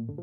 Hola, 0.00 0.14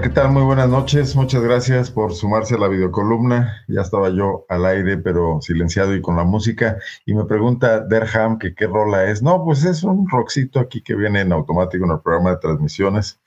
¿qué 0.00 0.08
tal? 0.08 0.32
Muy 0.32 0.42
buenas 0.42 0.68
noches. 0.68 1.14
Muchas 1.14 1.40
gracias 1.42 1.92
por 1.92 2.12
sumarse 2.12 2.56
a 2.56 2.58
la 2.58 2.66
videocolumna. 2.66 3.64
Ya 3.68 3.82
estaba 3.82 4.10
yo 4.10 4.44
al 4.48 4.66
aire, 4.66 4.98
pero 4.98 5.40
silenciado 5.40 5.94
y 5.94 6.02
con 6.02 6.16
la 6.16 6.24
música. 6.24 6.78
Y 7.06 7.14
me 7.14 7.26
pregunta 7.26 7.78
Derham 7.78 8.40
que 8.40 8.56
qué 8.56 8.66
rola 8.66 9.04
es. 9.04 9.22
No, 9.22 9.44
pues 9.44 9.64
es 9.64 9.84
un 9.84 10.08
rockcito 10.08 10.58
aquí 10.58 10.82
que 10.82 10.96
viene 10.96 11.20
en 11.20 11.30
automático 11.30 11.84
en 11.84 11.92
el 11.92 12.00
programa 12.00 12.30
de 12.30 12.38
transmisiones. 12.38 13.21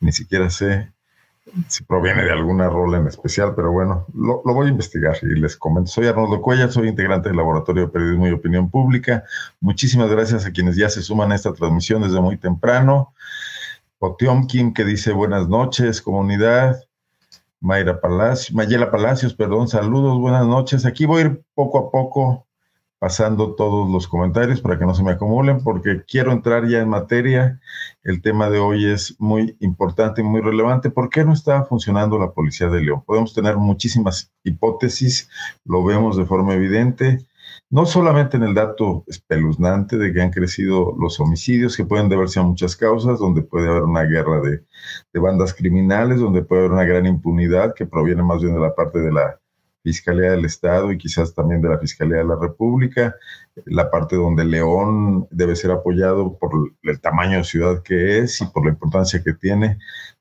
Ni 0.00 0.12
siquiera 0.12 0.50
sé 0.50 0.92
si 1.68 1.84
proviene 1.84 2.22
de 2.24 2.30
alguna 2.30 2.68
rola 2.68 2.98
en 2.98 3.06
especial, 3.06 3.54
pero 3.54 3.72
bueno, 3.72 4.06
lo, 4.14 4.42
voy 4.42 4.68
a 4.68 4.70
investigar 4.70 5.16
y 5.22 5.38
les 5.38 5.56
comento. 5.56 5.90
Soy 5.90 6.06
Arnoldo 6.06 6.40
Cuella, 6.40 6.70
soy 6.70 6.88
integrante 6.88 7.28
del 7.28 7.38
Laboratorio 7.38 7.86
de 7.86 7.88
Periodismo 7.88 8.28
y 8.28 8.32
Opinión 8.32 8.70
Pública. 8.70 9.24
Muchísimas 9.60 10.10
gracias 10.10 10.46
a 10.46 10.52
quienes 10.52 10.76
ya 10.76 10.88
se 10.88 11.02
suman 11.02 11.32
a 11.32 11.34
esta 11.34 11.52
transmisión 11.52 12.02
desde 12.02 12.20
muy 12.20 12.36
temprano. 12.36 13.14
Potiomkin 13.98 14.72
que 14.72 14.84
dice 14.84 15.12
buenas 15.12 15.48
noches, 15.48 16.00
comunidad. 16.00 16.82
Mayra 17.60 18.00
Palacios, 18.00 18.54
Mayela 18.54 18.90
Palacios, 18.90 19.34
perdón, 19.34 19.68
saludos, 19.68 20.18
buenas 20.18 20.46
noches. 20.46 20.86
Aquí 20.86 21.04
voy 21.04 21.22
a 21.22 21.24
ir 21.26 21.42
poco 21.54 21.78
a 21.78 21.90
poco 21.90 22.46
pasando 23.00 23.54
todos 23.56 23.90
los 23.90 24.06
comentarios 24.06 24.60
para 24.60 24.78
que 24.78 24.84
no 24.84 24.94
se 24.94 25.02
me 25.02 25.12
acumulen, 25.12 25.64
porque 25.64 26.04
quiero 26.06 26.32
entrar 26.32 26.68
ya 26.68 26.80
en 26.80 26.88
materia. 26.88 27.60
El 28.04 28.22
tema 28.22 28.50
de 28.50 28.60
hoy 28.60 28.86
es 28.86 29.16
muy 29.18 29.56
importante 29.60 30.20
y 30.20 30.24
muy 30.24 30.42
relevante. 30.42 30.90
¿Por 30.90 31.08
qué 31.08 31.24
no 31.24 31.32
está 31.32 31.64
funcionando 31.64 32.18
la 32.18 32.30
Policía 32.32 32.68
de 32.68 32.82
León? 32.82 33.02
Podemos 33.04 33.34
tener 33.34 33.56
muchísimas 33.56 34.30
hipótesis, 34.44 35.28
lo 35.64 35.82
vemos 35.82 36.16
de 36.16 36.26
forma 36.26 36.54
evidente 36.54 37.26
no 37.70 37.86
solamente 37.86 38.36
en 38.36 38.42
el 38.42 38.54
dato 38.54 39.04
espeluznante 39.06 39.96
de 39.96 40.12
que 40.12 40.20
han 40.20 40.30
crecido 40.30 40.94
los 40.98 41.20
homicidios, 41.20 41.76
que 41.76 41.84
pueden 41.84 42.08
deberse 42.08 42.40
a 42.40 42.42
muchas 42.42 42.76
causas, 42.76 43.18
donde 43.18 43.42
puede 43.42 43.68
haber 43.68 43.84
una 43.84 44.02
guerra 44.02 44.40
de, 44.40 44.62
bandas 45.20 45.54
criminales, 45.54 46.18
donde 46.20 46.42
puede 46.42 46.62
haber 46.62 46.72
una 46.72 46.84
gran 46.84 47.06
impunidad 47.06 47.74
que 47.74 47.86
proviene 47.86 48.22
más 48.22 48.42
bien 48.42 48.54
de 48.54 48.60
la 48.60 48.74
parte 48.74 48.98
de 48.98 49.12
la 49.12 49.39
Fiscalía 49.82 50.32
del 50.32 50.44
Estado 50.44 50.92
y 50.92 50.98
quizás 50.98 51.34
también 51.34 51.62
de 51.62 51.68
la 51.68 51.78
Fiscalía 51.78 52.18
de 52.18 52.24
la 52.24 52.36
República, 52.36 53.16
la 53.66 53.90
parte 53.90 54.16
donde 54.16 54.44
León 54.44 55.26
debe 55.30 55.56
ser 55.56 55.70
apoyado 55.70 56.36
por 56.38 56.52
el 56.82 57.00
tamaño 57.00 57.38
de 57.38 57.44
ciudad 57.44 57.82
que 57.82 58.18
es 58.18 58.40
y 58.40 58.46
por 58.46 58.64
la 58.64 58.70
importancia 58.70 59.22
que 59.22 59.32
tiene 59.32 59.78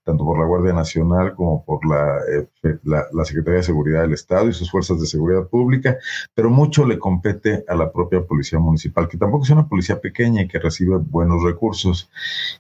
tanto 0.10 0.26
por 0.26 0.40
la 0.40 0.46
Guardia 0.46 0.74
Nacional 0.74 1.36
como 1.36 1.64
por 1.64 1.82
eh, 1.86 2.48
la, 2.84 3.06
la, 3.14 3.26
Secretaría 3.26 3.58
de 3.58 3.64
Seguridad 3.64 4.02
del 4.02 4.14
Estado 4.14 4.50
y 4.50 4.54
sus 4.54 4.72
fuerzas 4.72 5.00
de 5.00 5.06
seguridad 5.06 5.48
pública, 5.48 5.98
pero 6.34 6.50
mucho 6.50 6.86
le 6.86 6.98
compete 6.98 7.64
a 7.68 7.76
la 7.76 7.92
propia 7.92 8.26
Policía 8.26 8.58
Municipal, 8.58 9.08
que 9.08 9.18
tampoco 9.18 9.44
es 9.44 9.52
una 9.52 9.68
policía 9.68 10.02
pequeña 10.02 10.42
y 10.42 10.48
que 10.48 10.58
recibe 10.58 10.98
buenos 10.98 11.44
recursos 11.44 12.10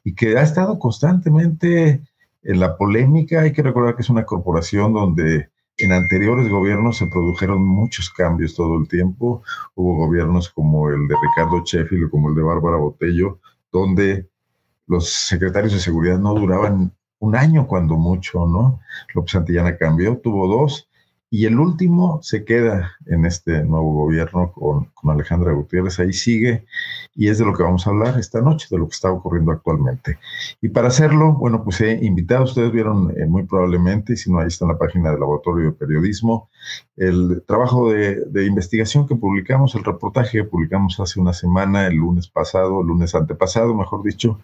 y 0.03 0.13
que 0.13 0.37
ha 0.37 0.43
estado 0.43 0.77
constantemente 0.77 2.01
en 2.43 2.59
la 2.59 2.77
polémica. 2.77 3.41
Hay 3.41 3.51
que 3.51 3.63
recordar 3.63 3.95
que 3.95 4.03
es 4.03 4.09
una 4.09 4.25
corporación 4.25 4.93
donde 4.93 5.49
en 5.79 5.91
anteriores 5.93 6.49
gobiernos 6.49 6.97
se 6.97 7.07
produjeron 7.07 7.65
muchos 7.65 8.09
cambios 8.09 8.55
todo 8.55 8.77
el 8.77 8.87
tiempo. 8.87 9.43
Hubo 9.75 9.95
gobiernos 9.95 10.49
como 10.49 10.89
el 10.89 11.07
de 11.07 11.15
Ricardo 11.15 11.63
Sheffield 11.63 12.05
o 12.05 12.09
como 12.09 12.29
el 12.29 12.35
de 12.35 12.43
Bárbara 12.43 12.77
Botello, 12.77 13.39
donde 13.71 14.27
los 14.87 15.09
secretarios 15.09 15.73
de 15.73 15.79
seguridad 15.79 16.19
no 16.19 16.33
duraban 16.33 16.93
un 17.19 17.35
año 17.35 17.67
cuando 17.67 17.95
mucho, 17.95 18.45
¿no? 18.45 18.81
López 19.13 19.31
Santillana 19.31 19.77
cambió, 19.77 20.17
tuvo 20.17 20.47
dos, 20.47 20.88
y 21.31 21.45
el 21.45 21.59
último 21.59 22.19
se 22.23 22.43
queda 22.43 22.93
en 23.05 23.25
este 23.25 23.63
nuevo 23.63 23.93
gobierno 23.93 24.51
con, 24.51 24.89
Alejandra 25.09 25.53
Gutiérrez, 25.53 25.99
ahí 25.99 26.11
sigue, 26.11 26.65
y 27.15 27.29
es 27.29 27.37
de 27.37 27.45
lo 27.45 27.53
que 27.53 27.63
vamos 27.63 27.85
a 27.85 27.91
hablar 27.91 28.19
esta 28.19 28.41
noche, 28.41 28.67
de 28.69 28.77
lo 28.77 28.87
que 28.87 28.93
está 28.93 29.11
ocurriendo 29.11 29.51
actualmente. 29.51 30.19
Y 30.61 30.69
para 30.69 30.89
hacerlo, 30.89 31.33
bueno, 31.33 31.63
pues 31.63 31.81
he 31.81 32.03
invitado, 32.03 32.43
ustedes 32.43 32.71
vieron 32.71 33.13
eh, 33.17 33.25
muy 33.25 33.43
probablemente, 33.43 34.15
si 34.15 34.31
no, 34.31 34.39
ahí 34.39 34.47
está 34.47 34.65
en 34.65 34.71
la 34.71 34.77
página 34.77 35.11
del 35.11 35.19
Laboratorio 35.19 35.65
de 35.67 35.71
Periodismo, 35.71 36.49
el 36.97 37.43
trabajo 37.47 37.91
de, 37.91 38.25
de, 38.25 38.45
investigación 38.45 39.07
que 39.07 39.15
publicamos, 39.15 39.73
el 39.75 39.83
reportaje 39.83 40.39
que 40.39 40.43
publicamos 40.43 40.99
hace 40.99 41.19
una 41.19 41.33
semana, 41.33 41.87
el 41.87 41.95
lunes 41.95 42.27
pasado, 42.27 42.81
el 42.81 42.87
lunes 42.87 43.15
antepasado, 43.15 43.73
mejor 43.73 44.03
dicho, 44.03 44.39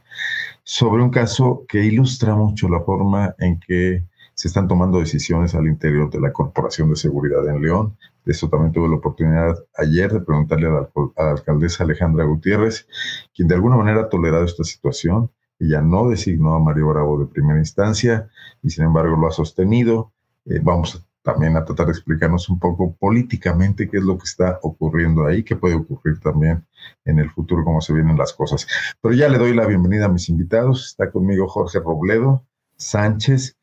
sobre 0.63 1.03
un 1.03 1.09
caso 1.09 1.65
que 1.67 1.83
ilustra 1.83 2.35
mucho 2.35 2.69
la 2.69 2.79
forma 2.79 3.35
en 3.39 3.59
que 3.59 4.03
se 4.35 4.49
están 4.49 4.67
tomando 4.67 4.99
decisiones 4.99 5.55
al 5.55 5.65
interior 5.65 6.11
de 6.11 6.19
la 6.19 6.33
Corporación 6.33 6.89
de 6.89 6.97
Seguridad 6.97 7.47
en 7.47 7.61
León. 7.61 7.97
De 8.25 8.33
eso 8.33 8.49
también 8.49 8.73
tuve 8.73 8.89
la 8.89 8.97
oportunidad 8.97 9.55
ayer 9.77 10.11
de 10.11 10.19
preguntarle 10.19 10.67
a 10.67 10.71
la, 10.71 11.31
alcaldesa 11.31 11.83
Alejandra 11.83 12.25
Gutiérrez, 12.25 12.87
quien 13.33 13.47
de 13.47 13.55
alguna 13.55 13.77
manera 13.77 14.01
ha 14.01 14.09
tolerado 14.09 14.43
esta 14.43 14.65
situación. 14.65 15.31
Ella 15.57 15.81
no 15.81 16.09
designó 16.09 16.53
a 16.53 16.59
Mario 16.59 16.89
Bravo 16.89 17.17
de 17.17 17.27
primera 17.27 17.57
instancia 17.57 18.29
y 18.61 18.69
sin 18.69 18.83
embargo 18.83 19.15
lo 19.15 19.27
ha 19.27 19.31
sostenido. 19.31 20.11
Eh, 20.45 20.59
vamos 20.61 21.01
también 21.23 21.55
a 21.55 21.63
tratar 21.63 21.87
de 21.87 21.93
explicarnos 21.93 22.49
un 22.49 22.59
poco 22.59 22.93
políticamente 22.99 23.89
qué 23.89 23.97
es 23.97 24.03
lo 24.03 24.17
que 24.17 24.25
está 24.25 24.59
ocurriendo 24.61 25.25
ahí, 25.25 25.43
qué 25.43 25.55
puede 25.55 25.75
ocurrir 25.75 26.19
también 26.19 26.65
en 27.05 27.19
el 27.19 27.31
futuro, 27.31 27.63
cómo 27.63 27.79
se 27.79 27.93
vienen 27.93 28.17
las 28.17 28.33
cosas. 28.33 28.67
Pero 29.01 29.15
ya 29.15 29.29
le 29.29 29.37
doy 29.37 29.55
la 29.55 29.65
bienvenida 29.65 30.05
a 30.05 30.09
mis 30.09 30.27
invitados. 30.27 30.87
Está 30.87 31.09
conmigo 31.09 31.47
Jorge 31.47 31.79
Robledo 31.79 32.45
Sánchez, 32.77 33.57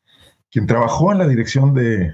quien 0.53 0.67
trabajó 0.67 1.11
en 1.11 1.17
la 1.17 1.27
Dirección 1.27 1.73
de, 1.73 2.13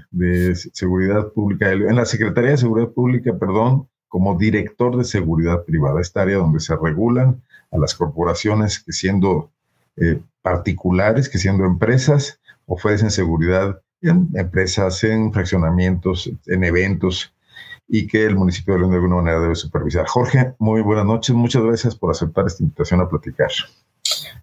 Seguridad 0.72 1.28
Pública, 1.28 1.70
en 1.72 1.94
la 1.94 2.06
Secretaría 2.06 2.52
de 2.52 2.56
Seguridad 2.56 2.88
Pública, 2.88 3.36
perdón, 3.38 3.86
como 4.08 4.38
director 4.38 4.96
de 4.96 5.04
seguridad 5.04 5.62
privada, 5.64 6.00
esta 6.00 6.22
área 6.22 6.38
donde 6.38 6.58
se 6.58 6.74
regulan 6.74 7.42
a 7.70 7.76
las 7.76 7.94
corporaciones 7.94 8.82
que 8.82 8.92
siendo 8.92 9.50
eh, 9.98 10.20
particulares, 10.40 11.28
que 11.28 11.36
siendo 11.36 11.66
empresas, 11.66 12.40
ofrecen 12.64 13.10
seguridad 13.10 13.82
en 14.00 14.30
empresas, 14.32 15.04
en 15.04 15.34
fraccionamientos, 15.34 16.30
en 16.46 16.64
eventos 16.64 17.34
y 17.86 18.06
que 18.06 18.24
el 18.24 18.36
municipio 18.36 18.72
de 18.72 18.80
León 18.80 18.92
de 18.92 18.96
alguna 18.96 19.16
manera 19.16 19.40
debe 19.40 19.54
supervisar. 19.54 20.06
Jorge, 20.06 20.54
muy 20.58 20.80
buenas 20.80 21.04
noches, 21.04 21.36
muchas 21.36 21.62
gracias 21.62 21.94
por 21.94 22.10
aceptar 22.10 22.46
esta 22.46 22.62
invitación 22.62 23.02
a 23.02 23.08
platicar. 23.08 23.50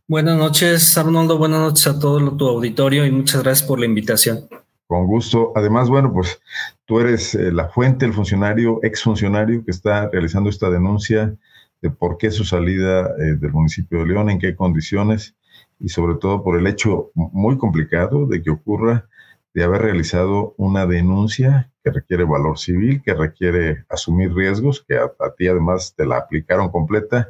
Buenas 0.07 0.37
noches, 0.37 0.97
Arnoldo, 0.97 1.37
buenas 1.37 1.59
noches 1.59 1.87
a 1.87 1.99
todo 1.99 2.35
tu 2.35 2.47
auditorio 2.47 3.05
y 3.05 3.11
muchas 3.11 3.43
gracias 3.43 3.67
por 3.67 3.79
la 3.79 3.85
invitación. 3.85 4.47
Con 4.87 5.05
gusto. 5.05 5.51
Además, 5.55 5.89
bueno, 5.89 6.13
pues 6.13 6.39
tú 6.85 6.99
eres 6.99 7.35
eh, 7.35 7.51
la 7.51 7.67
fuente, 7.67 8.05
el 8.05 8.13
funcionario, 8.13 8.79
exfuncionario 8.83 9.63
que 9.65 9.71
está 9.71 10.09
realizando 10.09 10.49
esta 10.49 10.69
denuncia 10.69 11.35
de 11.81 11.89
por 11.89 12.17
qué 12.17 12.31
su 12.31 12.45
salida 12.45 13.11
eh, 13.19 13.35
del 13.39 13.51
municipio 13.51 13.99
de 13.99 14.07
León, 14.07 14.29
en 14.29 14.39
qué 14.39 14.55
condiciones 14.55 15.35
y 15.79 15.89
sobre 15.89 16.15
todo 16.15 16.43
por 16.43 16.57
el 16.57 16.67
hecho 16.67 17.11
muy 17.13 17.57
complicado 17.57 18.25
de 18.25 18.41
que 18.41 18.49
ocurra 18.49 19.07
de 19.53 19.63
haber 19.63 19.81
realizado 19.81 20.53
una 20.57 20.85
denuncia 20.85 21.71
que 21.83 21.91
requiere 21.91 22.23
valor 22.23 22.59
civil, 22.59 23.01
que 23.03 23.13
requiere 23.13 23.85
asumir 23.89 24.33
riesgos, 24.33 24.85
que 24.87 24.95
a, 24.97 25.09
ti 25.37 25.47
además 25.47 25.93
te 25.95 26.05
la 26.05 26.17
aplicaron 26.17 26.69
completa 26.69 27.29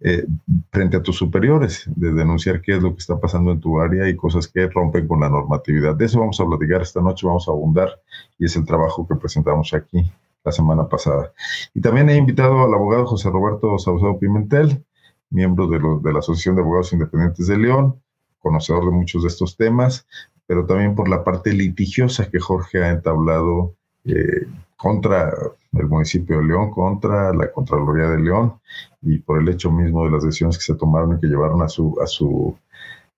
eh, 0.00 0.26
frente 0.70 0.98
a 0.98 1.02
tus 1.02 1.16
superiores, 1.16 1.84
de 1.96 2.12
denunciar 2.12 2.60
qué 2.60 2.76
es 2.76 2.82
lo 2.82 2.92
que 2.92 2.98
está 2.98 3.18
pasando 3.18 3.52
en 3.52 3.60
tu 3.60 3.80
área 3.80 4.08
y 4.08 4.16
cosas 4.16 4.46
que 4.46 4.68
rompen 4.68 5.08
con 5.08 5.20
la 5.20 5.28
normatividad. 5.28 5.94
De 5.96 6.04
eso 6.04 6.20
vamos 6.20 6.38
a 6.38 6.46
platicar 6.46 6.82
esta 6.82 7.00
noche, 7.00 7.26
vamos 7.26 7.48
a 7.48 7.52
abundar 7.52 8.00
y 8.38 8.44
es 8.44 8.56
el 8.56 8.66
trabajo 8.66 9.06
que 9.08 9.14
presentamos 9.14 9.72
aquí 9.72 10.10
la 10.44 10.52
semana 10.52 10.88
pasada. 10.88 11.32
Y 11.74 11.80
también 11.80 12.10
he 12.10 12.16
invitado 12.16 12.62
al 12.62 12.74
abogado 12.74 13.06
José 13.06 13.30
Roberto 13.30 13.78
Saucedo 13.78 14.18
Pimentel, 14.18 14.84
miembro 15.30 15.66
de, 15.66 15.78
de 15.78 16.12
la 16.12 16.18
Asociación 16.18 16.56
de 16.56 16.62
Abogados 16.62 16.92
Independientes 16.92 17.46
de 17.46 17.56
León, 17.58 18.00
conocedor 18.38 18.84
de 18.84 18.90
muchos 18.90 19.22
de 19.22 19.28
estos 19.28 19.56
temas, 19.56 20.06
pero 20.46 20.66
también 20.66 20.94
por 20.94 21.08
la 21.08 21.24
parte 21.24 21.52
litigiosa 21.52 22.30
que 22.30 22.38
Jorge 22.38 22.84
ha 22.84 22.90
entablado 22.90 23.74
eh, 24.06 24.46
contra 24.76 25.32
el 25.72 25.86
municipio 25.88 26.38
de 26.38 26.44
León, 26.44 26.70
contra 26.70 27.32
la 27.32 27.50
Contraloría 27.50 28.08
de 28.10 28.20
León 28.20 28.60
y 29.02 29.18
por 29.18 29.40
el 29.40 29.48
hecho 29.48 29.70
mismo 29.70 30.04
de 30.04 30.10
las 30.10 30.22
decisiones 30.22 30.58
que 30.58 30.64
se 30.64 30.74
tomaron 30.74 31.16
y 31.16 31.20
que 31.20 31.26
llevaron 31.26 31.62
a 31.62 31.68
su, 31.68 31.96
a 32.02 32.06
su 32.06 32.56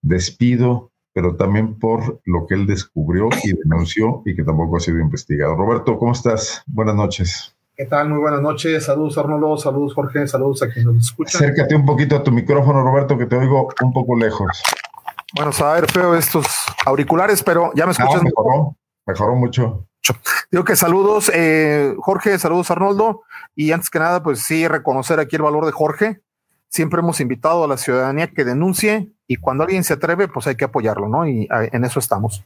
despido, 0.03 0.91
pero 1.13 1.37
también 1.37 1.79
por 1.79 2.21
lo 2.25 2.47
que 2.47 2.55
él 2.55 2.67
descubrió 2.67 3.29
y 3.43 3.53
denunció 3.53 4.23
y 4.25 4.37
que 4.37 4.45
tampoco 4.45 4.77
ha 4.77 4.81
sido 4.81 4.99
investigado. 4.99 5.57
Roberto, 5.57 5.99
¿cómo 5.99 6.13
estás? 6.13 6.63
Buenas 6.67 6.95
noches. 6.95 7.55
¿Qué 7.77 7.87
tal? 7.87 8.09
Muy 8.09 8.19
buenas 8.19 8.41
noches. 8.41 8.85
Saludos, 8.85 9.19
Arnoldo. 9.19 9.57
Saludos, 9.57 9.95
Jorge. 9.95 10.27
Saludos 10.27 10.63
a 10.63 10.67
quienes 10.67 10.87
nos 10.87 11.05
escuchan. 11.05 11.43
Acércate 11.43 11.77
un 11.77 11.87
poquito 11.87 12.17
a 12.17 12.25
tu 12.25 12.33
micrófono, 12.33 12.83
Roberto, 12.83 13.17
que 13.17 13.27
te 13.27 13.37
oigo 13.37 13.69
un 13.83 13.93
poco 13.93 14.17
lejos. 14.17 14.63
Bueno, 15.37 15.53
a 15.65 15.73
ver 15.75 15.89
feo 15.89 16.17
estos 16.17 16.47
auriculares, 16.85 17.43
pero 17.43 17.71
ya 17.77 17.87
me 17.87 17.93
escuchas. 17.93 18.23
mejoró, 18.23 18.77
mejoró 19.07 19.37
mucho. 19.37 19.87
Digo 20.51 20.65
que 20.65 20.77
saludos, 20.77 21.31
eh, 21.35 21.95
Jorge, 21.99 22.39
saludos 22.39 22.71
Arnoldo. 22.71 23.23
Y 23.55 23.73
antes 23.73 23.91
que 23.91 23.99
nada, 23.99 24.23
pues 24.23 24.41
sí, 24.41 24.67
reconocer 24.67 25.21
aquí 25.21 25.37
el 25.37 25.43
valor 25.43 25.67
de 25.67 25.73
Jorge, 25.73 26.23
siempre 26.69 27.01
hemos 27.01 27.21
invitado 27.21 27.65
a 27.65 27.69
la 27.69 27.77
ciudadanía 27.77 28.29
que 28.29 28.45
denuncie 28.45 29.13
y 29.27 29.37
cuando 29.37 29.65
alguien 29.65 29.85
se 29.85 29.95
atreve, 29.95 30.27
pues 30.29 30.47
hay 30.47 30.57
que 30.57 30.65
apoyarlo, 30.65 31.09
¿no? 31.09 31.27
Y 31.27 31.47
en 31.51 31.85
eso 31.85 31.99
estamos. 31.99 32.45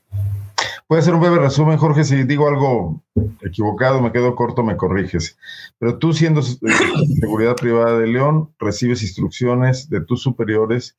Puede 0.88 1.02
ser 1.02 1.14
un 1.14 1.20
breve 1.20 1.38
resumen, 1.38 1.78
Jorge, 1.78 2.04
si 2.04 2.24
digo 2.24 2.48
algo 2.48 3.00
equivocado, 3.40 4.02
me 4.02 4.12
quedo 4.12 4.34
corto, 4.34 4.62
me 4.62 4.76
corriges. 4.76 5.38
Pero 5.78 5.98
tú 5.98 6.12
siendo 6.12 6.42
seguridad 7.20 7.56
privada 7.56 7.98
de 7.98 8.08
León, 8.08 8.50
recibes 8.58 9.02
instrucciones 9.02 9.88
de 9.88 10.00
tus 10.00 10.22
superiores 10.22 10.98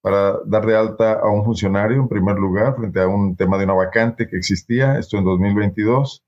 para 0.00 0.38
dar 0.46 0.66
de 0.66 0.76
alta 0.76 1.14
a 1.14 1.28
un 1.28 1.44
funcionario 1.44 1.96
en 1.96 2.08
primer 2.08 2.36
lugar 2.36 2.76
frente 2.76 3.00
a 3.00 3.08
un 3.08 3.36
tema 3.36 3.58
de 3.58 3.64
una 3.64 3.74
vacante 3.74 4.28
que 4.28 4.36
existía, 4.36 4.98
esto 4.98 5.18
en 5.18 5.24
2022. 5.24 6.23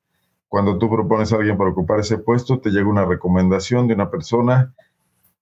Cuando 0.56 0.78
tú 0.78 0.88
propones 0.88 1.30
a 1.30 1.36
alguien 1.36 1.58
para 1.58 1.68
ocupar 1.68 2.00
ese 2.00 2.16
puesto, 2.16 2.58
te 2.60 2.70
llega 2.70 2.88
una 2.88 3.04
recomendación 3.04 3.86
de 3.86 3.92
una 3.92 4.10
persona 4.10 4.74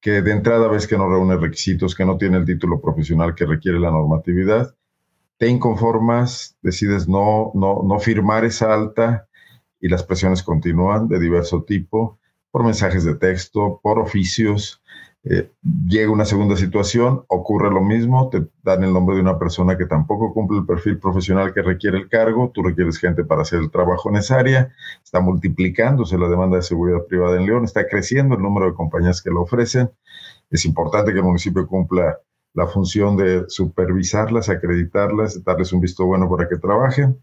que 0.01 0.23
de 0.23 0.33
entrada 0.33 0.67
ves 0.67 0.89
que 0.89 0.99
no 0.99 1.09
reúne 1.09 1.37
requisitos, 1.37 1.95
que 1.95 2.05
no 2.05 2.17
tiene 2.17 2.39
el 2.39 2.45
título 2.45 2.81
profesional 2.81 3.33
que 3.37 3.47
requiere 3.47 3.79
la 3.79 3.93
normatividad, 3.93 4.75
te 5.39 5.47
inconformas, 5.47 6.59
decides 6.63 7.07
no, 7.07 7.53
no, 7.55 7.83
no 7.85 8.01
firmar 8.01 8.45
esa 8.45 8.75
alta 8.75 9.29
y 9.81 9.87
las 9.87 10.03
presiones 10.03 10.43
continúan 10.43 11.07
de 11.07 11.21
diverso 11.21 11.63
tipo, 11.63 12.19
por 12.51 12.65
mensajes 12.65 13.05
de 13.05 13.15
texto, 13.15 13.79
por 13.85 14.01
oficios, 14.01 14.83
eh, 15.27 15.51
llega 15.89 16.11
una 16.11 16.27
segunda 16.27 16.55
situación, 16.55 17.25
ocurre 17.29 17.71
lo 17.71 17.81
mismo, 17.81 18.29
te 18.29 18.47
dan 18.63 18.85
el 18.85 18.93
nombre 18.93 19.17
de 19.17 19.23
una 19.23 19.39
persona 19.39 19.79
que 19.79 19.87
tampoco 19.87 20.35
cumple 20.35 20.59
el 20.59 20.67
perfil 20.67 20.99
profesional 20.99 21.55
que 21.55 21.63
requiere 21.63 21.97
el 21.97 22.11
cargo, 22.11 22.51
tú 22.53 22.63
requieres 22.63 22.99
gente 22.99 23.25
para 23.25 23.41
hacer 23.41 23.61
el 23.61 23.71
trabajo 23.71 24.11
en 24.11 24.17
esa 24.17 24.39
área, 24.39 24.71
está 25.03 25.21
multiplicándose 25.21 26.19
la 26.19 26.29
demanda 26.29 26.57
de 26.57 26.63
seguridad 26.63 27.07
privada 27.09 27.39
en 27.39 27.47
León, 27.47 27.65
está 27.65 27.87
creciendo 27.89 28.35
el 28.35 28.43
número 28.43 28.67
de 28.67 28.75
compañías 28.75 29.23
que 29.23 29.31
lo 29.31 29.43
ofrecen, 29.43 29.91
es 30.51 30.67
importante 30.67 31.13
que 31.13 31.19
el 31.19 31.25
municipio 31.25 31.67
cumpla 31.67 32.19
la 32.53 32.67
función 32.67 33.17
de 33.17 33.45
supervisarlas, 33.49 34.51
acreditarlas, 34.51 35.43
darles 35.43 35.73
un 35.73 35.81
visto 35.81 36.05
bueno 36.05 36.29
para 36.29 36.49
que 36.51 36.57
trabajen, 36.57 37.19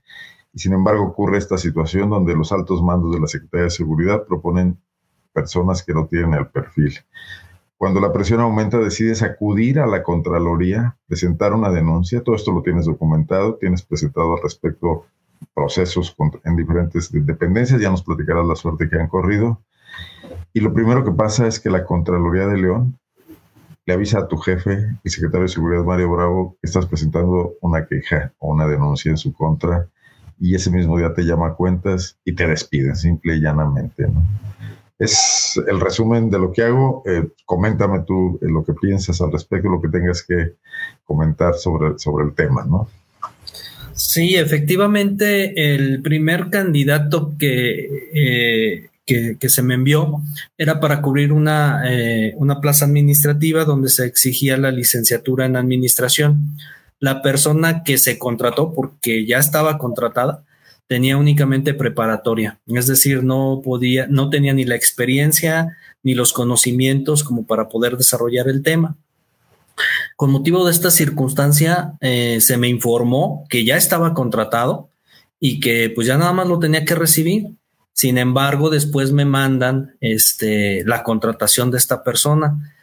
y 0.54 0.60
sin 0.60 0.74
embargo 0.74 1.04
ocurre 1.04 1.38
esta 1.38 1.58
situación 1.58 2.10
donde 2.10 2.34
los 2.34 2.52
altos 2.52 2.82
mandos 2.82 3.14
de 3.14 3.20
la 3.22 3.28
Secretaría 3.28 3.66
de 3.66 3.70
Seguridad 3.70 4.26
proponen 4.26 4.82
personas 5.34 5.84
que 5.84 5.94
no 5.94 6.08
tienen 6.08 6.34
el 6.34 6.48
perfil. 6.48 6.94
Cuando 7.82 8.00
la 8.00 8.14
presión 8.14 8.42
aumenta, 8.42 8.78
decides 8.78 9.24
acudir 9.24 9.80
a 9.80 9.88
la 9.88 10.04
Contraloría, 10.04 10.98
presentar 11.08 11.52
una 11.52 11.72
denuncia. 11.72 12.22
Todo 12.22 12.36
esto 12.36 12.52
lo 12.52 12.62
tienes 12.62 12.86
documentado, 12.86 13.56
tienes 13.56 13.82
presentado 13.82 14.36
al 14.36 14.44
respecto 14.44 15.08
procesos 15.56 16.16
en 16.46 16.56
diferentes 16.58 17.10
dependencias. 17.12 17.82
Ya 17.82 17.90
nos 17.90 18.04
platicarás 18.04 18.46
la 18.46 18.56
suerte 18.56 18.88
que 18.88 19.00
han 19.00 19.08
corrido. 19.08 19.64
Y 20.54 20.60
lo 20.60 20.72
primero 20.76 21.04
que 21.04 21.10
pasa 21.10 21.48
es 21.48 21.60
que 21.60 21.72
la 21.72 21.84
Contraloría 21.84 22.46
de 22.46 22.58
León 22.58 23.00
le 23.88 23.96
avisa 23.96 24.20
a 24.20 24.28
tu 24.28 24.38
jefe 24.38 25.00
y 25.04 25.10
secretario 25.10 25.48
de 25.48 25.52
Seguridad, 25.52 25.84
Mario 25.84 26.12
Bravo, 26.12 26.58
que 26.62 26.68
estás 26.68 26.86
presentando 26.86 27.54
una 27.62 27.88
queja 27.88 28.32
o 28.38 28.54
una 28.54 28.68
denuncia 28.68 29.10
en 29.10 29.18
su 29.18 29.34
contra 29.34 29.88
y 30.40 30.54
ese 30.54 30.70
mismo 30.70 31.00
día 31.00 31.16
te 31.16 31.24
llama 31.24 31.48
a 31.48 31.56
cuentas 31.56 32.20
y 32.26 32.36
te 32.36 32.46
despiden, 32.46 32.96
simple 32.96 33.38
y 33.38 33.42
llanamente. 33.42 34.08
Es 35.02 35.60
el 35.68 35.80
resumen 35.80 36.30
de 36.30 36.38
lo 36.38 36.52
que 36.52 36.62
hago. 36.62 37.02
Eh, 37.08 37.28
coméntame 37.46 38.02
tú 38.06 38.38
eh, 38.42 38.46
lo 38.46 38.64
que 38.64 38.74
piensas 38.74 39.20
al 39.20 39.32
respecto, 39.32 39.68
lo 39.68 39.82
que 39.82 39.88
tengas 39.88 40.24
que 40.24 40.54
comentar 41.06 41.56
sobre, 41.56 41.98
sobre 41.98 42.26
el 42.26 42.36
tema, 42.36 42.64
¿no? 42.66 42.88
Sí, 43.94 44.36
efectivamente, 44.36 45.74
el 45.74 46.02
primer 46.04 46.50
candidato 46.50 47.34
que, 47.38 48.10
eh, 48.14 48.90
que, 49.06 49.50
se 49.50 49.64
me 49.64 49.74
envió 49.74 50.22
era 50.58 50.80
para 50.80 51.02
cubrir 51.02 51.34
una, 51.34 51.84
una 52.36 52.62
plaza 52.62 52.86
administrativa 52.86 53.66
donde 53.66 53.90
se 53.90 54.06
exigía 54.06 54.56
la 54.58 54.72
licenciatura 54.72 55.46
en 55.46 55.58
administración. 55.58 56.56
La 57.00 57.22
persona 57.22 57.84
que 57.84 57.98
se 57.98 58.18
contrató, 58.18 58.74
porque 58.74 59.26
ya 59.26 59.40
estaba 59.40 59.78
contratada, 59.78 60.44
tenía 60.92 61.16
únicamente 61.16 61.74
preparatoria, 61.74 62.60
es 62.68 62.86
decir, 62.86 63.24
no 63.24 63.62
podía, 63.64 64.08
no 64.08 64.30
tenía 64.30 64.54
ni 64.54 64.66
la 64.66 64.76
experiencia 64.76 65.78
ni 66.04 66.16
los 66.16 66.34
conocimientos 66.34 67.24
como 67.24 67.46
para 67.46 67.70
poder 67.70 67.96
desarrollar 67.96 68.50
el 68.50 68.62
tema. 68.62 68.98
Con 70.18 70.32
motivo 70.32 70.66
de 70.66 70.72
esta 70.72 70.92
circunstancia, 70.92 71.94
eh, 72.02 72.40
se 72.42 72.58
me 72.58 72.68
informó 72.68 73.46
que 73.48 73.64
ya 73.64 73.78
estaba 73.78 74.14
contratado 74.14 74.90
y 75.40 75.62
que 75.62 75.90
pues 75.96 76.08
ya 76.08 76.18
nada 76.18 76.34
más 76.34 76.50
lo 76.50 76.60
tenía 76.60 76.84
que 76.84 76.96
recibir. 76.96 77.52
Sin 77.94 78.18
embargo, 78.18 78.70
después 78.70 79.14
me 79.14 79.24
mandan 79.24 79.96
este, 80.02 80.84
la 80.84 81.04
contratación 81.04 81.72
de 81.72 81.78
esta 81.78 82.04
persona. 82.04 82.76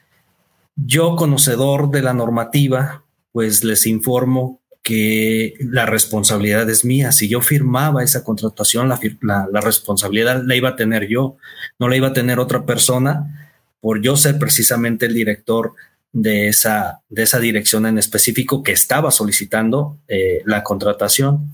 Yo, 0.76 1.14
conocedor 1.14 1.90
de 1.90 2.00
la 2.00 2.14
normativa, 2.14 3.05
pues 3.32 3.64
les 3.64 3.87
informo 3.87 4.57
que 4.88 5.52
la 5.61 5.85
responsabilidad 5.85 6.70
es 6.70 6.82
mía. 6.82 7.12
Si 7.12 7.29
yo 7.29 7.43
firmaba 7.43 8.02
esa 8.02 8.25
contratación, 8.25 8.88
la, 8.88 9.61
responsabilidad 9.61 10.43
la 10.46 10.56
iba 10.56 10.70
a 10.70 10.76
tener 10.76 11.08
yo, 11.08 11.37
no 11.79 11.90
la 11.90 11.96
iba 11.96 12.08
a 12.08 12.12
tener 12.14 12.38
otra 12.38 12.64
persona 12.64 13.52
por 13.82 14.00
yo 14.00 14.17
ser 14.17 14.38
precisamente 14.38 15.05
el 15.05 15.12
director 15.12 15.75
de 16.14 16.49
esa, 16.49 17.02
de 17.11 17.25
esa 17.25 17.38
dirección 17.38 17.85
en 17.85 17.99
específico 17.99 18.62
que 18.62 18.73
estaba 18.73 19.11
solicitando 19.11 19.99
eh, 20.08 20.40
la 20.46 20.64
contratación. 20.64 21.52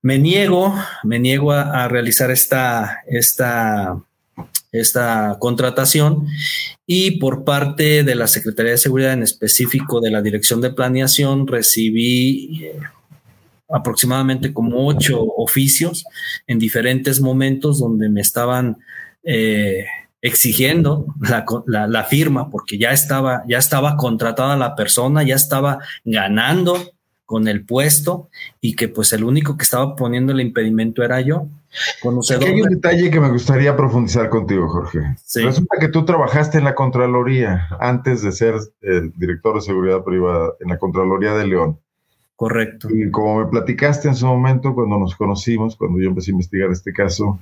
Me 0.00 0.18
niego, 0.18 0.74
me 1.02 1.18
niego 1.18 1.52
a, 1.52 1.84
a 1.84 1.88
realizar 1.88 2.30
esta, 2.30 3.02
esta 3.06 3.98
esta 4.80 5.36
contratación 5.38 6.26
y 6.86 7.12
por 7.12 7.44
parte 7.44 8.02
de 8.02 8.14
la 8.14 8.26
Secretaría 8.26 8.72
de 8.72 8.78
Seguridad, 8.78 9.12
en 9.12 9.22
específico 9.22 10.00
de 10.00 10.10
la 10.10 10.20
Dirección 10.20 10.60
de 10.60 10.70
Planeación, 10.70 11.46
recibí 11.46 12.64
eh, 12.64 12.78
aproximadamente 13.68 14.52
como 14.52 14.86
ocho 14.86 15.22
oficios 15.36 16.04
en 16.46 16.58
diferentes 16.58 17.20
momentos 17.20 17.78
donde 17.78 18.08
me 18.08 18.20
estaban 18.20 18.76
eh, 19.22 19.86
exigiendo 20.20 21.06
la, 21.66 21.86
la, 21.86 22.04
firma 22.04 22.50
porque 22.50 22.78
ya 22.78 22.92
estaba, 22.92 23.42
ya 23.46 23.58
estaba 23.58 23.96
contratada 23.96 24.56
la 24.56 24.74
persona, 24.74 25.22
ya 25.22 25.34
estaba 25.34 25.78
ganando 26.04 26.94
con 27.26 27.48
el 27.48 27.64
puesto 27.64 28.28
y 28.60 28.74
que 28.74 28.88
pues 28.88 29.12
el 29.12 29.24
único 29.24 29.56
que 29.56 29.64
estaba 29.64 29.96
poniendo 29.96 30.32
el 30.32 30.40
impedimento 30.40 31.02
era 31.02 31.20
yo. 31.20 31.46
Hay 32.40 32.60
un 32.60 32.68
detalle 32.68 33.10
que 33.10 33.20
me 33.20 33.30
gustaría 33.30 33.76
profundizar 33.76 34.28
contigo, 34.28 34.68
Jorge. 34.68 35.16
Resulta 35.34 35.78
que 35.80 35.88
tú 35.88 36.04
trabajaste 36.04 36.58
en 36.58 36.64
la 36.64 36.74
Contraloría 36.74 37.68
antes 37.80 38.22
de 38.22 38.32
ser 38.32 38.54
el 38.82 39.12
director 39.16 39.56
de 39.56 39.60
seguridad 39.60 40.04
privada 40.04 40.52
en 40.60 40.68
la 40.68 40.78
Contraloría 40.78 41.34
de 41.34 41.46
León. 41.46 41.80
Correcto. 42.36 42.88
Y 42.90 43.10
como 43.10 43.38
me 43.40 43.46
platicaste 43.46 44.08
en 44.08 44.14
su 44.14 44.26
momento, 44.26 44.74
cuando 44.74 44.98
nos 44.98 45.14
conocimos, 45.14 45.76
cuando 45.76 46.00
yo 46.00 46.08
empecé 46.08 46.30
a 46.30 46.32
investigar 46.32 46.70
este 46.70 46.92
caso, 46.92 47.38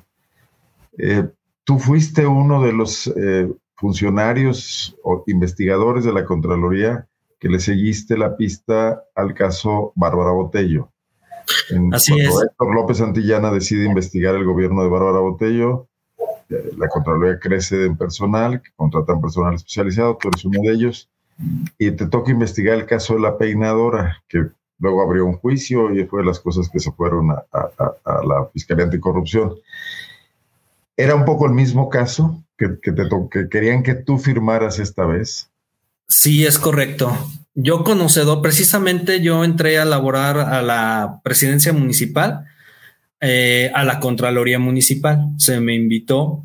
eh, 0.98 1.28
tú 1.64 1.78
fuiste 1.78 2.26
uno 2.26 2.62
de 2.62 2.72
los 2.72 3.12
eh, 3.16 3.50
funcionarios 3.74 4.96
o 5.02 5.24
investigadores 5.26 6.04
de 6.04 6.12
la 6.12 6.24
Contraloría 6.24 7.06
que 7.38 7.48
le 7.48 7.58
seguiste 7.58 8.16
la 8.16 8.36
pista 8.36 9.02
al 9.16 9.34
caso 9.34 9.92
Bárbara 9.96 10.30
Botello. 10.30 10.91
Así 11.92 12.18
es. 12.20 12.34
Héctor 12.42 12.74
López 12.74 13.00
Antillana 13.00 13.50
decide 13.50 13.86
investigar 13.86 14.34
el 14.34 14.44
gobierno 14.44 14.82
de 14.82 14.88
Bárbara 14.88 15.18
Botello, 15.18 15.88
eh, 16.48 16.72
la 16.76 16.88
Contraloría 16.88 17.38
crece 17.38 17.86
en 17.86 17.96
personal, 17.96 18.62
contratan 18.76 19.20
personal 19.20 19.54
especializado, 19.54 20.18
tú 20.20 20.28
eres 20.28 20.44
uno 20.44 20.60
de 20.62 20.72
ellos, 20.72 21.10
y 21.78 21.90
te 21.92 22.06
toca 22.06 22.30
investigar 22.30 22.78
el 22.78 22.86
caso 22.86 23.14
de 23.14 23.20
la 23.20 23.38
peinadora, 23.38 24.22
que 24.28 24.48
luego 24.78 25.02
abrió 25.02 25.24
un 25.24 25.38
juicio 25.38 25.94
y 25.94 26.04
fue 26.06 26.20
de 26.20 26.26
las 26.26 26.40
cosas 26.40 26.68
que 26.68 26.80
se 26.80 26.92
fueron 26.92 27.30
a, 27.30 27.46
la 28.24 28.48
Fiscalía 28.52 28.84
Anticorrupción. 28.84 29.54
Era 30.96 31.14
un 31.14 31.24
poco 31.24 31.46
el 31.46 31.52
mismo 31.52 31.88
caso 31.88 32.42
que, 32.58 32.68
te 32.68 32.92
que 33.30 33.48
querían 33.48 33.82
que 33.82 33.94
tú 33.94 34.18
firmaras 34.18 34.78
esta 34.78 35.06
vez. 35.06 35.51
Sí, 36.12 36.44
es 36.44 36.58
correcto. 36.58 37.16
Yo 37.54 37.84
conocedor, 37.84 38.42
precisamente 38.42 39.22
yo 39.22 39.44
entré 39.44 39.78
a 39.78 39.86
laborar 39.86 40.38
a 40.38 40.60
la 40.60 41.20
presidencia 41.24 41.72
municipal, 41.72 42.44
eh, 43.22 43.72
a 43.74 43.82
la 43.82 43.98
Contraloría 43.98 44.58
Municipal. 44.58 45.28
Se 45.38 45.58
me 45.58 45.74
invitó 45.74 46.44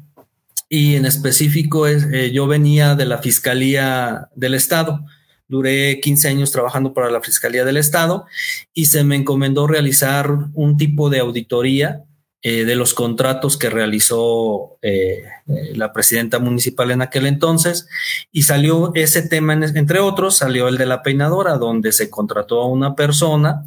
y 0.69 0.95
en 0.95 1.05
específico 1.05 1.85
eh, 1.85 2.31
yo 2.31 2.47
venía 2.47 2.95
de 2.95 3.05
la 3.07 3.17
Fiscalía 3.17 4.29
del 4.35 4.53
Estado. 4.53 5.05
Duré 5.49 5.99
15 5.99 6.29
años 6.29 6.51
trabajando 6.53 6.93
para 6.93 7.11
la 7.11 7.21
Fiscalía 7.21 7.65
del 7.65 7.75
Estado 7.75 8.25
y 8.73 8.85
se 8.85 9.03
me 9.03 9.17
encomendó 9.17 9.67
realizar 9.67 10.31
un 10.53 10.77
tipo 10.77 11.09
de 11.09 11.19
auditoría 11.19 12.05
eh, 12.49 12.63
de 12.63 12.77
los 12.77 12.93
contratos 12.93 13.57
que 13.57 13.69
realizó 13.69 14.77
eh, 14.81 15.21
eh, 15.49 15.73
la 15.75 15.91
presidenta 15.91 16.39
municipal 16.39 16.91
en 16.91 17.01
aquel 17.01 17.25
entonces. 17.25 17.89
Y 18.31 18.43
salió 18.43 18.93
ese 18.95 19.21
tema, 19.21 19.51
entre 19.51 19.99
otros, 19.99 20.37
salió 20.37 20.69
el 20.69 20.77
de 20.77 20.85
la 20.85 21.03
peinadora, 21.03 21.57
donde 21.57 21.91
se 21.91 22.09
contrató 22.09 22.61
a 22.61 22.69
una 22.69 22.95
persona 22.95 23.65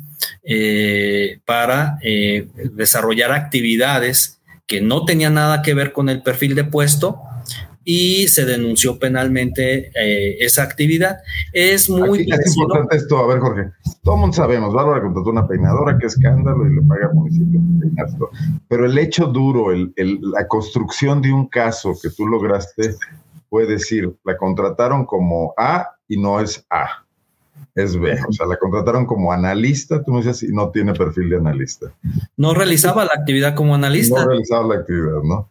para 1.44 1.98
desarrollar 2.72 3.32
actividades 3.32 4.40
que 4.66 4.80
no 4.80 5.04
tenían 5.04 5.34
nada 5.34 5.60
que 5.60 5.74
ver 5.74 5.92
con 5.92 6.08
el 6.08 6.22
perfil 6.22 6.54
de 6.54 6.64
puesto 6.64 7.20
y 7.92 8.28
se 8.28 8.44
denunció 8.44 9.00
penalmente 9.00 9.90
eh, 9.96 10.36
esa 10.38 10.62
actividad. 10.62 11.18
Es 11.52 11.90
muy... 11.90 12.20
es 12.30 12.56
importante 12.56 12.96
esto, 12.96 13.18
a 13.18 13.26
ver 13.26 13.40
Jorge, 13.40 13.72
todo 14.04 14.14
el 14.14 14.20
mundo 14.20 14.36
sabemos, 14.36 14.72
Bárbara 14.72 15.02
contrató 15.02 15.30
una 15.30 15.48
peinadora, 15.48 15.98
qué 15.98 16.06
escándalo, 16.06 16.70
y 16.70 16.76
le 16.76 16.82
paga 16.82 17.08
al 17.08 17.14
municipio 17.14 17.60
pero 18.68 18.86
el 18.86 18.96
hecho 18.96 19.26
duro, 19.26 19.72
el, 19.72 19.92
la 20.22 20.46
construcción 20.46 21.20
de 21.20 21.32
un 21.32 21.48
caso 21.48 21.98
que 22.00 22.10
tú 22.10 22.28
lograste, 22.28 22.94
puede 23.48 23.66
decir, 23.66 24.14
la 24.24 24.36
contrataron 24.36 25.04
como 25.04 25.52
A 25.56 25.88
y 26.06 26.16
no 26.16 26.38
es 26.40 26.64
A 26.70 27.04
es 27.74 27.98
B. 27.98 28.18
O 28.28 28.32
sea, 28.32 28.46
la 28.46 28.56
contrataron 28.56 29.06
como 29.06 29.32
analista, 29.32 30.02
tú 30.02 30.12
me 30.12 30.18
dices, 30.18 30.42
y 30.42 30.52
no 30.52 30.70
tiene 30.70 30.92
perfil 30.94 31.30
de 31.30 31.36
analista. 31.36 31.92
No 32.36 32.54
realizaba 32.54 33.04
la 33.04 33.12
actividad 33.14 33.54
como 33.54 33.74
analista. 33.74 34.20
No 34.20 34.28
realizaba 34.28 34.74
la 34.74 34.80
actividad, 34.80 35.22
¿no? 35.22 35.49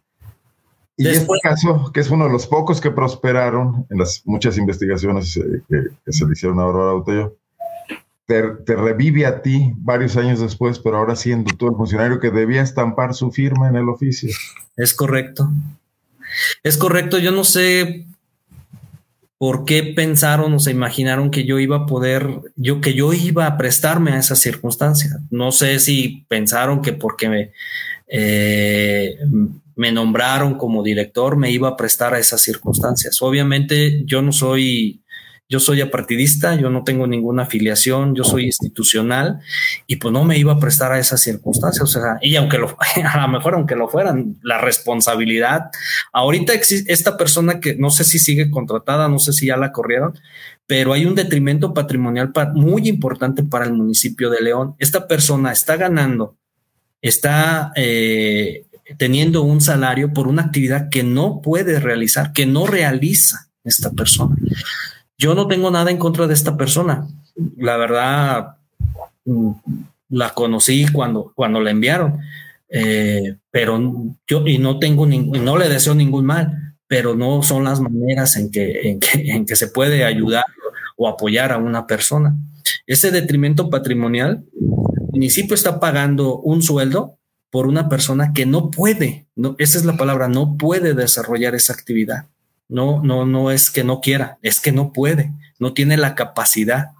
Y 1.02 1.08
este 1.08 1.32
caso, 1.42 1.90
que 1.94 2.00
es 2.00 2.10
uno 2.10 2.26
de 2.26 2.30
los 2.30 2.46
pocos 2.46 2.80
que 2.80 2.90
prosperaron 2.90 3.86
en 3.88 3.98
las 3.98 4.22
muchas 4.26 4.58
investigaciones 4.58 5.36
eh, 5.36 5.62
que, 5.68 6.12
se 6.12 6.26
le 6.26 6.32
hicieron 6.32 6.60
a 6.60 6.64
Bárbara 6.64 6.92
Botello, 6.92 7.36
te, 8.26 8.42
te, 8.66 8.76
revive 8.76 9.24
a 9.24 9.40
ti 9.40 9.72
varios 9.78 10.16
años 10.18 10.40
después, 10.40 10.78
pero 10.78 10.98
ahora 10.98 11.16
siendo 11.16 11.56
tú 11.56 11.68
el 11.68 11.74
funcionario 11.74 12.20
que 12.20 12.30
debía 12.30 12.60
estampar 12.60 13.14
su 13.14 13.30
firma 13.30 13.68
en 13.68 13.76
el 13.76 13.88
oficio. 13.88 14.30
Es 14.76 14.92
correcto. 14.92 15.50
Es 16.62 16.76
correcto, 16.76 17.18
yo 17.18 17.32
no 17.32 17.44
sé 17.44 18.06
¿Por 19.40 19.64
qué 19.64 19.82
pensaron 19.82 20.52
o 20.52 20.58
se 20.58 20.70
imaginaron 20.70 21.30
que 21.30 21.44
yo 21.44 21.58
iba 21.58 21.78
a 21.78 21.86
poder, 21.86 22.28
yo 22.56 22.82
que 22.82 22.92
yo 22.92 23.14
iba 23.14 23.46
a 23.46 23.56
prestarme 23.56 24.12
a 24.12 24.18
esas 24.18 24.38
circunstancias? 24.38 25.16
No 25.30 25.50
sé 25.50 25.78
si 25.78 26.26
pensaron 26.28 26.82
que 26.82 26.92
porque 26.92 27.30
me, 27.30 27.52
eh, 28.06 29.16
me 29.80 29.92
nombraron 29.92 30.58
como 30.58 30.82
director 30.82 31.38
me 31.38 31.50
iba 31.50 31.70
a 31.70 31.76
prestar 31.78 32.12
a 32.12 32.18
esas 32.18 32.42
circunstancias. 32.42 33.22
Obviamente 33.22 34.02
yo 34.04 34.20
no 34.20 34.30
soy 34.30 35.00
yo 35.48 35.58
soy 35.58 35.80
apartidista, 35.80 36.54
yo 36.54 36.68
no 36.68 36.84
tengo 36.84 37.06
ninguna 37.06 37.44
afiliación, 37.44 38.14
yo 38.14 38.22
soy 38.22 38.44
institucional 38.44 39.40
y 39.86 39.96
pues 39.96 40.12
no 40.12 40.22
me 40.22 40.36
iba 40.36 40.52
a 40.52 40.60
prestar 40.60 40.92
a 40.92 40.98
esas 40.98 41.22
circunstancias. 41.22 41.82
O 41.82 41.86
sea, 41.86 42.18
y 42.20 42.36
aunque 42.36 42.58
lo, 42.58 42.76
a 43.04 43.22
lo 43.22 43.28
mejor 43.28 43.54
aunque 43.54 43.74
lo 43.74 43.88
fueran, 43.88 44.36
la 44.42 44.58
responsabilidad, 44.58 45.70
ahorita 46.12 46.52
esta 46.52 47.16
persona 47.16 47.58
que 47.58 47.74
no 47.74 47.88
sé 47.88 48.04
si 48.04 48.18
sigue 48.18 48.50
contratada, 48.50 49.08
no 49.08 49.18
sé 49.18 49.32
si 49.32 49.46
ya 49.46 49.56
la 49.56 49.72
corrieron, 49.72 50.12
pero 50.66 50.92
hay 50.92 51.06
un 51.06 51.14
detrimento 51.14 51.72
patrimonial 51.72 52.32
muy 52.54 52.86
importante 52.86 53.42
para 53.42 53.64
el 53.64 53.72
municipio 53.72 54.28
de 54.28 54.42
León. 54.42 54.76
Esta 54.78 55.08
persona 55.08 55.52
está 55.52 55.76
ganando, 55.76 56.36
está 57.00 57.72
eh, 57.76 58.66
teniendo 58.98 59.42
un 59.42 59.60
salario 59.60 60.12
por 60.12 60.28
una 60.28 60.42
actividad 60.42 60.88
que 60.88 61.02
no 61.02 61.40
puede 61.40 61.80
realizar, 61.80 62.32
que 62.32 62.46
no 62.46 62.66
realiza 62.66 63.48
esta 63.64 63.90
persona. 63.90 64.36
Yo 65.18 65.34
no 65.34 65.46
tengo 65.46 65.70
nada 65.70 65.90
en 65.90 65.98
contra 65.98 66.26
de 66.26 66.34
esta 66.34 66.56
persona. 66.56 67.06
La 67.56 67.76
verdad, 67.76 68.56
mm, 69.24 69.50
la 70.10 70.30
conocí 70.30 70.86
cuando, 70.92 71.32
cuando 71.34 71.60
la 71.60 71.70
enviaron. 71.70 72.20
Eh, 72.68 73.36
pero 73.50 73.80
yo 74.28 74.46
y 74.46 74.58
no 74.58 74.78
tengo 74.78 75.06
ningún, 75.06 75.44
no 75.44 75.58
le 75.58 75.68
deseo 75.68 75.94
ningún 75.94 76.24
mal, 76.24 76.76
pero 76.86 77.14
no 77.14 77.42
son 77.42 77.64
las 77.64 77.80
maneras 77.80 78.36
en 78.36 78.50
que, 78.50 78.88
en 78.88 79.00
que, 79.00 79.08
en 79.32 79.46
que 79.46 79.56
se 79.56 79.68
puede 79.68 80.04
ayudar 80.04 80.44
o 80.96 81.08
apoyar 81.08 81.52
a 81.52 81.58
una 81.58 81.86
persona. 81.86 82.36
Ese 82.86 83.10
detrimento 83.10 83.70
patrimonial, 83.70 84.44
el 84.54 85.06
municipio 85.12 85.54
está 85.54 85.80
pagando 85.80 86.38
un 86.38 86.62
sueldo 86.62 87.19
por 87.50 87.66
una 87.66 87.88
persona 87.88 88.32
que 88.32 88.46
no 88.46 88.70
puede, 88.70 89.26
esa 89.58 89.78
es 89.78 89.84
la 89.84 89.96
palabra, 89.96 90.28
no 90.28 90.56
puede 90.56 90.94
desarrollar 90.94 91.54
esa 91.54 91.72
actividad. 91.72 92.26
No, 92.68 93.02
no, 93.02 93.26
no 93.26 93.50
es 93.50 93.70
que 93.70 93.82
no 93.82 94.00
quiera, 94.00 94.38
es 94.42 94.60
que 94.60 94.70
no 94.70 94.92
puede, 94.92 95.32
no 95.58 95.72
tiene 95.74 95.96
la 95.96 96.14
capacidad. 96.14 96.92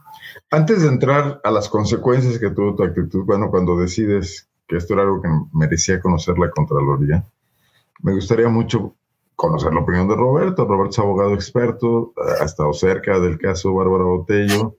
Antes 0.50 0.82
de 0.82 0.88
entrar 0.88 1.40
a 1.44 1.50
las 1.52 1.68
consecuencias 1.68 2.38
que 2.38 2.50
tuvo 2.50 2.74
tu 2.74 2.82
actitud, 2.82 3.24
bueno, 3.24 3.50
cuando 3.50 3.78
decides 3.78 4.48
que 4.66 4.76
esto 4.76 4.94
era 4.94 5.04
algo 5.04 5.22
que 5.22 5.28
merecía 5.52 6.00
conocer 6.00 6.36
la 6.38 6.50
Contraloría, 6.50 7.24
me 8.02 8.14
gustaría 8.14 8.48
mucho 8.48 8.96
conocer 9.36 9.72
la 9.72 9.80
opinión 9.80 10.08
de 10.08 10.16
Roberto. 10.16 10.66
Roberto 10.66 10.90
es 10.90 10.98
abogado 10.98 11.34
experto, 11.34 12.12
ha 12.40 12.44
estado 12.44 12.72
cerca 12.72 13.18
del 13.20 13.38
caso 13.38 13.72
Bárbara 13.72 14.04
Botello, 14.04 14.76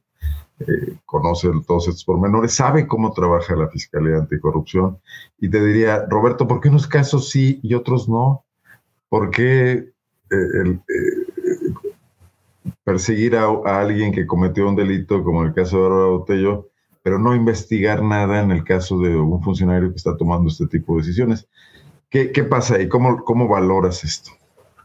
eh, 0.67 0.97
conoce 1.05 1.49
todos 1.67 1.87
estos 1.87 2.05
pormenores, 2.05 2.53
sabe 2.53 2.87
cómo 2.87 3.13
trabaja 3.13 3.55
la 3.55 3.69
Fiscalía 3.69 4.17
Anticorrupción. 4.17 4.99
Y 5.39 5.49
te 5.49 5.63
diría, 5.63 6.05
Roberto, 6.09 6.47
¿por 6.47 6.61
qué 6.61 6.69
unos 6.69 6.87
casos 6.87 7.29
sí 7.29 7.59
y 7.63 7.73
otros 7.73 8.07
no? 8.07 8.45
¿Por 9.09 9.29
qué 9.29 9.91
el, 10.29 10.81
eh, 10.87 11.73
perseguir 12.83 13.35
a, 13.35 13.49
alguien 13.79 14.11
que 14.11 14.25
cometió 14.25 14.67
un 14.67 14.75
delito, 14.75 15.23
como 15.23 15.43
el 15.43 15.53
caso 15.53 15.77
de 15.77 15.83
Aurora 15.83 16.17
Botello, 16.17 16.67
pero 17.03 17.19
no 17.19 17.35
investigar 17.35 18.03
nada 18.03 18.41
en 18.41 18.51
el 18.51 18.63
caso 18.63 18.99
de 18.99 19.15
un 19.15 19.41
funcionario 19.41 19.89
que 19.89 19.97
está 19.97 20.15
tomando 20.15 20.49
este 20.49 20.67
tipo 20.67 20.93
de 20.93 21.01
decisiones. 21.01 21.47
¿Qué, 22.09 22.27
pasa 22.43 22.75
ahí? 22.75 22.89
¿Cómo, 22.89 23.23
¿Cómo 23.23 23.47
valoras 23.47 24.03
esto? 24.03 24.31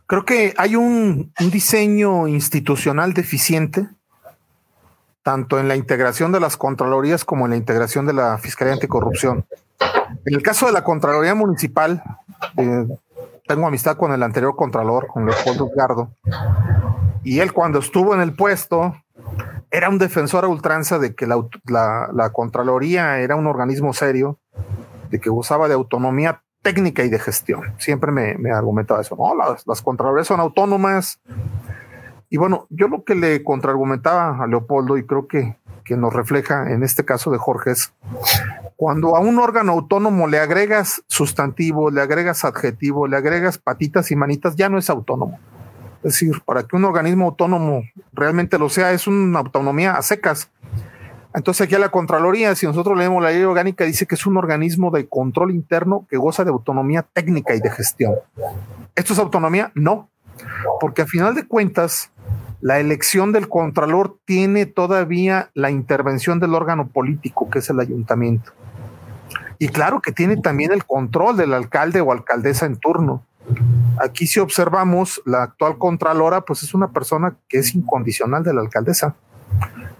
Creo 0.07 0.25
que 0.25 0.55
hay 0.57 0.77
un 0.77 1.33
diseño 1.51 2.29
institucional 2.29 3.13
deficiente, 3.13 3.89
tanto 5.27 5.59
en 5.59 5.67
la 5.67 5.75
integración 5.75 6.31
de 6.31 6.39
las 6.39 6.57
Contralorías 6.57 7.25
como 7.25 7.47
en 7.47 7.51
la 7.51 7.57
integración 7.57 8.07
de 8.07 8.13
la 8.13 8.39
Fiscalía 8.39 8.75
Anticorrupción. 8.75 9.45
En 10.25 10.35
el 10.35 10.41
caso 10.41 10.67
de 10.67 10.73
la 10.73 10.85
Contraloría 10.85 11.35
Municipal, 11.35 12.01
eh, 12.57 12.87
tengo 13.45 13.67
amistad 13.67 13.97
con 13.97 14.13
el 14.13 14.23
anterior 14.23 14.55
contralor, 14.55 15.09
con 15.09 15.27
Leopoldo 15.27 15.69
Edgardo, 15.75 16.11
y 17.25 17.41
él 17.41 17.53
cuando 17.53 17.81
estuvo 17.81 18.15
en 18.15 18.21
el 18.21 18.37
puesto 18.37 18.95
era 19.73 19.89
un 19.89 19.99
defensor 19.99 20.45
a 20.45 20.49
ultranza 20.49 21.01
de 21.01 21.17
que 21.17 21.27
la, 21.27 22.31
Contraloría 22.33 23.19
era 23.19 23.35
un 23.35 23.49
organismo 23.49 23.93
serio, 23.95 24.39
de 25.11 25.19
que 25.19 25.29
usaba 25.29 25.67
de 25.67 25.75
autonomía 25.75 26.41
técnica 26.63 27.03
y 27.03 27.09
de 27.09 27.19
gestión. 27.19 27.75
Siempre 27.79 28.13
me, 28.13 28.39
me 28.39 28.53
argumentaba 28.53 29.01
eso. 29.01 29.17
No, 29.17 29.35
las, 29.35 29.67
las 29.67 29.83
Contralorías 29.83 30.29
son 30.29 30.39
autónomas. 30.39 31.19
Y 32.29 32.39
bueno, 32.39 32.67
yo 32.71 32.89
lo 32.89 33.05
que 33.05 33.15
le 33.15 33.43
contraargumentaba 33.45 34.43
a 34.43 34.47
Leopoldo, 34.47 34.97
y 34.97 35.07
creo 35.07 35.29
que, 35.29 35.57
que 35.85 35.97
nos 35.97 36.13
refleja 36.13 36.71
en 36.73 36.83
este 36.83 37.05
caso 37.05 37.31
de 37.31 37.39
Jorge, 37.39 37.71
es 37.73 37.93
cuando 38.77 39.17
a 39.17 39.21
un 39.21 39.39
órgano 39.39 39.73
autónomo 39.73 40.27
le 40.27 40.39
agregas 40.39 41.03
sustantivo, 41.07 41.91
le 41.91 42.03
agregas 42.03 42.45
adjetivo, 42.45 43.07
le 43.07 43.17
agregas 43.17 43.59
patitas 43.59 44.11
y 44.11 44.17
manitas, 44.17 44.57
ya 44.57 44.69
no 44.69 44.79
es 44.79 44.91
autónomo. 44.91 45.39
Es 45.99 46.13
decir, 46.13 46.43
para 46.45 46.63
que 46.65 46.77
un 46.77 46.85
organismo 46.85 47.27
autónomo 47.27 47.83
realmente 48.13 48.59
lo 48.59 48.69
sea, 48.69 48.93
es 48.93 49.07
una 49.07 49.39
autonomía 49.39 49.97
a 49.97 50.03
secas. 50.03 50.51
Entonces 51.35 51.67
aquí 51.67 51.75
a 51.75 51.79
la 51.79 51.91
Contraloría, 51.91 52.55
si 52.55 52.67
nosotros 52.67 52.97
leemos 52.97 53.23
la 53.23 53.31
ley 53.31 53.43
orgánica, 53.43 53.85
dice 53.85 54.07
que 54.07 54.15
es 54.15 54.27
un 54.27 54.37
organismo 54.37 54.91
de 54.91 55.07
control 55.07 55.51
interno 55.51 56.07
que 56.09 56.17
goza 56.17 56.45
de 56.45 56.51
autonomía 56.51 57.03
técnica 57.03 57.55
y 57.55 57.61
de 57.61 57.71
gestión. 57.71 58.15
¿Esto 58.95 59.13
es 59.13 59.19
autonomía? 59.19 59.71
No, 59.75 60.09
porque 60.81 61.03
a 61.03 61.07
final 61.07 61.35
de 61.35 61.47
cuentas, 61.47 62.11
la 62.61 62.81
elección 62.81 63.33
del 63.33 63.49
Contralor 63.49 64.19
tiene 64.25 64.67
todavía 64.67 65.51
la 65.55 65.71
intervención 65.71 66.41
del 66.41 66.55
órgano 66.55 66.89
político, 66.89 67.51
que 67.51 67.59
es 67.59 67.71
el 67.71 67.81
ayuntamiento. 67.81 68.53
Y 69.59 69.69
claro 69.69 70.01
que 70.01 70.13
tiene 70.13 70.37
también 70.37 70.73
el 70.73 70.85
control 70.85 71.37
del 71.37 71.55
alcalde 71.55 72.01
o 72.01 72.13
alcaldesa 72.13 72.67
en 72.67 72.77
turno. 72.77 73.23
Aquí 73.99 74.27
si 74.27 74.41
observamos, 74.41 75.23
la 75.25 75.45
actual 75.45 75.79
contralora 75.79 76.43
pues 76.43 76.63
es 76.63 76.75
una 76.75 76.89
persona 76.89 77.37
que 77.49 77.59
es 77.59 77.75
incondicional 77.75 78.43
de 78.43 78.53
la 78.53 78.61
alcaldesa. 78.61 79.15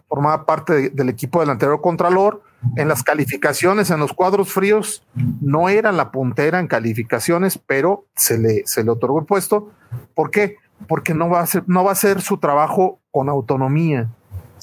Formaba 0.09 0.45
parte 0.47 0.91
del 0.91 1.09
equipo 1.09 1.41
del 1.41 1.51
anterior 1.51 1.81
contralor. 1.81 2.43
En 2.77 2.89
las 2.89 3.03
calificaciones, 3.03 3.91
en 3.91 4.01
los 4.01 4.13
cuadros 4.13 4.53
fríos, 4.53 5.05
no 5.41 5.69
era 5.69 5.93
la 5.93 6.11
puntera 6.11 6.59
en 6.59 6.67
calificaciones, 6.67 7.59
pero 7.59 8.07
se 8.17 8.39
le, 8.39 8.67
se 8.67 8.83
le 8.83 8.91
otorgó 8.91 9.21
el 9.21 9.27
puesto. 9.27 9.71
¿Por 10.15 10.31
qué? 10.31 10.57
Porque 10.89 11.15
no 11.15 11.29
va, 11.29 11.41
a 11.41 11.47
ser, 11.47 11.65
no 11.67 11.85
va 11.85 11.91
a 11.91 11.93
hacer 11.93 12.21
su 12.21 12.39
trabajo 12.39 13.01
con 13.11 13.29
autonomía. 13.29 14.11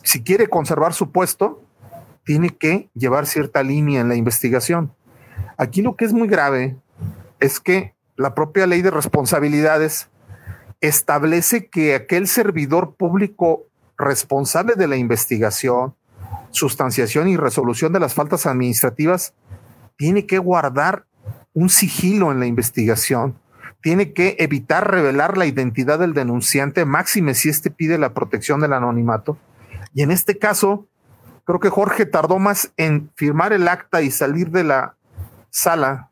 Si 0.03 0.23
quiere 0.23 0.47
conservar 0.47 0.93
su 0.93 1.11
puesto, 1.11 1.61
tiene 2.23 2.49
que 2.49 2.89
llevar 2.93 3.25
cierta 3.25 3.63
línea 3.63 4.01
en 4.01 4.09
la 4.09 4.15
investigación. 4.15 4.93
Aquí 5.57 5.81
lo 5.81 5.95
que 5.95 6.05
es 6.05 6.13
muy 6.13 6.27
grave 6.27 6.77
es 7.39 7.59
que 7.59 7.95
la 8.15 8.35
propia 8.35 8.67
ley 8.67 8.81
de 8.81 8.91
responsabilidades 8.91 10.09
establece 10.81 11.67
que 11.67 11.95
aquel 11.95 12.27
servidor 12.27 12.95
público 12.95 13.63
responsable 13.97 14.75
de 14.75 14.87
la 14.87 14.97
investigación, 14.97 15.95
sustanciación 16.51 17.27
y 17.27 17.37
resolución 17.37 17.93
de 17.93 17.99
las 17.99 18.13
faltas 18.13 18.45
administrativas 18.45 19.33
tiene 19.95 20.25
que 20.25 20.39
guardar 20.39 21.05
un 21.53 21.69
sigilo 21.69 22.31
en 22.31 22.39
la 22.39 22.47
investigación, 22.47 23.37
tiene 23.83 24.13
que 24.13 24.37
evitar 24.39 24.89
revelar 24.89 25.37
la 25.37 25.45
identidad 25.45 25.99
del 25.99 26.15
denunciante, 26.15 26.85
máxime 26.85 27.35
si 27.35 27.49
éste 27.49 27.69
pide 27.69 27.99
la 27.99 28.15
protección 28.15 28.61
del 28.61 28.73
anonimato. 28.73 29.37
Y 29.93 30.01
en 30.01 30.09
este 30.09 30.39
caso, 30.39 30.87
Creo 31.45 31.59
que 31.59 31.69
Jorge 31.69 32.05
tardó 32.05 32.39
más 32.39 32.71
en 32.77 33.11
firmar 33.15 33.51
el 33.51 33.67
acta 33.67 34.01
y 34.01 34.11
salir 34.11 34.49
de 34.49 34.63
la 34.63 34.95
sala 35.49 36.09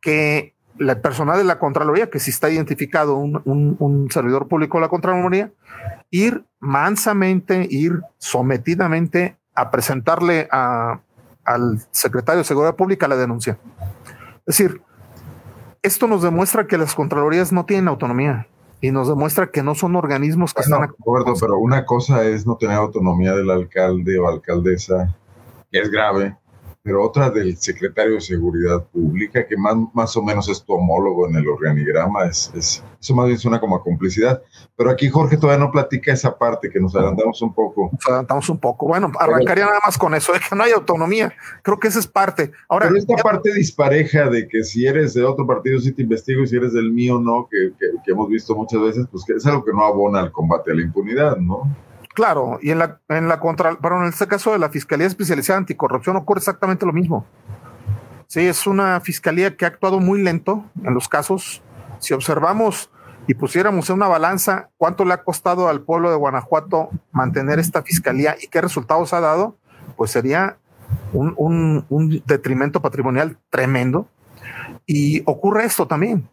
que 0.00 0.54
la 0.78 1.00
personal 1.00 1.36
de 1.36 1.44
la 1.44 1.58
Contraloría, 1.58 2.10
que 2.10 2.20
si 2.20 2.30
está 2.30 2.48
identificado 2.50 3.16
un, 3.16 4.08
servidor 4.10 4.48
público 4.48 4.78
de 4.78 4.82
la 4.82 4.88
Contraloría, 4.88 5.52
ir 6.10 6.44
mansamente, 6.60 7.66
ir 7.68 8.02
sometidamente 8.18 9.36
a 9.54 9.70
presentarle 9.70 10.48
al 10.50 11.80
secretario 11.90 12.38
de 12.38 12.44
Seguridad 12.44 12.76
Pública 12.76 13.08
la 13.08 13.16
denuncia. 13.16 13.58
Es 14.46 14.58
decir, 14.58 14.80
esto 15.84 16.06
nos 16.06 16.22
demuestra 16.22 16.66
que 16.66 16.78
las 16.78 16.94
Contralorías 16.94 17.52
no 17.52 17.66
tienen 17.66 17.88
autonomía 17.88 18.48
y 18.80 18.90
nos 18.90 19.06
demuestra 19.06 19.50
que 19.50 19.62
no 19.62 19.74
son 19.74 19.96
organismos 19.96 20.54
que 20.54 20.62
están... 20.62 20.80
De 20.80 20.86
acuerdo, 20.86 21.34
pero 21.38 21.58
una 21.58 21.84
cosa 21.84 22.24
es 22.24 22.46
no 22.46 22.56
tener 22.56 22.76
autonomía 22.76 23.34
del 23.34 23.50
alcalde 23.50 24.18
o 24.18 24.26
alcaldesa, 24.26 25.14
que 25.70 25.80
es 25.80 25.90
grave, 25.90 26.36
pero 26.84 27.02
otra 27.02 27.30
del 27.30 27.56
secretario 27.56 28.16
de 28.16 28.20
Seguridad 28.20 28.84
Pública, 28.92 29.46
que 29.46 29.56
más, 29.56 29.74
más 29.94 30.14
o 30.18 30.22
menos 30.22 30.50
es 30.50 30.62
tu 30.62 30.74
homólogo 30.74 31.26
en 31.26 31.36
el 31.36 31.48
organigrama, 31.48 32.26
es, 32.26 32.52
eso 32.54 33.14
más 33.14 33.26
bien 33.26 33.38
suena 33.38 33.58
como 33.58 33.76
a 33.76 33.82
complicidad. 33.82 34.42
Pero 34.76 34.90
aquí 34.90 35.08
Jorge 35.08 35.38
todavía 35.38 35.64
no 35.64 35.72
platica 35.72 36.12
esa 36.12 36.36
parte, 36.36 36.68
que 36.68 36.78
nos 36.78 36.94
adelantamos 36.94 37.40
un 37.40 37.54
poco. 37.54 37.88
Nos 37.90 38.06
adelantamos 38.06 38.50
un 38.50 38.58
poco. 38.58 38.86
Bueno, 38.86 39.10
arrancaría 39.18 39.64
nada 39.64 39.80
más 39.86 39.96
con 39.96 40.14
eso, 40.14 40.34
de 40.34 40.40
que 40.40 40.54
no 40.54 40.62
hay 40.62 40.72
autonomía. 40.72 41.32
Creo 41.62 41.80
que 41.80 41.88
esa 41.88 42.00
es 42.00 42.06
parte. 42.06 42.52
Ahora, 42.68 42.88
pero 42.88 42.98
esta 42.98 43.16
parte 43.16 43.54
dispareja 43.54 44.28
de 44.28 44.46
que 44.46 44.62
si 44.62 44.84
eres 44.84 45.14
de 45.14 45.24
otro 45.24 45.46
partido 45.46 45.80
sí 45.80 45.90
te 45.92 46.02
investigo 46.02 46.42
y 46.42 46.48
si 46.48 46.56
eres 46.56 46.74
del 46.74 46.92
mío 46.92 47.18
no, 47.18 47.48
que, 47.50 47.72
que 47.78 48.12
hemos 48.12 48.28
visto 48.28 48.54
muchas 48.54 48.82
veces, 48.82 49.06
pues 49.10 49.24
que 49.24 49.32
es 49.32 49.46
algo 49.46 49.64
que 49.64 49.72
no 49.72 49.82
abona 49.84 50.20
al 50.20 50.32
combate 50.32 50.72
a 50.72 50.74
la 50.74 50.82
impunidad, 50.82 51.38
¿no? 51.38 51.62
Claro, 52.14 52.60
y 52.62 52.70
en 52.70 52.78
la, 52.78 53.00
en 53.08 53.28
la 53.28 53.40
contra, 53.40 53.76
pero 53.82 54.00
en 54.00 54.08
este 54.08 54.28
caso 54.28 54.52
de 54.52 54.58
la 54.60 54.70
Fiscalía 54.70 55.06
Especializada 55.06 55.58
Anticorrupción 55.58 56.16
ocurre 56.16 56.38
exactamente 56.38 56.86
lo 56.86 56.92
mismo. 56.92 57.26
Sí, 58.28 58.46
es 58.46 58.66
una 58.66 59.00
fiscalía 59.00 59.56
que 59.56 59.64
ha 59.64 59.68
actuado 59.68 59.98
muy 60.00 60.22
lento 60.22 60.64
en 60.82 60.94
los 60.94 61.08
casos. 61.08 61.62
Si 61.98 62.14
observamos 62.14 62.90
y 63.26 63.34
pusiéramos 63.34 63.90
en 63.90 63.96
una 63.96 64.08
balanza 64.08 64.70
cuánto 64.76 65.04
le 65.04 65.14
ha 65.14 65.24
costado 65.24 65.68
al 65.68 65.82
pueblo 65.82 66.10
de 66.10 66.16
Guanajuato 66.16 66.90
mantener 67.10 67.58
esta 67.58 67.82
fiscalía 67.82 68.36
y 68.40 68.46
qué 68.46 68.60
resultados 68.60 69.12
ha 69.12 69.20
dado, 69.20 69.56
pues 69.96 70.12
sería 70.12 70.58
un, 71.12 71.84
un 71.88 72.22
detrimento 72.26 72.80
patrimonial 72.80 73.38
tremendo. 73.50 74.08
Y 74.86 75.22
ocurre 75.26 75.64
esto 75.64 75.86
también. 75.86 76.28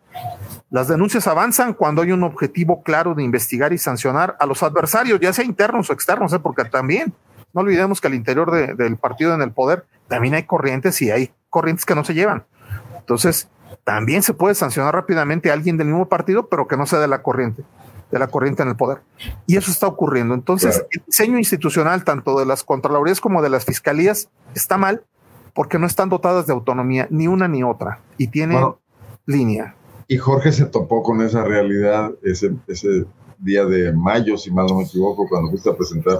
Las 0.70 0.88
denuncias 0.88 1.28
avanzan 1.28 1.74
cuando 1.74 2.02
hay 2.02 2.12
un 2.12 2.24
objetivo 2.24 2.82
claro 2.84 3.14
de 3.14 3.24
investigar 3.24 3.74
y 3.74 3.78
sancionar 3.78 4.38
a 4.40 4.46
los 4.46 4.64
adversarios, 4.64 5.20
ya 5.20 5.34
sea 5.34 5.44
internos 5.46 5.90
o 5.90 5.94
externos, 5.94 6.32
¿eh? 6.34 6.40
porque 6.40 6.64
también 6.66 7.14
no 7.54 7.62
olvidemos 7.62 8.00
que 8.00 8.08
al 8.08 8.14
interior 8.14 8.76
del 8.76 8.98
partido 8.98 9.34
en 9.34 9.42
el 9.42 9.52
poder 9.52 9.86
también 10.08 10.34
hay 10.34 10.44
corrientes 10.44 11.02
y 11.02 11.12
hay 11.12 11.34
corrientes 11.50 11.86
que 11.86 11.96
no 11.96 12.04
se 12.04 12.14
llevan. 12.14 12.46
Entonces, 12.98 13.50
también 13.84 14.24
se 14.24 14.34
puede 14.34 14.56
sancionar 14.56 14.94
rápidamente 14.94 15.50
a 15.50 15.54
alguien 15.54 15.78
del 15.78 15.88
mismo 15.88 16.08
partido, 16.08 16.48
pero 16.48 16.68
que 16.68 16.78
no 16.78 16.86
sea 16.86 17.00
de 17.00 17.08
la 17.08 17.22
corriente, 17.22 17.64
de 18.12 18.20
la 18.20 18.28
corriente 18.28 18.64
en 18.64 18.70
el 18.70 18.76
poder. 18.76 19.02
Y 19.48 19.58
eso 19.58 19.72
está 19.72 19.88
ocurriendo. 19.88 20.34
Entonces, 20.34 20.86
el 20.92 21.04
diseño 21.06 21.38
institucional, 21.38 22.04
tanto 22.04 22.40
de 22.40 22.46
las 22.46 22.64
Contralorías 22.64 23.20
como 23.20 23.42
de 23.42 23.50
las 23.50 23.66
Fiscalías, 23.66 24.30
está 24.56 24.78
mal 24.78 25.04
porque 25.54 25.80
no 25.80 25.88
están 25.88 26.10
dotadas 26.10 26.48
de 26.48 26.54
autonomía, 26.54 27.08
ni 27.10 27.28
una 27.28 27.48
ni 27.48 27.64
otra, 27.64 28.00
y 28.18 28.28
tienen 28.28 28.66
línea. 29.26 29.76
Y 30.08 30.18
Jorge 30.18 30.52
se 30.52 30.66
topó 30.66 31.04
con 31.04 31.22
esa 31.22 31.44
realidad 31.44 32.12
ese, 32.24 32.52
ese 32.68 33.06
día 33.42 33.66
de 33.66 33.92
mayo, 33.92 34.38
si 34.38 34.52
mal 34.52 34.68
no 34.68 34.76
me 34.76 34.84
equivoco, 34.84 35.28
cuando 35.28 35.50
fuiste 35.50 35.70
a 35.70 35.76
presentar 35.76 36.20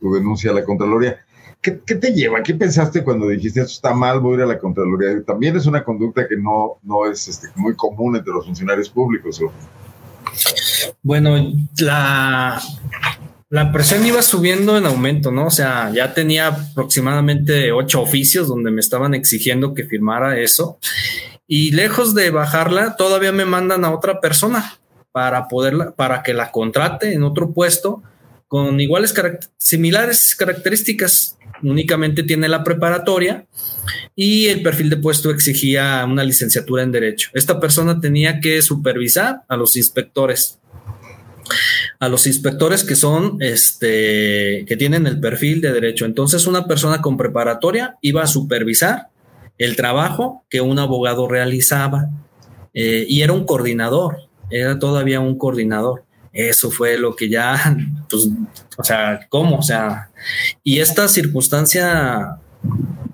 tu 0.00 0.14
denuncia 0.14 0.50
a 0.50 0.54
la 0.54 0.64
Contraloría. 0.64 1.18
¿Qué, 1.60 1.72
te 1.72 2.12
lleva? 2.12 2.42
¿Qué 2.42 2.52
pensaste 2.52 3.02
cuando 3.02 3.26
dijiste 3.26 3.60
esto 3.60 3.72
está 3.72 3.94
mal, 3.94 4.20
voy 4.20 4.34
a 4.34 4.36
ir 4.36 4.42
a 4.42 4.46
la 4.46 4.58
Contraloría? 4.58 5.24
También 5.24 5.56
es 5.56 5.64
una 5.64 5.82
conducta 5.82 6.28
que 6.28 6.36
no, 6.36 6.78
no 6.82 7.10
es 7.10 7.26
este, 7.26 7.48
muy 7.56 7.74
común 7.74 8.16
entre 8.16 8.34
los 8.34 8.44
funcionarios 8.44 8.90
públicos. 8.90 9.40
Bueno, 11.02 11.36
la, 11.78 12.60
la 13.48 13.72
presión 13.72 14.04
iba 14.04 14.20
subiendo 14.20 14.76
en 14.76 14.84
aumento, 14.84 15.30
¿no? 15.30 15.46
O 15.46 15.50
sea, 15.50 15.90
ya 15.90 16.12
tenía 16.12 16.48
aproximadamente 16.48 17.72
ocho 17.72 18.02
oficios 18.02 18.46
donde 18.46 18.70
me 18.70 18.80
estaban 18.80 19.14
exigiendo 19.14 19.72
que 19.72 19.84
firmara 19.84 20.38
eso 20.38 20.78
y 21.46 21.72
lejos 21.72 22.14
de 22.14 22.30
bajarla, 22.30 22.96
todavía 22.96 23.32
me 23.32 23.44
mandan 23.44 23.84
a 23.84 23.92
otra 23.92 24.20
persona 24.20 24.78
para 25.12 25.48
poderla, 25.48 25.94
para 25.94 26.22
que 26.22 26.34
la 26.34 26.50
contrate 26.50 27.12
en 27.12 27.22
otro 27.22 27.52
puesto 27.52 28.02
con 28.48 28.80
iguales 28.80 29.14
similares 29.56 30.34
características. 30.36 31.38
Únicamente 31.62 32.22
tiene 32.22 32.48
la 32.48 32.62
preparatoria 32.62 33.46
y 34.14 34.46
el 34.46 34.62
perfil 34.62 34.90
de 34.90 34.96
puesto 34.96 35.30
exigía 35.30 36.04
una 36.04 36.24
licenciatura 36.24 36.82
en 36.82 36.92
derecho. 36.92 37.30
Esta 37.32 37.58
persona 37.58 38.00
tenía 38.00 38.40
que 38.40 38.60
supervisar 38.62 39.42
a 39.48 39.56
los 39.56 39.76
inspectores 39.76 40.58
a 42.00 42.08
los 42.08 42.26
inspectores 42.26 42.84
que 42.84 42.96
son, 42.96 43.36
este, 43.40 44.64
que 44.66 44.76
tienen 44.76 45.06
el 45.06 45.20
perfil 45.20 45.60
de 45.60 45.72
derecho. 45.72 46.04
Entonces, 46.04 46.46
una 46.46 46.66
persona 46.66 47.00
con 47.00 47.16
preparatoria 47.16 47.96
iba 48.00 48.22
a 48.22 48.26
supervisar 48.26 49.08
el 49.58 49.76
trabajo 49.76 50.44
que 50.50 50.60
un 50.60 50.78
abogado 50.78 51.28
realizaba 51.28 52.08
eh, 52.72 53.06
y 53.08 53.22
era 53.22 53.32
un 53.32 53.44
coordinador, 53.44 54.18
era 54.50 54.78
todavía 54.78 55.20
un 55.20 55.38
coordinador. 55.38 56.04
Eso 56.32 56.70
fue 56.70 56.98
lo 56.98 57.14
que 57.14 57.28
ya, 57.28 57.76
pues, 58.10 58.28
o 58.76 58.84
sea, 58.84 59.26
¿cómo? 59.28 59.58
O 59.58 59.62
sea, 59.62 60.10
y 60.62 60.80
esta 60.80 61.06
circunstancia, 61.08 62.38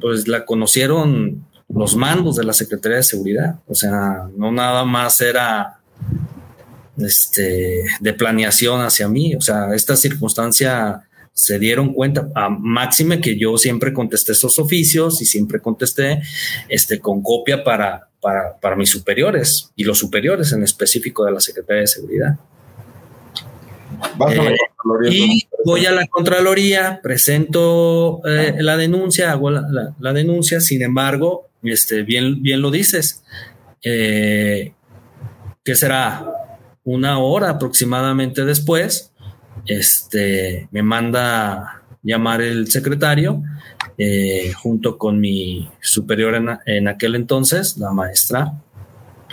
pues 0.01 0.27
la 0.27 0.45
conocieron 0.47 1.45
los 1.69 1.95
mandos 1.95 2.37
de 2.37 2.45
la 2.45 2.53
Secretaría 2.53 2.97
de 2.97 3.03
Seguridad, 3.03 3.61
o 3.69 3.75
sea, 3.75 4.29
no 4.37 4.51
nada 4.51 4.85
más 4.85 5.21
era 5.21 5.79
este, 6.99 7.85
de 8.01 8.13
planeación 8.13 8.81
hacia 8.81 9.07
mí, 9.09 9.37
o 9.37 9.41
sea, 9.41 9.75
esta 9.75 9.95
circunstancia 9.97 11.03
se 11.41 11.59
dieron 11.59 11.95
cuenta, 11.95 12.29
a 12.35 12.51
máxime 12.51 13.19
que 13.19 13.39
yo 13.39 13.57
siempre 13.57 13.95
contesté 13.95 14.33
esos 14.33 14.59
oficios 14.59 15.23
y 15.23 15.25
siempre 15.25 15.59
contesté 15.59 16.21
este, 16.69 17.01
con 17.01 17.23
copia 17.23 17.65
para, 17.65 18.09
para, 18.21 18.77
mis 18.77 18.91
superiores 18.91 19.73
y 19.75 19.85
los 19.85 19.99
superiores 19.99 20.53
en 20.53 20.63
específico 20.63 21.25
de 21.25 21.33
la 21.33 21.41
Secretaría 21.41 21.81
de 21.81 21.87
Seguridad. 21.87 22.39
Eh, 24.29 24.57
y 25.11 25.49
voy 25.65 25.87
a 25.87 25.93
la 25.93 26.07
Contraloría, 26.09 27.01
presento 27.03 28.21
eh, 28.27 28.57
la 28.59 28.77
denuncia, 28.77 29.33
hago 29.33 29.51
la, 29.51 30.13
denuncia, 30.13 30.61
sin 30.61 30.83
embargo, 30.83 31.49
este, 31.63 32.03
bien, 32.03 32.43
bien 32.43 32.61
lo 32.61 32.71
dices, 32.71 33.23
eh, 33.83 34.75
que 35.65 35.75
será 35.75 36.27
una 36.85 37.19
hora 37.19 37.49
aproximadamente 37.49 38.45
después, 38.45 39.10
este, 39.67 40.69
me 40.71 40.83
manda 40.83 41.83
llamar 42.03 42.41
el 42.41 42.71
secretario 42.71 43.43
eh, 43.99 44.53
junto 44.53 44.97
con 44.97 45.21
mi 45.21 45.69
superior 45.81 46.35
en, 46.67 46.89
aquel 46.89 47.15
entonces, 47.15 47.77
la 47.77 47.93
maestra, 47.93 48.55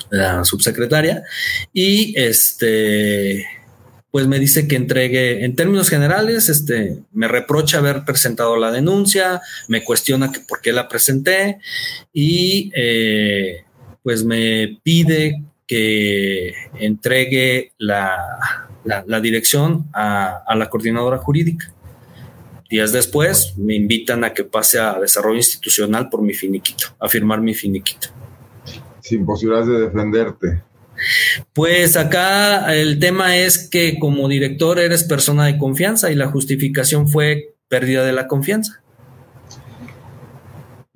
la 0.10 0.44
subsecretaria, 0.44 1.24
y 1.74 2.13
este, 2.20 3.46
pues 4.12 4.28
me 4.28 4.40
dice 4.40 4.68
que 4.68 4.76
entregue, 4.76 5.46
en 5.46 5.56
términos 5.56 5.90
generales, 5.90 6.50
este, 6.50 7.00
me 7.13 7.28
reprocha 7.28 7.78
haber 7.78 8.04
presentado 8.04 8.58
la 8.58 8.72
denuncia, 8.72 9.42
me 9.70 9.84
cuestiona 9.84 10.32
que 10.32 10.42
por 10.42 10.60
qué 10.62 10.74
la 10.74 10.88
presenté 10.88 11.60
y 12.12 12.72
eh, 12.76 13.63
pues 14.04 14.24
me 14.24 14.80
pide 14.84 15.44
que 15.67 16.53
entregue 16.80 17.73
la, 17.77 18.17
la, 18.86 19.19
dirección 19.19 19.88
a, 19.93 20.43
la 20.56 20.69
coordinadora 20.69 21.17
jurídica. 21.17 21.71
Días 22.69 22.91
después 22.91 23.53
me 23.58 23.75
invitan 23.75 24.23
a 24.23 24.34
que 24.34 24.43
pase 24.43 24.80
a 24.80 24.99
desarrollo 24.99 25.38
institucional 25.38 26.10
por 26.10 26.21
mi 26.21 26.34
finiquito, 26.34 26.88
a 26.99 27.08
firmar 27.08 27.41
mi 27.41 27.53
finiquito. 27.53 28.10
Sin 29.01 29.25
posibilidades 29.25 29.67
de 29.67 29.80
defenderte. 29.82 30.63
Pues 31.53 31.95
acá 31.95 32.75
el 32.75 32.99
tema 32.99 33.38
es 33.38 33.69
que 33.69 33.99
como 33.99 34.27
director 34.27 34.80
eres 34.80 35.03
persona 35.03 35.45
de 35.45 35.58
confianza 35.58 36.12
y 36.12 36.15
la 36.15 36.27
justificación 36.27 37.08
fue 37.08 37.56
pérdida 37.67 38.03
de 38.06 38.13
la 38.13 38.27
confianza. 38.27 38.82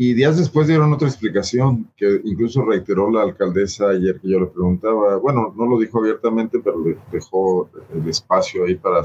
Y 0.04 0.16
días 0.16 0.36
después 0.36 0.66
dieron 0.66 0.92
otra 0.92 1.08
explicación 1.08 1.88
que 1.96 2.22
incluso 2.24 2.66
reiteró 2.66 3.12
la 3.12 3.22
alcaldesa 3.22 3.90
ayer 3.90 4.20
que 4.20 4.30
yo 4.30 4.40
le 4.40 4.48
preguntaba. 4.48 5.18
Bueno, 5.18 5.54
no 5.56 5.68
lo 5.68 5.78
dijo 5.78 6.00
abiertamente, 6.00 6.58
pero 6.58 6.84
le 6.84 6.98
dejó 7.12 7.70
el 7.94 8.10
espacio 8.10 8.66
ahí 8.66 8.74
para 8.74 9.04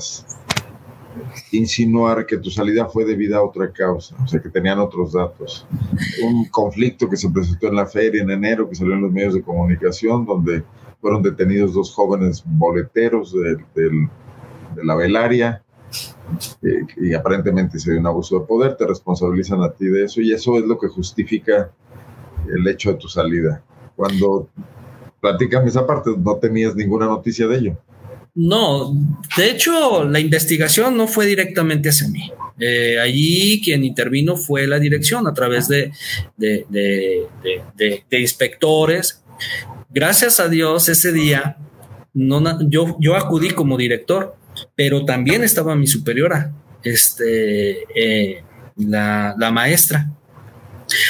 insinuar 1.53 2.25
que 2.25 2.39
tu 2.39 2.49
salida 2.49 2.87
fue 2.87 3.05
debida 3.05 3.37
a 3.37 3.43
otra 3.43 3.71
causa, 3.71 4.17
o 4.25 4.27
sea, 4.27 4.41
que 4.41 4.49
tenían 4.49 4.79
otros 4.79 5.13
datos. 5.13 5.67
Un 6.25 6.47
conflicto 6.47 7.11
que 7.11 7.19
se 7.19 7.29
presentó 7.29 7.67
en 7.67 7.77
la 7.77 7.85
feria 7.85 8.23
en 8.23 8.31
enero, 8.31 8.67
que 8.67 8.75
salió 8.75 8.95
en 8.95 9.03
los 9.03 9.13
medios 9.13 9.35
de 9.35 9.43
comunicación, 9.43 10.25
donde 10.25 10.65
fueron 11.03 11.23
detenidos 11.23 11.75
dos 11.75 11.93
jóvenes 11.93 12.43
boleteros 12.43 13.35
de, 13.35 13.57
de 13.75 14.09
la 14.83 14.95
velaria 14.95 15.63
y 16.97 17.15
aparentemente 17.15 17.79
se 17.79 17.93
dio 17.93 18.01
un 18.01 18.07
abuso 18.07 18.41
de 18.41 18.47
poder, 18.47 18.77
te 18.77 18.87
responsabilizan 18.87 19.63
a 19.63 19.73
ti 19.73 19.87
de 19.87 20.05
eso 20.05 20.21
y 20.21 20.33
eso 20.33 20.59
es 20.59 20.65
lo 20.65 20.79
que 20.79 20.89
justifica 20.89 21.71
el 22.49 22.67
hecho 22.69 22.93
de 22.93 22.99
tu 22.99 23.09
salida. 23.09 23.63
Cuando 23.95 24.49
platícame 25.21 25.69
esa 25.69 25.87
parte, 25.87 26.11
no 26.17 26.37
tenías 26.37 26.75
ninguna 26.75 27.07
noticia 27.07 27.47
de 27.47 27.59
ello. 27.59 27.79
No, 28.35 28.93
de 29.37 29.51
hecho, 29.51 30.05
la 30.05 30.21
investigación 30.21 30.97
no 30.97 31.09
fue 31.09 31.25
directamente 31.25 31.89
hacia 31.89 32.09
mí. 32.09 32.31
Eh, 32.59 32.99
allí 33.01 33.63
quien 33.65 33.83
intervino 33.83 34.37
fue 34.37 34.67
la 34.67 34.79
dirección 34.79 35.27
a 35.27 35.33
través 35.33 35.69
de, 35.69 35.93
de, 36.37 38.05
inspectores. 38.11 39.23
Gracias 39.89 40.39
a 40.39 40.49
Dios, 40.49 40.89
ese 40.91 41.13
día 41.13 41.57
no, 42.13 42.61
yo, 42.69 42.97
yo 43.01 43.15
acudí 43.17 43.51
como 43.51 43.77
director, 43.77 44.37
pero 44.77 45.05
también 45.05 45.43
estaba 45.43 45.75
mi 45.75 45.87
superiora, 45.87 46.53
este, 46.85 47.83
eh, 47.95 48.45
la, 48.77 49.35
la 49.37 49.51
maestra. 49.51 50.11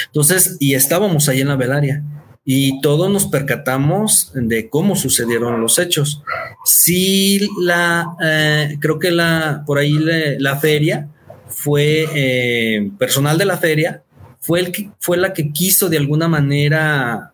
Entonces, 0.07 0.57
y 0.59 0.73
estábamos 0.73 1.29
ahí 1.29 1.41
en 1.41 1.49
la 1.49 1.55
velaria 1.55 2.01
y 2.49 2.79
todos 2.79 3.11
nos 3.11 3.25
percatamos 3.25 4.31
de 4.33 4.69
cómo 4.69 4.95
sucedieron 4.95 5.59
los 5.59 5.77
hechos. 5.79 6.23
Sí, 6.63 7.45
la, 7.59 8.05
eh, 8.23 8.77
creo 8.79 8.99
que 8.99 9.11
la, 9.11 9.63
por 9.67 9.77
ahí 9.77 9.99
la 10.39 10.57
feria 10.57 11.09
fue, 11.49 12.07
eh, 12.15 12.89
personal 12.97 13.37
de 13.37 13.43
la 13.43 13.57
feria, 13.57 14.01
fue, 14.39 14.61
el 14.61 14.71
que, 14.71 14.89
fue 14.97 15.17
la 15.17 15.33
que 15.33 15.51
quiso 15.51 15.89
de 15.89 15.97
alguna 15.97 16.29
manera 16.29 17.33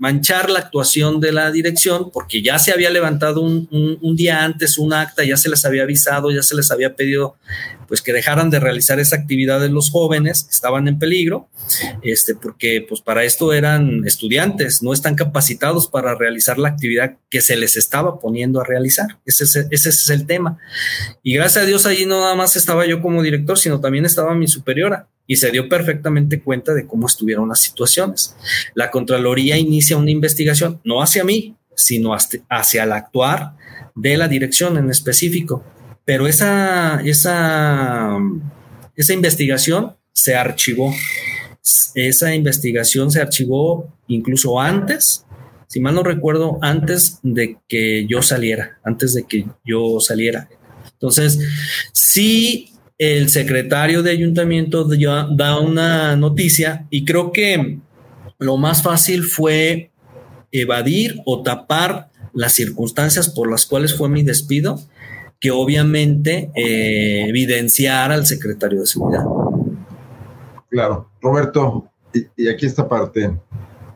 manchar 0.00 0.48
la 0.48 0.60
actuación 0.60 1.20
de 1.20 1.30
la 1.30 1.52
dirección, 1.52 2.10
porque 2.10 2.40
ya 2.42 2.58
se 2.58 2.72
había 2.72 2.88
levantado 2.88 3.42
un, 3.42 4.16
día 4.16 4.42
antes 4.42 4.78
un 4.78 4.94
acta, 4.94 5.24
ya 5.24 5.36
se 5.36 5.50
les 5.50 5.62
había 5.66 5.82
avisado, 5.82 6.30
ya 6.30 6.42
se 6.42 6.56
les 6.56 6.70
había 6.70 6.96
pedido 6.96 7.36
pues 7.86 8.00
que 8.00 8.12
dejaran 8.14 8.48
de 8.48 8.60
realizar 8.60 8.98
esa 8.98 9.16
actividad 9.16 9.60
de 9.60 9.68
los 9.68 9.90
jóvenes 9.90 10.44
que 10.44 10.52
estaban 10.52 10.88
en 10.88 10.98
peligro, 10.98 11.48
este, 12.02 12.34
porque 12.34 12.86
pues 12.88 13.02
para 13.02 13.24
esto 13.24 13.52
eran 13.52 14.06
estudiantes, 14.06 14.82
no 14.82 14.94
están 14.94 15.16
capacitados 15.16 15.86
para 15.88 16.14
realizar 16.14 16.58
la 16.58 16.68
actividad 16.68 17.18
que 17.28 17.42
se 17.42 17.56
les 17.56 17.76
estaba 17.76 18.20
poniendo 18.20 18.60
a 18.60 18.64
realizar. 18.64 19.18
Ese 19.26 19.44
es, 19.44 19.56
ese 19.70 19.88
es 19.90 20.08
el 20.08 20.24
tema. 20.24 20.56
Y 21.22 21.34
gracias 21.34 21.64
a 21.64 21.66
Dios 21.66 21.84
allí 21.84 22.06
no 22.06 22.20
nada 22.20 22.36
más 22.36 22.56
estaba 22.56 22.86
yo 22.86 23.02
como 23.02 23.22
director, 23.22 23.58
sino 23.58 23.80
también 23.80 24.06
estaba 24.06 24.34
mi 24.34 24.48
superiora 24.48 25.08
y 25.30 25.36
se 25.36 25.52
dio 25.52 25.68
perfectamente 25.68 26.40
cuenta 26.40 26.74
de 26.74 26.88
cómo 26.88 27.06
estuvieron 27.06 27.48
las 27.48 27.60
situaciones. 27.60 28.34
La 28.74 28.90
Contraloría 28.90 29.56
inicia 29.56 29.96
una 29.96 30.10
investigación, 30.10 30.80
no 30.82 31.02
hacia 31.02 31.22
mí, 31.22 31.54
sino 31.76 32.16
hacia 32.48 32.82
el 32.82 32.90
actuar 32.90 33.52
de 33.94 34.16
la 34.16 34.26
dirección 34.26 34.76
en 34.76 34.90
específico. 34.90 35.64
Pero 36.04 36.26
esa, 36.26 37.00
esa, 37.04 38.18
esa 38.96 39.12
investigación 39.12 39.94
se 40.12 40.34
archivó. 40.34 40.92
Esa 41.94 42.34
investigación 42.34 43.12
se 43.12 43.20
archivó 43.20 43.88
incluso 44.08 44.58
antes, 44.58 45.26
si 45.68 45.78
mal 45.78 45.94
no 45.94 46.02
recuerdo, 46.02 46.58
antes 46.60 47.20
de 47.22 47.56
que 47.68 48.04
yo 48.08 48.20
saliera, 48.22 48.80
antes 48.82 49.14
de 49.14 49.22
que 49.22 49.46
yo 49.64 50.00
saliera. 50.00 50.48
Entonces, 50.94 51.38
sí 51.92 52.69
el 53.00 53.30
secretario 53.30 54.02
de 54.02 54.10
ayuntamiento 54.10 54.86
da 54.86 55.58
una 55.58 56.16
noticia 56.16 56.86
y 56.90 57.06
creo 57.06 57.32
que 57.32 57.78
lo 58.38 58.58
más 58.58 58.82
fácil 58.82 59.22
fue 59.22 59.90
evadir 60.52 61.18
o 61.24 61.42
tapar 61.42 62.10
las 62.34 62.52
circunstancias 62.52 63.30
por 63.30 63.50
las 63.50 63.64
cuales 63.64 63.96
fue 63.96 64.10
mi 64.10 64.22
despido, 64.22 64.78
que 65.40 65.50
obviamente 65.50 66.50
eh, 66.54 67.24
evidenciara 67.26 68.12
al 68.12 68.26
secretario 68.26 68.80
de 68.80 68.86
seguridad. 68.86 69.24
Claro, 70.68 71.08
Roberto, 71.22 71.88
y, 72.12 72.48
aquí 72.48 72.66
esta 72.66 72.86
parte, 72.86 73.34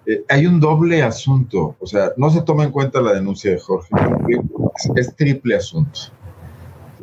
eh, 0.07 0.25
hay 0.31 0.47
un 0.47 0.61
doble 0.61 1.03
asunto, 1.03 1.77
o 1.79 1.87
sea, 1.87 2.13
no 2.17 2.31
se 2.31 2.41
toma 2.41 2.65
en 2.65 2.71
cuenta 2.71 3.03
la 3.03 3.13
denuncia 3.13 3.51
de 3.51 3.59
Jorge, 3.59 3.91
es 4.97 5.15
triple 5.15 5.57
asunto. 5.57 6.01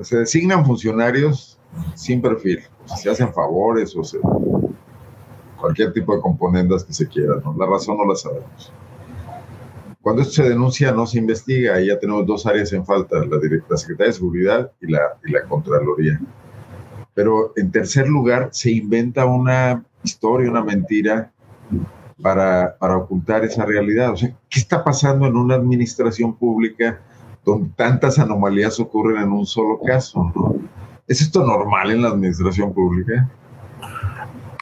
Se 0.01 0.17
designan 0.17 0.65
funcionarios 0.65 1.50
sin 1.95 2.21
perfil. 2.21 2.59
Se 2.85 3.09
hacen 3.09 3.33
favores 3.33 3.95
o 3.95 4.01
cualquier 5.59 5.93
tipo 5.93 6.15
de 6.15 6.21
componendas 6.21 6.83
que 6.83 6.93
se 6.93 7.07
quieran. 7.07 7.41
La 7.57 7.65
razón 7.65 7.97
no 7.97 8.05
la 8.05 8.15
sabemos. 8.15 8.73
Cuando 10.01 10.23
esto 10.23 10.33
se 10.33 10.49
denuncia, 10.49 10.91
no 10.91 11.05
se 11.05 11.19
investiga. 11.19 11.75
Ahí 11.75 11.87
ya 11.87 11.99
tenemos 11.99 12.25
dos 12.25 12.45
áreas 12.47 12.73
en 12.73 12.85
falta, 12.85 13.17
la, 13.17 13.37
la 13.69 13.77
Secretaría 13.77 14.07
de 14.07 14.13
Seguridad 14.13 14.71
y 14.81 14.87
la, 14.87 14.99
y 15.23 15.47
Contraloría. 15.47 16.19
Pero 17.13 17.53
en 17.55 17.71
tercer 17.71 18.07
lugar, 18.07 18.49
se 18.51 18.71
inventa 18.71 19.25
una 19.25 19.85
historia, 20.03 20.49
una 20.49 20.63
mentira 20.63 21.31
para, 22.21 22.77
ocultar 22.97 23.43
esa 23.45 23.65
realidad. 23.65 24.11
O 24.11 24.17
sea, 24.17 24.33
¿qué 24.49 24.59
está 24.59 24.83
pasando 24.83 25.27
en 25.27 25.35
una 25.35 25.55
administración 25.55 26.35
pública 26.35 27.01
donde 27.45 27.69
tantas 27.75 28.17
anomalías 28.17 28.79
ocurren 28.79 29.21
en 29.21 29.31
un 29.31 29.45
solo 29.45 29.79
caso? 29.85 30.31
¿Es 31.11 31.19
esto 31.19 31.45
normal 31.45 31.91
en 31.91 32.03
la 32.03 32.07
administración 32.07 32.73
pública? 32.73 33.29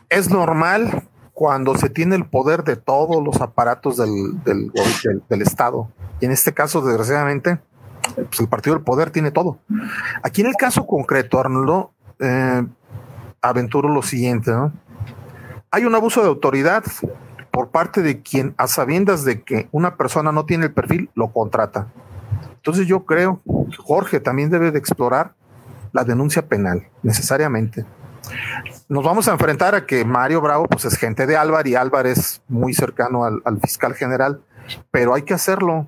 Es 0.09 0.31
normal 0.31 1.03
cuando 1.31 1.77
se 1.77 1.91
tiene 1.91 2.15
el 2.15 2.25
poder 2.25 2.63
de 2.63 2.75
todos 2.75 3.23
los 3.23 3.39
aparatos 3.39 3.97
del, 3.97 4.43
del, 4.43 5.41
Estado. 5.43 5.91
Y 6.19 6.25
en 6.25 6.31
este 6.31 6.51
caso, 6.51 6.81
desgraciadamente, 6.81 7.59
pues 8.15 8.39
el 8.39 8.47
partido 8.47 8.75
del 8.75 8.83
poder 8.83 9.12
tiene 9.12 9.29
todo. 9.29 9.59
Aquí 10.23 10.41
en 10.41 10.47
el 10.47 10.55
caso 10.55 10.88
concreto, 10.88 11.39
Arnoldo, 11.39 11.91
eh, 12.17 12.65
aventuro 13.43 13.88
lo 13.88 14.01
siguiente, 14.01 14.51
Hay 15.69 15.85
un 15.85 15.93
abuso 15.93 16.23
de 16.23 16.29
autoridad 16.29 16.83
por 17.51 17.69
parte 17.69 18.01
de 18.01 18.23
quien, 18.23 18.55
a 18.57 18.65
sabiendas 18.65 19.23
de 19.23 19.43
que 19.43 19.69
una 19.71 19.97
persona 19.97 20.31
no 20.31 20.47
tiene 20.47 20.65
el 20.65 20.73
perfil, 20.73 21.12
lo 21.13 21.31
contrata. 21.31 21.89
Entonces 22.55 22.88
yo 22.88 23.05
creo 23.05 23.39
que 23.45 23.77
Jorge 23.77 24.19
también 24.19 24.49
debe 24.49 24.71
de 24.71 24.79
explorar 24.79 25.35
la 25.91 26.04
denuncia 26.04 26.47
penal, 26.47 26.88
necesariamente. 27.04 27.86
Nos 28.88 29.04
vamos 29.04 29.28
a 29.28 29.32
enfrentar 29.32 29.75
a 29.75 29.86
que 29.86 30.06
Mario 30.06 30.41
Bravo 30.41 30.65
pues 30.65 30.86
es 30.86 30.97
gente 30.97 31.25
de 31.25 31.38
Álvaro 31.38 31.67
y 31.67 31.75
Álvaro 31.75 32.10
es 32.10 32.41
muy 32.47 32.73
cercano 32.73 33.23
al, 33.23 33.60
fiscal 33.62 33.93
general, 33.93 34.41
pero 34.91 35.13
hay 35.13 35.23
que 35.23 35.34
hacerlo, 35.34 35.88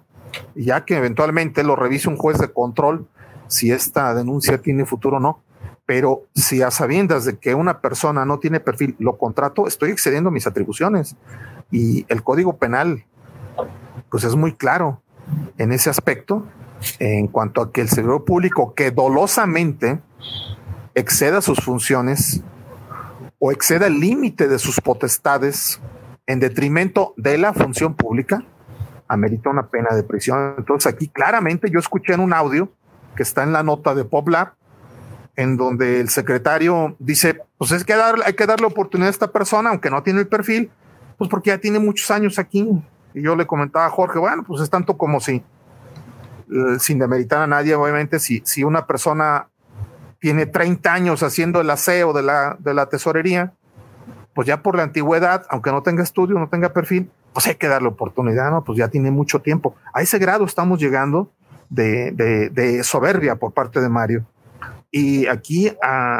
ya 0.55 0.85
que 0.85 0.97
eventualmente 0.97 1.63
lo 1.63 1.75
revise 1.75 2.09
un 2.09 2.17
juez 2.17 2.37
de 2.37 2.51
control 2.51 3.07
si 3.47 3.71
esta 3.71 4.13
denuncia 4.13 4.59
tiene 4.59 4.85
futuro 4.85 5.17
o 5.17 5.19
no. 5.19 5.43
Pero 5.85 6.27
si 6.33 6.61
a 6.61 6.71
sabiendas 6.71 7.25
de 7.25 7.37
que 7.37 7.53
una 7.53 7.81
persona 7.81 8.23
no 8.23 8.39
tiene 8.39 8.59
perfil, 8.59 8.95
lo 8.99 9.17
contrato, 9.17 9.67
estoy 9.67 9.91
excediendo 9.91 10.31
mis 10.31 10.47
atribuciones. 10.47 11.17
Y 11.69 12.05
el 12.07 12.23
Código 12.23 12.57
Penal, 12.57 13.03
pues 14.09 14.23
es 14.23 14.35
muy 14.35 14.53
claro 14.53 15.01
en 15.57 15.73
ese 15.73 15.89
aspecto 15.89 16.45
en 16.99 17.27
cuanto 17.27 17.61
a 17.61 17.71
que 17.71 17.81
el 17.81 17.89
servidor 17.89 18.25
público 18.25 18.73
que 18.73 18.91
dolosamente 18.91 19.99
exceda 20.95 21.41
sus 21.41 21.59
funciones 21.59 22.41
o 23.39 23.51
exceda 23.51 23.87
el 23.87 23.99
límite 23.99 24.47
de 24.47 24.59
sus 24.59 24.79
potestades 24.81 25.81
en 26.27 26.39
detrimento 26.39 27.13
de 27.17 27.37
la 27.37 27.53
función 27.53 27.95
pública, 27.95 28.43
amerita 29.07 29.49
una 29.49 29.67
pena 29.67 29.95
de 29.95 30.03
prisión. 30.03 30.55
Entonces 30.57 30.93
aquí 30.93 31.07
claramente 31.07 31.69
yo 31.69 31.79
escuché 31.79 32.13
en 32.13 32.19
un 32.19 32.33
audio 32.33 32.71
que 33.15 33.23
está 33.23 33.43
en 33.43 33.51
la 33.51 33.63
nota 33.63 33.93
de 33.95 34.05
Poplar, 34.05 34.53
en 35.35 35.57
donde 35.57 35.99
el 35.99 36.09
secretario 36.09 36.95
dice, 36.99 37.41
pues 37.57 37.71
es 37.71 37.83
que 37.83 37.93
hay 37.93 38.33
que 38.33 38.45
darle 38.45 38.67
oportunidad 38.67 39.07
a 39.07 39.11
esta 39.11 39.31
persona, 39.31 39.69
aunque 39.69 39.89
no 39.89 40.03
tiene 40.03 40.19
el 40.19 40.27
perfil, 40.27 40.71
pues 41.17 41.29
porque 41.29 41.49
ya 41.49 41.57
tiene 41.57 41.79
muchos 41.79 42.09
años 42.11 42.39
aquí. 42.39 42.69
Y 43.13 43.21
yo 43.21 43.35
le 43.35 43.45
comentaba 43.45 43.85
a 43.85 43.89
Jorge, 43.89 44.19
bueno, 44.19 44.43
pues 44.43 44.61
es 44.61 44.69
tanto 44.69 44.97
como 44.97 45.19
si 45.19 45.43
sin 46.79 46.99
demeritar 46.99 47.41
a 47.41 47.47
nadie, 47.47 47.75
obviamente, 47.75 48.19
si, 48.19 48.41
si 48.45 48.63
una 48.63 48.85
persona 48.85 49.47
tiene 50.19 50.45
30 50.45 50.93
años 50.93 51.23
haciendo 51.23 51.61
el 51.61 51.69
aseo 51.69 52.13
de 52.13 52.21
la, 52.21 52.55
de 52.59 52.73
la 52.73 52.87
tesorería, 52.87 53.53
pues 54.33 54.47
ya 54.47 54.61
por 54.61 54.75
la 54.75 54.83
antigüedad, 54.83 55.45
aunque 55.49 55.71
no 55.71 55.81
tenga 55.83 56.03
estudio, 56.03 56.37
no 56.37 56.47
tenga 56.47 56.73
perfil, 56.73 57.09
pues 57.33 57.47
hay 57.47 57.55
que 57.55 57.67
darle 57.67 57.89
oportunidad, 57.89 58.51
¿no? 58.51 58.63
Pues 58.63 58.77
ya 58.77 58.89
tiene 58.89 59.11
mucho 59.11 59.39
tiempo. 59.39 59.75
A 59.93 60.01
ese 60.01 60.19
grado 60.19 60.45
estamos 60.45 60.79
llegando 60.79 61.31
de, 61.69 62.11
de, 62.11 62.83
soberbia 62.83 63.37
por 63.37 63.53
parte 63.53 63.79
de 63.81 63.89
Mario. 63.89 64.25
Y 64.91 65.27
aquí, 65.27 65.71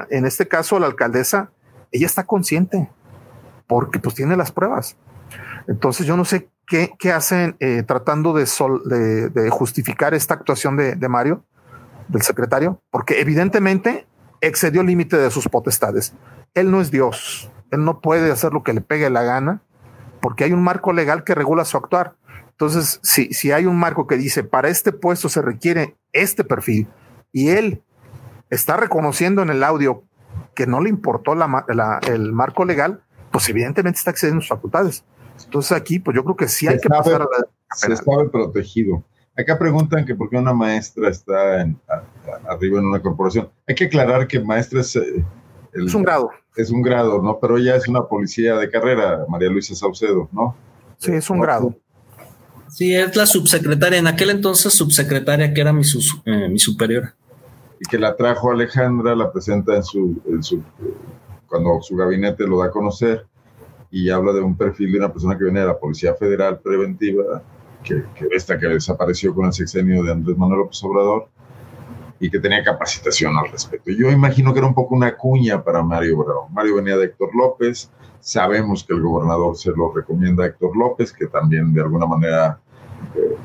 en 0.09 0.25
este 0.25 0.47
caso, 0.47 0.79
la 0.79 0.87
alcaldesa, 0.87 1.51
ella 1.91 2.05
está 2.05 2.25
consciente, 2.25 2.89
porque 3.67 3.99
pues 3.99 4.15
tiene 4.15 4.37
las 4.37 4.51
pruebas. 4.51 4.97
Entonces 5.67 6.05
yo 6.07 6.15
no 6.17 6.25
sé 6.25 6.49
¿qué, 6.97 7.11
hacen 7.11 7.57
eh, 7.59 7.83
tratando 7.83 8.33
de, 8.33 8.45
de, 9.29 9.49
justificar 9.49 10.13
esta 10.13 10.33
actuación 10.33 10.77
de, 10.77 11.09
Mario, 11.09 11.43
del 12.07 12.21
secretario? 12.21 12.81
Porque 12.89 13.19
evidentemente 13.19 14.07
excedió 14.39 14.81
el 14.81 14.87
límite 14.87 15.17
de 15.17 15.29
sus 15.31 15.49
potestades. 15.49 16.13
Él 16.53 16.71
no 16.71 16.79
es 16.79 16.89
Dios, 16.89 17.51
él 17.71 17.83
no 17.83 17.99
puede 17.99 18.31
hacer 18.31 18.53
lo 18.53 18.63
que 18.63 18.73
le 18.73 18.81
pegue 18.81 19.09
la 19.09 19.23
gana, 19.23 19.61
porque 20.21 20.45
hay 20.45 20.53
un 20.53 20.63
marco 20.63 20.93
legal 20.93 21.23
que 21.23 21.35
regula 21.35 21.65
su 21.65 21.77
actuar. 21.77 22.15
Entonces, 22.51 22.99
si, 23.03 23.33
si 23.33 23.51
hay 23.51 23.65
un 23.65 23.77
marco 23.77 24.07
que 24.07 24.17
dice, 24.17 24.43
para 24.43 24.69
este 24.69 24.91
puesto 24.91 25.29
se 25.29 25.41
requiere 25.41 25.97
este 26.13 26.43
perfil, 26.43 26.87
y 27.33 27.49
él 27.49 27.83
está 28.49 28.77
reconociendo 28.77 29.41
en 29.41 29.49
el 29.49 29.63
audio 29.63 30.03
que 30.55 30.67
no 30.67 30.81
le 30.81 30.89
importó 30.89 31.33
el 31.33 32.33
marco 32.33 32.65
legal, 32.65 33.03
pues 33.31 33.47
evidentemente 33.49 33.97
está 33.97 34.11
excediendo 34.11 34.41
sus 34.41 34.49
facultades. 34.49 35.03
Entonces 35.45 35.71
aquí, 35.71 35.99
pues 35.99 36.15
yo 36.15 36.23
creo 36.23 36.35
que 36.35 36.47
sí 36.47 36.67
hay 36.67 36.79
que 36.79 36.89
pasar 36.89 37.21
a 37.21 37.25
la... 37.25 37.47
Se 37.75 37.87
protegido. 38.31 39.03
Acá 39.37 39.57
preguntan 39.57 40.05
que 40.05 40.13
por 40.13 40.29
qué 40.29 40.37
una 40.37 40.53
maestra 40.53 41.09
está 41.09 41.61
arriba 42.49 42.79
en 42.79 42.85
una 42.85 43.01
corporación. 43.01 43.49
Hay 43.67 43.75
que 43.75 43.85
aclarar 43.85 44.27
que 44.27 44.39
maestra 44.39 44.81
es... 44.81 44.95
Eh, 44.95 45.25
es 45.73 45.93
un 45.93 46.03
grado. 46.03 46.29
Es 46.55 46.69
un 46.69 46.81
grado, 46.81 47.21
¿no? 47.21 47.39
Pero 47.39 47.57
ella 47.57 47.75
es 47.77 47.87
una 47.87 48.03
policía 48.03 48.55
de 48.57 48.69
carrera, 48.69 49.25
María 49.29 49.49
Luisa 49.49 49.73
Saucedo, 49.73 50.27
¿no? 50.33 50.55
Sí, 50.97 51.13
es 51.13 51.29
un 51.29 51.39
grado. 51.39 51.75
Sí, 52.67 52.93
es 52.93 53.15
la 53.15 53.25
subsecretaria, 53.25 53.99
en 53.99 54.07
aquel 54.07 54.29
entonces 54.29 54.73
subsecretaria 54.73 55.53
que 55.53 55.61
era 55.61 55.71
mi, 55.71 55.83
eh, 56.25 56.49
mi 56.49 56.59
superior. 56.59 57.13
Y 57.79 57.89
que 57.89 57.97
la 57.97 58.15
trajo 58.15 58.51
Alejandra, 58.51 59.15
la 59.15 59.31
presenta 59.31 59.75
en 59.75 59.83
su, 59.83 60.21
en 60.27 60.43
su, 60.43 60.61
cuando 61.47 61.81
su 61.81 61.95
gabinete 61.95 62.45
lo 62.45 62.59
da 62.59 62.67
a 62.67 62.71
conocer 62.71 63.25
y 63.91 64.09
habla 64.09 64.31
de 64.31 64.41
un 64.41 64.55
perfil 64.55 64.93
de 64.93 64.99
una 64.99 65.11
persona 65.11 65.37
que 65.37 65.43
viene 65.43 65.59
de 65.59 65.67
la 65.67 65.77
Policía 65.77 66.15
Federal 66.15 66.59
Preventiva, 66.59 67.43
que, 67.83 68.03
esta 68.31 68.57
que 68.57 68.67
desapareció 68.67 69.35
con 69.35 69.45
el 69.45 69.53
sexenio 69.53 70.03
de 70.03 70.13
Andrés 70.13 70.37
Manuel 70.37 70.59
López 70.59 70.81
Obrador 70.83 71.27
y 72.19 72.29
que 72.29 72.39
tenía 72.39 72.63
capacitación 72.63 73.35
al 73.35 73.51
respecto. 73.51 73.91
Yo 73.91 74.09
imagino 74.09 74.53
que 74.53 74.59
era 74.59 74.67
un 74.67 74.75
poco 74.75 74.95
una 74.95 75.17
cuña 75.17 75.63
para 75.63 75.81
Mario 75.81 76.17
Bravo. 76.17 76.49
Mario 76.49 76.75
venía 76.75 76.95
de 76.95 77.05
Héctor 77.05 77.35
López, 77.35 77.91
sabemos 78.19 78.83
que 78.83 78.93
el 78.93 79.01
gobernador 79.01 79.57
se 79.57 79.71
lo 79.71 79.91
recomienda 79.91 80.43
a 80.43 80.47
Héctor 80.47 80.77
López, 80.77 81.11
que 81.11 81.27
también 81.27 81.73
de 81.73 81.81
alguna 81.81 82.05
manera, 82.05 82.59
eh, 83.15 83.35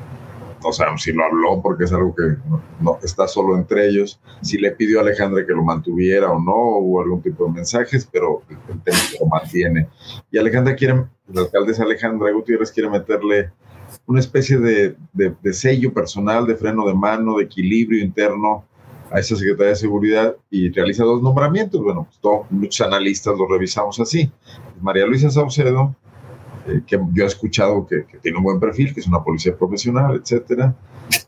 no 0.63 0.71
sabemos 0.71 1.03
si 1.03 1.11
lo 1.11 1.23
habló 1.23 1.61
porque 1.61 1.85
es 1.85 1.93
algo 1.93 2.13
que 2.15 2.35
no, 2.81 2.99
está 3.03 3.27
solo 3.27 3.55
entre 3.55 3.87
ellos, 3.87 4.19
si 4.41 4.57
le 4.57 4.71
pidió 4.71 4.99
a 4.99 5.01
Alejandra 5.01 5.45
que 5.45 5.53
lo 5.53 5.63
mantuviera 5.63 6.31
o 6.31 6.39
no, 6.39 6.77
hubo 6.77 7.01
algún 7.01 7.21
tipo 7.21 7.45
de 7.45 7.51
mensajes, 7.51 8.07
pero 8.11 8.41
el 8.49 8.81
tema 8.81 8.97
lo 9.19 9.27
mantiene. 9.27 9.87
Y 10.31 10.37
Alejandra 10.37 10.75
quiere, 10.75 11.05
la 11.27 11.41
alcaldesa 11.41 11.83
Alejandra 11.83 12.31
Gutiérrez 12.31 12.71
quiere 12.71 12.89
meterle 12.89 13.51
una 14.05 14.19
especie 14.19 14.57
de, 14.57 14.95
sello 15.53 15.93
personal, 15.93 16.45
de 16.45 16.55
freno 16.55 16.85
de 16.87 16.93
mano, 16.93 17.37
de 17.37 17.45
equilibrio 17.45 18.03
interno 18.03 18.65
a 19.11 19.19
esa 19.19 19.35
Secretaría 19.35 19.69
de 19.69 19.75
Seguridad 19.77 20.35
y 20.49 20.69
realiza 20.69 21.03
dos 21.03 21.21
nombramientos. 21.21 21.81
Bueno, 21.81 22.05
pues 22.05 22.19
todos, 22.19 22.51
muchos 22.51 22.85
analistas 22.85 23.37
lo 23.37 23.47
revisamos 23.47 23.99
así. 23.99 24.29
María 24.81 25.05
Luisa 25.05 25.29
Saucedo, 25.29 25.95
eh, 26.67 26.81
que 26.85 26.99
yo 27.13 27.23
he 27.23 27.27
escuchado 27.27 27.85
que, 27.85 28.05
tiene 28.21 28.37
un 28.37 28.43
buen 28.43 28.59
perfil, 28.59 28.93
que 28.93 28.99
es 28.99 29.07
una 29.07 29.23
policía 29.23 29.55
profesional, 29.55 30.19
etcétera, 30.21 30.75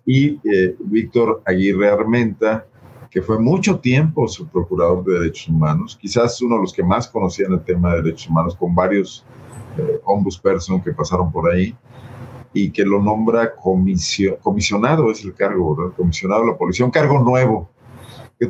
y 0.06 0.40
eh, 0.50 0.76
Víctor 0.80 1.42
Aguirre 1.46 1.90
Armenta, 1.90 2.66
que 3.10 3.22
fue 3.22 3.40
mucho 3.40 3.80
tiempo 3.80 4.28
su 4.28 4.48
procurador 4.48 5.04
de 5.04 5.20
derechos 5.20 5.48
humanos, 5.48 5.98
quizás 6.00 6.42
uno 6.42 6.56
de 6.56 6.62
los 6.62 6.74
que 6.74 6.84
más 6.84 7.08
conocían 7.08 7.54
el 7.54 7.64
tema 7.64 7.96
de 7.96 8.04
derechos 8.04 8.30
humanos, 8.30 8.56
con 8.56 8.76
varios 8.76 9.26
eh, 9.78 10.00
ombudsperson 10.04 10.82
que 10.82 10.92
pasaron 10.92 11.32
por 11.32 11.52
ahí, 11.52 11.76
y 12.54 12.72
que 12.72 12.84
lo 12.84 13.02
nombra 13.02 13.54
comisionado, 13.56 15.12
es 15.12 15.24
el 15.24 15.34
cargo, 15.36 15.76
¿verdad? 15.76 15.94
Comisionado 15.96 16.42
de 16.42 16.48
la 16.48 16.58
policía, 16.58 16.86
un 16.86 16.92
cargo 16.92 17.20
nuevo. 17.20 17.70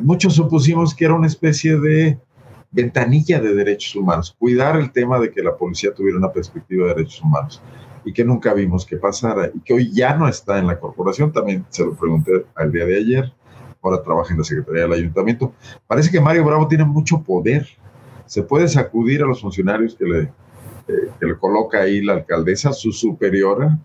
Muchos 0.02 0.34
supusimos 0.34 0.94
que 0.94 1.04
era 1.04 1.14
una 1.14 1.26
especie 1.26 1.76
de 1.78 2.18
ventanilla 2.70 3.40
de 3.40 3.54
derechos 3.54 3.96
humanos, 3.96 4.36
cuidar 4.38 4.76
el 4.76 4.92
tema 4.92 5.18
de 5.18 5.30
que 5.30 5.42
la 5.42 5.56
policía 5.56 5.92
tuviera 5.92 6.18
una 6.18 6.32
perspectiva 6.32 6.86
de 6.86 6.94
derechos 6.94 7.22
humanos 7.22 7.62
y 8.04 8.12
que 8.12 8.24
nunca 8.24 8.54
vimos 8.54 8.86
que 8.86 8.96
pasara 8.96 9.50
y 9.52 9.60
que 9.60 9.74
hoy 9.74 9.92
ya 9.92 10.14
no 10.14 10.28
está 10.28 10.58
en 10.58 10.66
la 10.66 10.78
corporación, 10.78 11.32
también 11.32 11.66
se 11.68 11.84
lo 11.84 11.94
pregunté 11.94 12.46
al 12.54 12.72
día 12.72 12.86
de 12.86 12.96
ayer, 12.96 13.32
ahora 13.82 14.02
trabaja 14.02 14.32
en 14.32 14.38
la 14.38 14.44
Secretaría 14.44 14.82
del 14.82 14.92
Ayuntamiento. 14.92 15.52
Parece 15.86 16.10
que 16.10 16.20
Mario 16.20 16.44
Bravo 16.44 16.68
tiene 16.68 16.84
mucho 16.84 17.22
poder, 17.22 17.66
se 18.26 18.42
puede 18.42 18.68
sacudir 18.68 19.22
a 19.22 19.26
los 19.26 19.40
funcionarios 19.40 19.96
que 19.96 20.04
le, 20.04 20.20
eh, 20.22 21.10
que 21.18 21.26
le 21.26 21.36
coloca 21.36 21.80
ahí 21.80 22.02
la 22.02 22.14
alcaldesa, 22.14 22.72
su 22.72 22.92
superiora, 22.92 23.78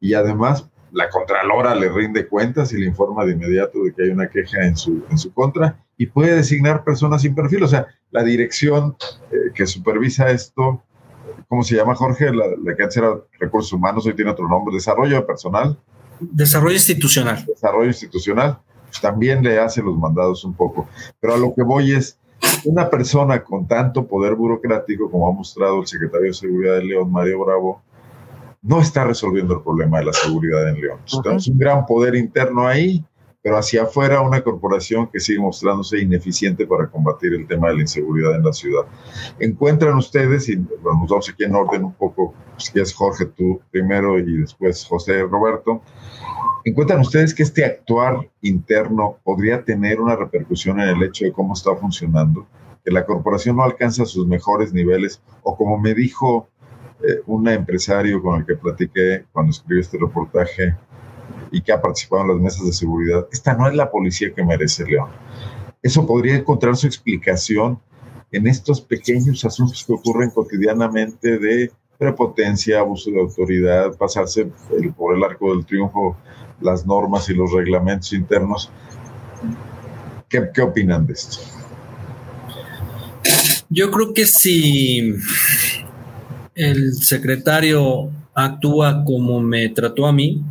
y 0.00 0.14
además 0.14 0.68
la 0.92 1.08
Contralora 1.10 1.74
le 1.74 1.88
rinde 1.88 2.26
cuentas 2.26 2.72
y 2.72 2.78
le 2.78 2.86
informa 2.86 3.24
de 3.24 3.32
inmediato 3.32 3.82
de 3.82 3.92
que 3.92 4.04
hay 4.04 4.10
una 4.10 4.28
queja 4.28 4.64
en 4.64 4.76
su, 4.76 5.04
en 5.10 5.18
su 5.18 5.32
contra 5.32 5.84
y 5.96 6.06
puede 6.06 6.34
designar 6.34 6.84
personas 6.84 7.22
sin 7.22 7.34
perfil. 7.34 7.62
O 7.64 7.68
sea, 7.68 7.86
la 8.10 8.22
dirección 8.22 8.96
eh, 9.30 9.52
que 9.54 9.66
supervisa 9.66 10.30
esto, 10.30 10.82
¿cómo 11.48 11.62
se 11.62 11.76
llama 11.76 11.94
Jorge? 11.94 12.32
La, 12.32 12.46
la 12.62 12.76
que 12.76 12.82
antes 12.82 12.96
era 12.96 13.14
Recursos 13.38 13.72
Humanos, 13.72 14.06
hoy 14.06 14.14
tiene 14.14 14.30
otro 14.30 14.48
nombre, 14.48 14.74
Desarrollo 14.74 15.26
Personal. 15.26 15.78
Desarrollo 16.20 16.74
Institucional. 16.74 17.44
Desarrollo 17.46 17.88
Institucional, 17.88 18.58
pues 18.86 19.00
también 19.00 19.42
le 19.42 19.58
hace 19.58 19.82
los 19.82 19.96
mandados 19.96 20.44
un 20.44 20.54
poco. 20.54 20.88
Pero 21.20 21.34
a 21.34 21.38
lo 21.38 21.54
que 21.54 21.62
voy 21.62 21.92
es, 21.92 22.18
una 22.64 22.88
persona 22.88 23.42
con 23.42 23.66
tanto 23.66 24.06
poder 24.06 24.34
burocrático 24.34 25.10
como 25.10 25.28
ha 25.28 25.32
mostrado 25.32 25.80
el 25.80 25.86
secretario 25.86 26.28
de 26.28 26.34
Seguridad 26.34 26.74
de 26.76 26.84
León, 26.84 27.10
Mario 27.10 27.44
Bravo, 27.44 27.82
no 28.62 28.80
está 28.80 29.04
resolviendo 29.04 29.54
el 29.54 29.62
problema 29.62 29.98
de 29.98 30.06
la 30.06 30.12
seguridad 30.12 30.68
en 30.68 30.80
León. 30.80 30.98
Tenemos 31.22 31.48
un 31.48 31.58
gran 31.58 31.86
poder 31.86 32.14
interno 32.14 32.66
ahí, 32.66 33.04
pero 33.42 33.56
hacia 33.56 33.84
afuera 33.84 34.20
una 34.20 34.42
corporación 34.42 35.08
que 35.08 35.20
sigue 35.20 35.38
mostrándose 35.38 35.98
ineficiente 36.00 36.66
para 36.66 36.90
combatir 36.90 37.34
el 37.34 37.46
tema 37.46 37.68
de 37.68 37.76
la 37.76 37.80
inseguridad 37.82 38.34
en 38.34 38.44
la 38.44 38.52
ciudad. 38.52 38.84
Encuentran 39.38 39.96
ustedes, 39.96 40.48
y 40.48 40.56
bueno, 40.56 41.00
nos 41.00 41.10
vamos 41.10 41.30
aquí 41.30 41.44
en 41.44 41.54
orden 41.54 41.84
un 41.84 41.94
poco, 41.94 42.34
si 42.56 42.78
es 42.80 42.92
Jorge 42.92 43.26
tú 43.26 43.60
primero 43.70 44.18
y 44.18 44.38
después 44.38 44.84
José 44.84 45.22
Roberto, 45.22 45.82
encuentran 46.64 47.00
ustedes 47.00 47.32
que 47.32 47.44
este 47.44 47.64
actuar 47.64 48.28
interno 48.42 49.18
podría 49.22 49.64
tener 49.64 50.00
una 50.00 50.16
repercusión 50.16 50.80
en 50.80 50.88
el 50.88 51.02
hecho 51.04 51.24
de 51.24 51.32
cómo 51.32 51.54
está 51.54 51.74
funcionando, 51.76 52.46
que 52.84 52.90
la 52.90 53.06
corporación 53.06 53.56
no 53.56 53.62
alcanza 53.62 54.04
sus 54.04 54.26
mejores 54.26 54.72
niveles, 54.72 55.22
o 55.42 55.56
como 55.56 55.78
me 55.78 55.94
dijo 55.94 56.48
eh, 57.02 57.20
un 57.26 57.48
empresario 57.48 58.20
con 58.22 58.40
el 58.40 58.46
que 58.46 58.56
platiqué 58.56 59.24
cuando 59.32 59.50
escribí 59.50 59.80
este 59.80 59.98
reportaje 59.98 60.74
y 61.52 61.60
que 61.60 61.72
ha 61.72 61.80
participado 61.80 62.22
en 62.22 62.28
las 62.28 62.38
mesas 62.38 62.66
de 62.66 62.72
seguridad, 62.72 63.26
esta 63.32 63.54
no 63.54 63.68
es 63.68 63.74
la 63.74 63.90
policía 63.90 64.32
que 64.34 64.44
merece 64.44 64.84
León. 64.84 65.10
Eso 65.82 66.06
podría 66.06 66.36
encontrar 66.36 66.76
su 66.76 66.86
explicación 66.86 67.78
en 68.32 68.46
estos 68.46 68.80
pequeños 68.80 69.44
asuntos 69.44 69.84
que 69.84 69.92
ocurren 69.92 70.30
cotidianamente 70.30 71.38
de 71.38 71.70
prepotencia, 71.96 72.80
abuso 72.80 73.10
de 73.10 73.20
autoridad, 73.20 73.96
pasarse 73.96 74.50
por 74.96 75.16
el 75.16 75.24
arco 75.24 75.54
del 75.54 75.64
triunfo 75.64 76.16
las 76.60 76.84
normas 76.86 77.28
y 77.28 77.34
los 77.34 77.52
reglamentos 77.52 78.12
internos. 78.12 78.70
¿Qué, 80.28 80.48
qué 80.52 80.62
opinan 80.62 81.06
de 81.06 81.12
esto? 81.12 81.38
Yo 83.70 83.90
creo 83.90 84.12
que 84.14 84.26
si 84.26 85.14
el 86.58 86.94
secretario 86.94 88.10
actúa 88.34 89.04
como 89.04 89.40
me 89.40 89.68
trató 89.68 90.06
a 90.06 90.12
mí 90.12 90.42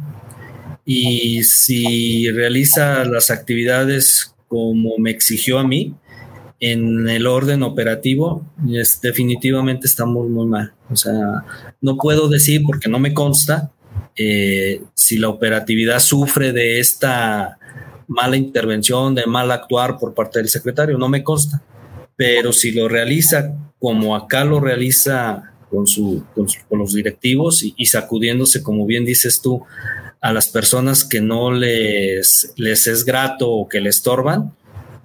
y 0.86 1.44
si 1.44 2.32
realiza 2.32 3.04
las 3.04 3.30
actividades 3.30 4.34
como 4.48 4.98
me 4.98 5.12
exigió 5.12 5.60
a 5.60 5.68
mí 5.68 5.94
en 6.62 7.10
el 7.10 7.28
orden 7.28 7.62
operativo, 7.62 8.46
es, 8.72 9.02
definitivamente 9.02 9.86
estamos 9.86 10.30
muy 10.30 10.48
mal. 10.48 10.74
O 10.90 10.96
sea, 10.96 11.44
no 11.82 11.98
puedo 11.98 12.30
decir 12.30 12.62
porque 12.66 12.90
no 12.90 13.00
me 13.00 13.14
consta 13.14 13.72
eh, 14.16 14.82
si 14.94 15.18
la 15.18 15.28
operatividad 15.28 16.00
sufre 16.00 16.54
de 16.54 16.80
esta 16.80 17.60
mala 18.08 18.38
intervención, 18.38 19.14
de 19.14 19.26
mal 19.26 19.52
actuar 19.52 19.98
por 19.98 20.14
parte 20.14 20.40
del 20.40 20.48
secretario, 20.48 20.98
no 20.98 21.10
me 21.10 21.22
consta. 21.22 21.62
Pero 22.16 22.54
si 22.54 22.72
lo 22.72 22.88
realiza 22.88 23.54
como 23.78 24.16
acá 24.16 24.46
lo 24.46 24.62
realiza 24.62 25.54
con, 25.70 25.88
su, 25.88 26.24
con, 26.34 26.80
los 26.80 26.94
directivos 26.94 27.64
y, 27.64 27.86
sacudiéndose, 27.86 28.64
como 28.64 28.86
bien 28.86 29.06
dices 29.06 29.42
tú, 29.42 29.64
a 30.22 30.34
las 30.34 30.48
personas 30.50 31.04
que 31.04 31.22
no 31.22 31.52
les, 31.52 32.54
les 32.56 32.88
es 32.88 33.06
grato 33.06 33.50
o 33.50 33.68
que 33.68 33.82
le 33.82 33.90
estorban, 33.90 34.54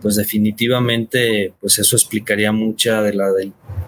pues 0.00 0.16
definitivamente 0.16 1.54
pues 1.60 1.78
eso 1.78 1.96
explicaría 1.96 2.50
mucha 2.52 3.02
de 3.02 3.14
la 3.14 3.26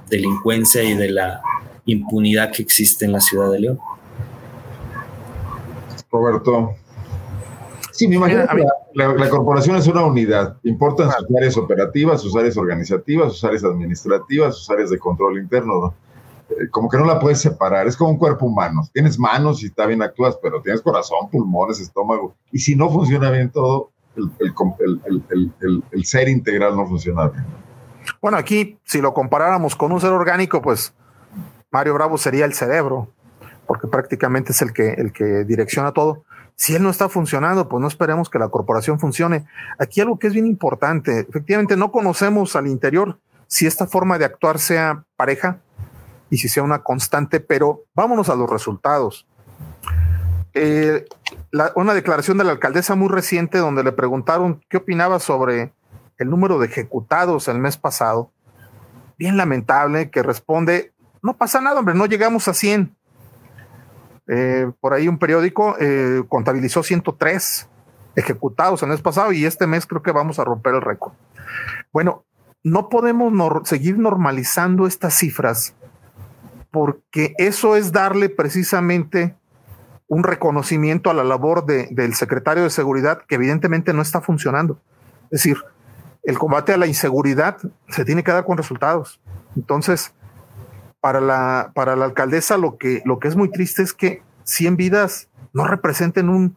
delincuencia 0.08 0.82
y 0.82 0.94
de 0.94 1.10
la 1.10 1.42
impunidad 1.86 2.52
que 2.52 2.62
existe 2.62 3.04
en 3.04 3.12
la 3.12 3.20
ciudad 3.20 3.50
de 3.50 3.60
León. 3.60 3.78
Roberto. 6.10 6.76
Sí, 7.90 8.08
me 8.08 8.16
imagino 8.16 8.46
que 8.46 8.64
la, 8.94 9.28
corporación 9.28 9.76
es 9.76 9.86
una 9.86 10.04
unidad. 10.04 10.56
Importan 10.64 11.10
sus 11.10 11.36
áreas 11.36 11.56
operativas, 11.56 12.22
sus 12.22 12.34
áreas 12.36 12.56
organizativas, 12.56 13.32
sus 13.32 13.44
áreas 13.44 13.64
administrativas, 13.64 14.56
sus 14.56 14.70
áreas 14.70 14.90
de 14.90 14.98
control 14.98 15.38
interno. 15.38 15.74
¿no? 15.80 15.94
Eh, 16.50 16.68
como 16.70 16.88
que 16.88 16.98
no 16.98 17.04
la 17.04 17.18
puedes 17.18 17.40
separar, 17.40 17.86
es 17.86 17.96
como 17.96 18.10
un 18.10 18.18
cuerpo 18.18 18.46
humano. 18.46 18.82
Tienes 18.92 19.18
manos 19.18 19.62
y 19.62 19.66
está 19.66 19.86
bien 19.86 20.02
actúas, 20.02 20.38
pero 20.42 20.60
tienes 20.60 20.82
corazón, 20.82 21.30
pulmones, 21.30 21.80
estómago. 21.80 22.34
Y 22.52 22.58
si 22.58 22.76
no 22.76 22.90
funciona 22.90 23.30
bien 23.30 23.50
todo, 23.50 23.90
el, 24.16 25.82
el, 25.90 26.04
ser 26.04 26.28
integral 26.28 26.76
no 26.76 26.86
funciona 26.86 27.28
bien. 27.28 27.44
Bueno, 28.20 28.36
aquí, 28.36 28.78
si 28.84 29.00
lo 29.00 29.14
comparáramos 29.14 29.74
con 29.74 29.90
un 29.92 30.00
ser 30.00 30.12
orgánico, 30.12 30.62
pues 30.62 30.94
Mario 31.70 31.94
Bravo 31.94 32.18
sería 32.18 32.44
el 32.44 32.54
cerebro, 32.54 33.08
porque 33.66 33.88
prácticamente 33.88 34.52
es 34.52 34.62
el 34.62 34.72
que, 34.72 34.90
el 34.90 35.12
que 35.12 35.44
direcciona 35.44 35.92
todo. 35.92 36.24
Si 36.54 36.74
él 36.74 36.82
no 36.82 36.90
está 36.90 37.08
funcionando, 37.08 37.68
pues 37.68 37.80
no 37.80 37.88
esperemos 37.88 38.30
que 38.30 38.38
la 38.38 38.48
corporación 38.48 39.00
funcione. 39.00 39.46
Aquí 39.78 40.00
algo 40.00 40.18
que 40.18 40.28
es 40.28 40.32
bien 40.32 40.46
importante, 40.46 41.26
efectivamente 41.28 41.76
no 41.76 41.90
conocemos 41.90 42.54
al 42.54 42.68
interior 42.68 43.18
si 43.48 43.66
esta 43.66 43.86
forma 43.86 44.18
de 44.18 44.24
actuar 44.24 44.58
sea 44.58 45.04
pareja, 45.16 45.60
y 46.30 46.38
si 46.38 46.48
sea 46.48 46.62
una 46.62 46.82
constante, 46.82 47.40
pero 47.40 47.84
vámonos 47.94 48.28
a 48.28 48.34
los 48.34 48.48
resultados. 48.50 49.26
Eh, 50.54 51.04
una 51.74 51.94
declaración 51.94 52.38
de 52.38 52.44
la 52.44 52.52
alcaldesa 52.52 52.94
muy 52.94 53.08
reciente 53.08 53.58
donde 53.58 53.82
le 53.82 53.92
preguntaron 53.92 54.64
qué 54.68 54.78
opinaba 54.78 55.18
sobre 55.18 55.72
el 56.18 56.30
número 56.30 56.58
de 56.58 56.66
ejecutados 56.66 57.48
el 57.48 57.58
mes 57.58 57.76
pasado. 57.76 58.30
Bien 59.18 59.36
lamentable 59.36 60.10
que 60.10 60.22
responde, 60.22 60.92
no 61.22 61.36
pasa 61.36 61.60
nada, 61.60 61.80
hombre, 61.80 61.94
no 61.94 62.06
llegamos 62.06 62.48
a 62.48 62.54
100. 62.54 62.94
Eh, 64.26 64.70
por 64.80 64.94
ahí 64.94 65.08
un 65.08 65.18
periódico 65.18 65.76
eh, 65.78 66.22
contabilizó 66.28 66.82
103 66.82 67.68
ejecutados 68.16 68.82
el 68.82 68.88
mes 68.88 69.02
pasado 69.02 69.32
y 69.32 69.44
este 69.44 69.66
mes 69.66 69.86
creo 69.86 70.02
que 70.02 70.12
vamos 70.12 70.38
a 70.38 70.44
romper 70.44 70.74
el 70.74 70.82
récord. 70.82 71.12
Bueno, 71.92 72.24
no 72.62 72.88
podemos 72.88 73.32
seguir 73.68 73.98
normalizando 73.98 74.86
estas 74.86 75.14
cifras 75.14 75.74
porque 76.74 77.34
eso 77.38 77.76
es 77.76 77.92
darle 77.92 78.28
precisamente 78.28 79.36
un 80.08 80.24
reconocimiento 80.24 81.08
a 81.08 81.14
la 81.14 81.22
labor 81.22 81.66
del 81.66 82.14
secretario 82.16 82.64
de 82.64 82.70
seguridad 82.70 83.22
que 83.28 83.36
evidentemente 83.36 83.92
no 83.92 84.02
está 84.02 84.20
funcionando. 84.20 84.80
Es 85.26 85.42
decir, 85.42 85.58
el 86.24 86.36
combate 86.36 86.72
a 86.72 86.76
la 86.76 86.88
inseguridad 86.88 87.58
se 87.90 88.04
tiene 88.04 88.24
que 88.24 88.32
dar 88.32 88.44
con 88.44 88.58
resultados. 88.58 89.20
Entonces, 89.54 90.14
para 91.00 91.20
la, 91.20 91.70
para 91.76 91.94
la 91.94 92.06
alcaldesa 92.06 92.56
lo 92.56 92.76
que, 92.76 93.02
lo 93.04 93.20
que 93.20 93.28
es 93.28 93.36
muy 93.36 93.52
triste 93.52 93.82
es 93.82 93.92
que 93.92 94.24
100 94.42 94.76
vidas 94.76 95.28
no 95.52 95.68
representen 95.68 96.28
un, 96.28 96.56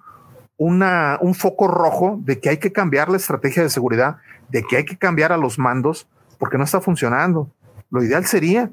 un 0.57 1.35
foco 1.35 1.67
rojo 1.67 2.19
de 2.23 2.39
que 2.39 2.49
hay 2.49 2.57
que 2.57 2.71
cambiar 2.71 3.09
la 3.09 3.17
estrategia 3.17 3.61
de 3.61 3.69
seguridad, 3.69 4.17
de 4.49 4.63
que 4.63 4.77
hay 4.77 4.85
que 4.85 4.97
cambiar 4.97 5.31
a 5.31 5.37
los 5.37 5.59
mandos, 5.59 6.07
porque 6.39 6.57
no 6.57 6.63
está 6.63 6.81
funcionando. 6.81 7.51
Lo 7.91 8.01
ideal 8.01 8.25
sería 8.25 8.71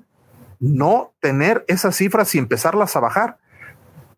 no 0.65 1.13
tener 1.21 1.65
esas 1.69 1.97
cifras 1.97 2.35
y 2.35 2.39
empezarlas 2.39 2.97
a 2.97 3.01
bajar. 3.01 3.39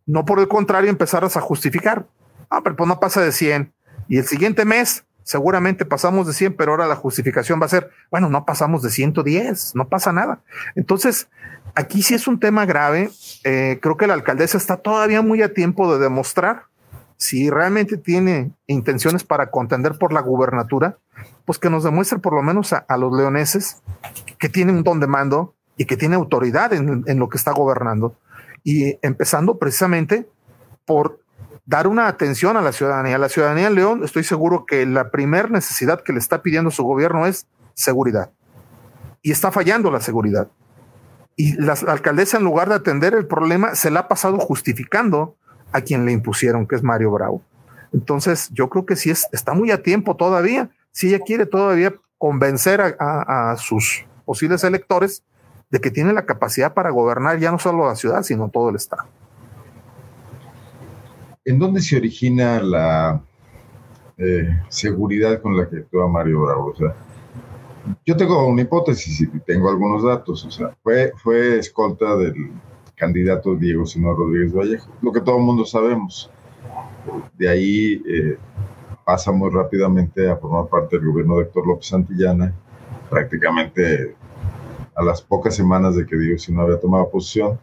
No 0.06 0.24
por 0.24 0.38
el 0.38 0.48
contrario, 0.48 0.90
empezarlas 0.90 1.37
a 1.37 1.40
justificar. 1.40 2.06
Ah, 2.50 2.61
pero 2.62 2.76
pues 2.76 2.88
no 2.88 3.00
pasa 3.00 3.20
de 3.20 3.32
100. 3.32 3.72
Y 4.09 4.18
el 4.18 4.26
siguiente 4.26 4.64
mes 4.64 5.04
seguramente 5.24 5.85
pasamos 5.85 6.28
de 6.28 6.32
100, 6.32 6.54
pero 6.54 6.72
ahora 6.72 6.87
la 6.87 6.94
justificación 6.94 7.61
va 7.61 7.66
a 7.66 7.70
ser, 7.70 7.90
bueno, 8.12 8.28
no 8.28 8.44
pasamos 8.44 8.82
de 8.82 8.90
110, 8.90 9.74
no 9.74 9.88
pasa 9.88 10.12
nada. 10.12 10.40
Entonces, 10.76 11.28
aquí 11.74 12.02
sí 12.02 12.14
es 12.14 12.28
un 12.28 12.38
tema 12.38 12.64
grave. 12.64 13.11
Eh, 13.42 13.80
creo 13.82 13.96
que 13.96 14.06
la 14.06 14.14
alcaldesa 14.14 14.56
está 14.56 14.76
todavía 14.76 15.22
muy 15.22 15.42
a 15.42 15.52
tiempo 15.52 15.92
de 15.92 15.98
demostrar 16.02 16.66
si 17.16 17.50
realmente 17.50 17.96
tiene 17.96 18.52
intenciones 18.68 19.24
para 19.24 19.50
contender 19.50 19.98
por 19.98 20.12
la 20.12 20.20
gubernatura, 20.20 20.98
pues 21.44 21.59
que 21.59 21.70
nos 21.70 21.82
demuestre 21.82 22.18
por 22.20 22.35
lo 22.35 22.42
menos 22.42 22.72
a, 22.72 22.85
los 22.96 23.12
leoneses 23.12 23.82
que 24.38 24.48
tiene 24.48 24.72
un 24.72 24.85
don 24.85 25.00
de 25.00 25.09
mando 25.09 25.56
y 25.76 25.84
que 25.84 25.96
tiene 25.96 26.16
autoridad 26.16 26.72
en, 26.72 27.04
en 27.06 27.18
lo 27.18 27.28
que 27.28 27.38
está 27.38 27.52
gobernando. 27.52 28.16
Y 28.64 28.98
empezando 29.02 29.58
precisamente 29.58 30.28
por 30.84 31.20
dar 31.66 31.88
una 31.88 32.06
atención 32.06 32.56
a 32.56 32.62
la 32.62 32.72
ciudadanía. 32.72 33.18
La 33.18 33.28
ciudadanía 33.28 33.68
de 33.68 33.74
León, 33.74 34.02
estoy 34.04 34.24
seguro 34.24 34.64
que 34.64 34.86
la 34.86 35.10
primer 35.10 35.50
necesidad 35.50 36.00
que 36.02 36.12
le 36.12 36.20
está 36.20 36.40
pidiendo 36.40 36.70
su 36.70 36.84
gobierno 36.84 37.26
es 37.26 37.46
seguridad. 37.74 38.30
Y 39.20 39.32
está 39.32 39.50
fallando 39.50 39.90
la 39.90 40.00
seguridad. 40.00 40.48
Y 41.34 41.52
la, 41.60 41.72
alcaldesa, 41.72 42.38
en 42.38 42.44
lugar 42.44 42.68
de 42.68 42.76
atender 42.76 43.14
el 43.14 43.26
problema, 43.26 43.74
se 43.74 43.90
la 43.90 44.00
ha 44.00 44.08
pasado 44.08 44.38
justificando 44.38 45.36
a 45.72 45.80
quien 45.80 46.06
le 46.06 46.12
impusieron, 46.12 46.66
que 46.66 46.76
es 46.76 46.82
Mario 46.82 47.10
Bravo. 47.10 47.42
Entonces, 47.92 48.48
yo 48.52 48.70
creo 48.70 48.86
que 48.86 48.96
sí 48.96 49.10
es, 49.10 49.26
está 49.32 49.52
muy 49.52 49.70
a 49.72 49.82
tiempo 49.82 50.16
todavía. 50.16 50.70
Si 50.92 51.08
ella 51.08 51.18
quiere 51.18 51.44
todavía 51.44 51.94
convencer 52.16 52.80
a 52.80 53.56
sus 53.58 54.06
posibles 54.24 54.64
electores 54.64 55.22
de 55.70 55.81
que 55.81 55.90
tiene 55.90 56.12
la 56.12 56.26
capacidad 56.26 56.74
para 56.74 56.90
gobernar 56.90 57.38
ya 57.38 57.50
no 57.50 57.59
solo 57.59 57.87
la 57.87 57.96
ciudad, 57.96 58.22
sino 58.22 58.48
todo 58.48 58.70
el 58.70 58.76
Estado. 58.76 59.05
¿En 61.44 61.59
dónde 61.59 61.81
se 61.81 61.96
origina 61.96 62.61
la 62.61 63.22
eh, 64.18 64.48
seguridad 64.68 65.40
con 65.40 65.57
la 65.57 65.68
que 65.68 65.79
actúa 65.79 66.09
Mario 66.09 66.42
Bravo? 66.42 66.66
O 66.70 66.74
sea, 66.74 66.94
yo 68.05 68.16
tengo 68.16 68.46
una 68.46 68.62
hipótesis 68.62 69.20
y 69.20 69.40
tengo 69.40 69.68
algunos 69.68 70.02
datos. 70.02 70.44
O 70.44 70.50
sea, 70.50 70.76
fue, 70.83 71.12
fue 71.22 71.59
escolta 71.59 72.16
del 72.16 72.50
candidato 72.96 73.55
Diego 73.55 73.87
Sino 73.87 74.14
Rodríguez 74.14 74.52
Vallejo, 74.52 74.90
lo 75.02 75.12
que 75.12 75.20
todo 75.20 75.37
el 75.37 75.44
mundo 75.44 75.64
sabemos. 75.64 76.31
De 77.38 77.48
ahí 77.48 78.02
eh, 78.09 78.38
pasa 79.05 79.31
muy 79.31 79.50
rápidamente 79.50 80.29
a 80.29 80.37
formar 80.37 80.66
parte 80.66 80.96
del 80.98 81.07
gobierno 81.07 81.37
de 81.37 81.42
Héctor 81.44 81.66
López 81.66 81.87
Santillana, 81.87 82.52
prácticamente 83.09 84.16
a 84.96 85.04
las 85.04 85.22
pocas 85.22 85.54
semanas 85.54 85.94
de 85.94 86.06
que 86.06 86.16
Diego 86.16 86.38
Sino 86.38 86.62
había 86.62 86.80
tomado 86.80 87.09
posición 87.11 87.59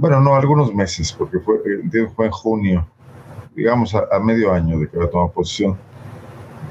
bueno, 0.00 0.20
no, 0.20 0.36
algunos 0.36 0.72
meses, 0.72 1.12
porque 1.12 1.40
fue, 1.40 1.60
fue 2.14 2.26
en 2.26 2.30
junio, 2.30 2.86
digamos 3.56 3.96
a, 3.96 4.06
medio 4.20 4.52
año 4.52 4.78
de 4.78 4.88
que 4.88 4.96
había 4.96 5.10
tomado 5.10 5.32
posición, 5.32 5.76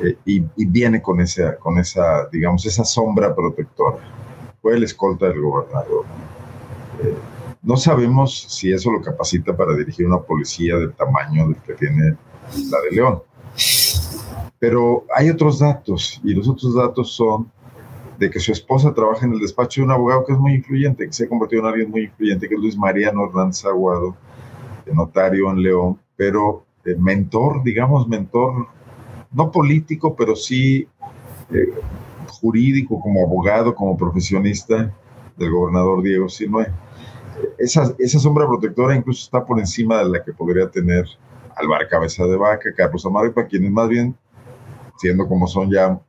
eh, 0.01 0.15
y, 0.23 0.65
viene 0.65 1.01
con 1.01 1.19
esa, 1.19 1.57
con 1.57 1.77
esa, 1.77 2.29
digamos, 2.31 2.65
esa 2.65 2.85
sombra 2.85 3.35
protectora. 3.35 3.97
Fue 4.61 4.75
el 4.75 4.83
escolta 4.85 5.27
del 5.27 5.41
gobernador. 5.41 6.05
Eh, 7.03 7.17
no 7.63 7.75
sabemos 7.75 8.43
si 8.47 8.71
eso 8.71 8.91
lo 8.91 9.01
capacita 9.01 9.57
para 9.57 9.75
dirigir 9.75 10.07
una 10.07 10.21
policía 10.21 10.77
del 10.77 10.93
tamaño 10.93 11.49
del 11.49 11.57
que 11.57 11.73
tiene 11.73 12.15
la 12.69 12.79
de 12.79 12.91
León. 12.95 13.23
Pero 14.57 15.03
hay 15.13 15.29
otros 15.29 15.59
datos, 15.59 16.21
y 16.23 16.33
los 16.33 16.47
otros 16.47 16.73
datos 16.75 17.11
son 17.11 17.51
de 18.17 18.29
que 18.29 18.39
su 18.39 18.51
esposa 18.51 18.93
trabaja 18.93 19.25
en 19.25 19.33
el 19.33 19.39
despacho 19.39 19.81
de 19.81 19.85
un 19.85 19.91
abogado 19.91 20.25
que 20.25 20.33
es 20.33 20.39
muy 20.39 20.53
influyente, 20.55 21.05
que 21.05 21.13
se 21.13 21.25
ha 21.25 21.29
convertido 21.29 21.61
en 21.61 21.67
alguien 21.67 21.91
muy 21.91 22.03
influyente, 22.03 22.47
que 22.47 22.55
es 22.55 22.61
Luis 22.61 22.77
Mariano 22.77 23.25
Hernández 23.25 23.63
Aguado, 23.65 24.15
notario 24.93 25.51
en 25.51 25.61
León, 25.61 25.99
pero 26.15 26.65
eh, 26.85 26.95
mentor, 26.97 27.63
digamos, 27.63 28.07
mentor, 28.07 28.67
no 29.31 29.51
político, 29.51 30.15
pero 30.15 30.35
sí 30.35 30.87
eh, 31.51 31.73
jurídico, 32.27 32.99
como 32.99 33.23
abogado, 33.23 33.75
como 33.75 33.97
profesionista 33.97 34.93
del 35.35 35.51
gobernador 35.51 36.01
Diego 36.01 36.29
Sinue. 36.29 36.67
Esa, 37.57 37.93
esa 37.99 38.19
sombra 38.19 38.47
protectora 38.47 38.95
incluso 38.95 39.25
está 39.25 39.45
por 39.45 39.59
encima 39.59 39.99
de 39.99 40.09
la 40.09 40.23
que 40.23 40.33
podría 40.33 40.69
tener 40.69 41.05
Alvar 41.55 41.87
Cabeza 41.87 42.25
de 42.25 42.35
Vaca, 42.35 42.69
Carlos 42.75 43.05
Amaro, 43.05 43.33
para 43.33 43.47
quienes 43.47 43.71
más 43.71 43.87
bien, 43.89 44.15
siendo 44.97 45.27
como 45.27 45.47
son 45.47 45.69
ya 45.69 45.99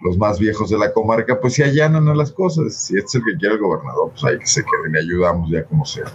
los 0.00 0.16
más 0.16 0.38
viejos 0.38 0.70
de 0.70 0.78
la 0.78 0.92
comarca, 0.92 1.40
pues 1.40 1.54
se 1.54 1.64
allanan 1.64 2.08
a 2.08 2.14
las 2.14 2.32
cosas. 2.32 2.74
Si 2.74 2.96
este 2.96 3.06
es 3.06 3.14
el 3.16 3.24
que 3.24 3.38
quiere 3.38 3.54
el 3.56 3.60
gobernador, 3.60 4.10
pues 4.10 4.24
hay 4.24 4.38
que 4.38 4.46
se 4.46 4.62
queden 4.62 4.94
y 4.94 4.98
ayudamos 4.98 5.50
ya 5.50 5.64
como 5.64 5.84
sea. 5.84 6.06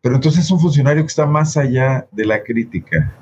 Pero 0.00 0.14
entonces 0.14 0.44
es 0.44 0.50
un 0.50 0.60
funcionario 0.60 1.02
que 1.02 1.08
está 1.08 1.26
más 1.26 1.56
allá 1.56 2.06
de 2.12 2.24
la 2.24 2.42
crítica 2.42 3.14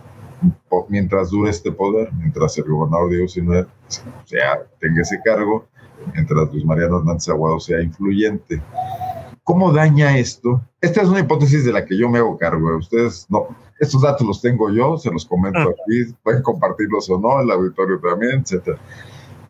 mientras 0.88 1.30
dure 1.30 1.50
este 1.50 1.72
poder, 1.72 2.12
mientras 2.12 2.56
el 2.58 2.64
gobernador 2.64 3.10
Diego 3.10 3.26
Sinue 3.26 3.66
sea, 4.24 4.62
tenga 4.78 5.02
ese 5.02 5.18
cargo, 5.24 5.66
mientras 6.12 6.52
Luis 6.52 6.64
Mariano 6.64 6.98
Hernández 6.98 7.28
Aguado 7.28 7.58
sea 7.58 7.80
influyente. 7.82 8.62
¿Cómo 9.42 9.72
daña 9.72 10.18
esto? 10.18 10.60
Esta 10.80 11.02
es 11.02 11.08
una 11.08 11.20
hipótesis 11.20 11.64
de 11.64 11.72
la 11.72 11.84
que 11.84 11.96
yo 11.96 12.08
me 12.08 12.18
hago 12.18 12.36
cargo. 12.36 12.76
Ustedes 12.76 13.26
no, 13.30 13.46
estos 13.78 14.02
datos 14.02 14.26
los 14.26 14.42
tengo 14.42 14.70
yo, 14.70 14.98
se 14.98 15.10
los 15.10 15.24
comento 15.24 15.58
ah. 15.58 15.62
aquí, 15.70 16.12
pueden 16.22 16.42
compartirlos 16.42 17.08
o 17.10 17.18
no, 17.18 17.40
el 17.40 17.50
auditorio 17.50 17.98
también, 18.00 18.40
etcétera 18.40 18.78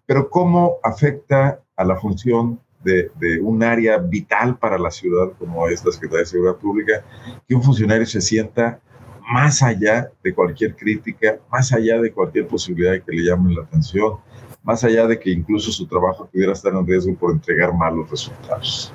pero 0.06 0.30
cómo 0.30 0.78
afecta 0.82 1.60
a 1.76 1.84
la 1.84 1.96
función 1.96 2.60
de, 2.82 3.10
un 3.42 3.62
área 3.64 3.98
vital 3.98 4.56
para 4.58 4.78
la 4.78 4.90
ciudad 4.92 5.32
como 5.38 5.68
es 5.68 5.84
la 5.84 5.90
Secretaría 5.90 6.20
de 6.20 6.26
Seguridad 6.26 6.56
Pública, 6.56 7.04
que 7.48 7.54
un 7.54 7.62
funcionario 7.62 8.06
se 8.06 8.20
sienta 8.20 8.80
más 9.28 9.60
allá 9.60 10.08
de 10.22 10.32
cualquier 10.32 10.76
crítica, 10.76 11.38
más 11.50 11.72
allá 11.72 12.00
de 12.00 12.12
cualquier 12.12 12.46
posibilidad 12.46 12.92
de 12.92 13.02
que 13.02 13.10
le 13.10 13.24
llamen 13.24 13.56
la 13.56 13.62
atención, 13.62 14.18
más 14.62 14.84
allá 14.84 15.08
de 15.08 15.18
que 15.18 15.30
incluso 15.30 15.72
su 15.72 15.86
trabajo 15.86 16.28
pudiera 16.32 16.52
estar 16.52 16.72
en 16.72 16.86
riesgo 16.86 17.12
por 17.16 17.32
entregar 17.32 17.74
malos 17.74 18.08
resultados. 18.08 18.92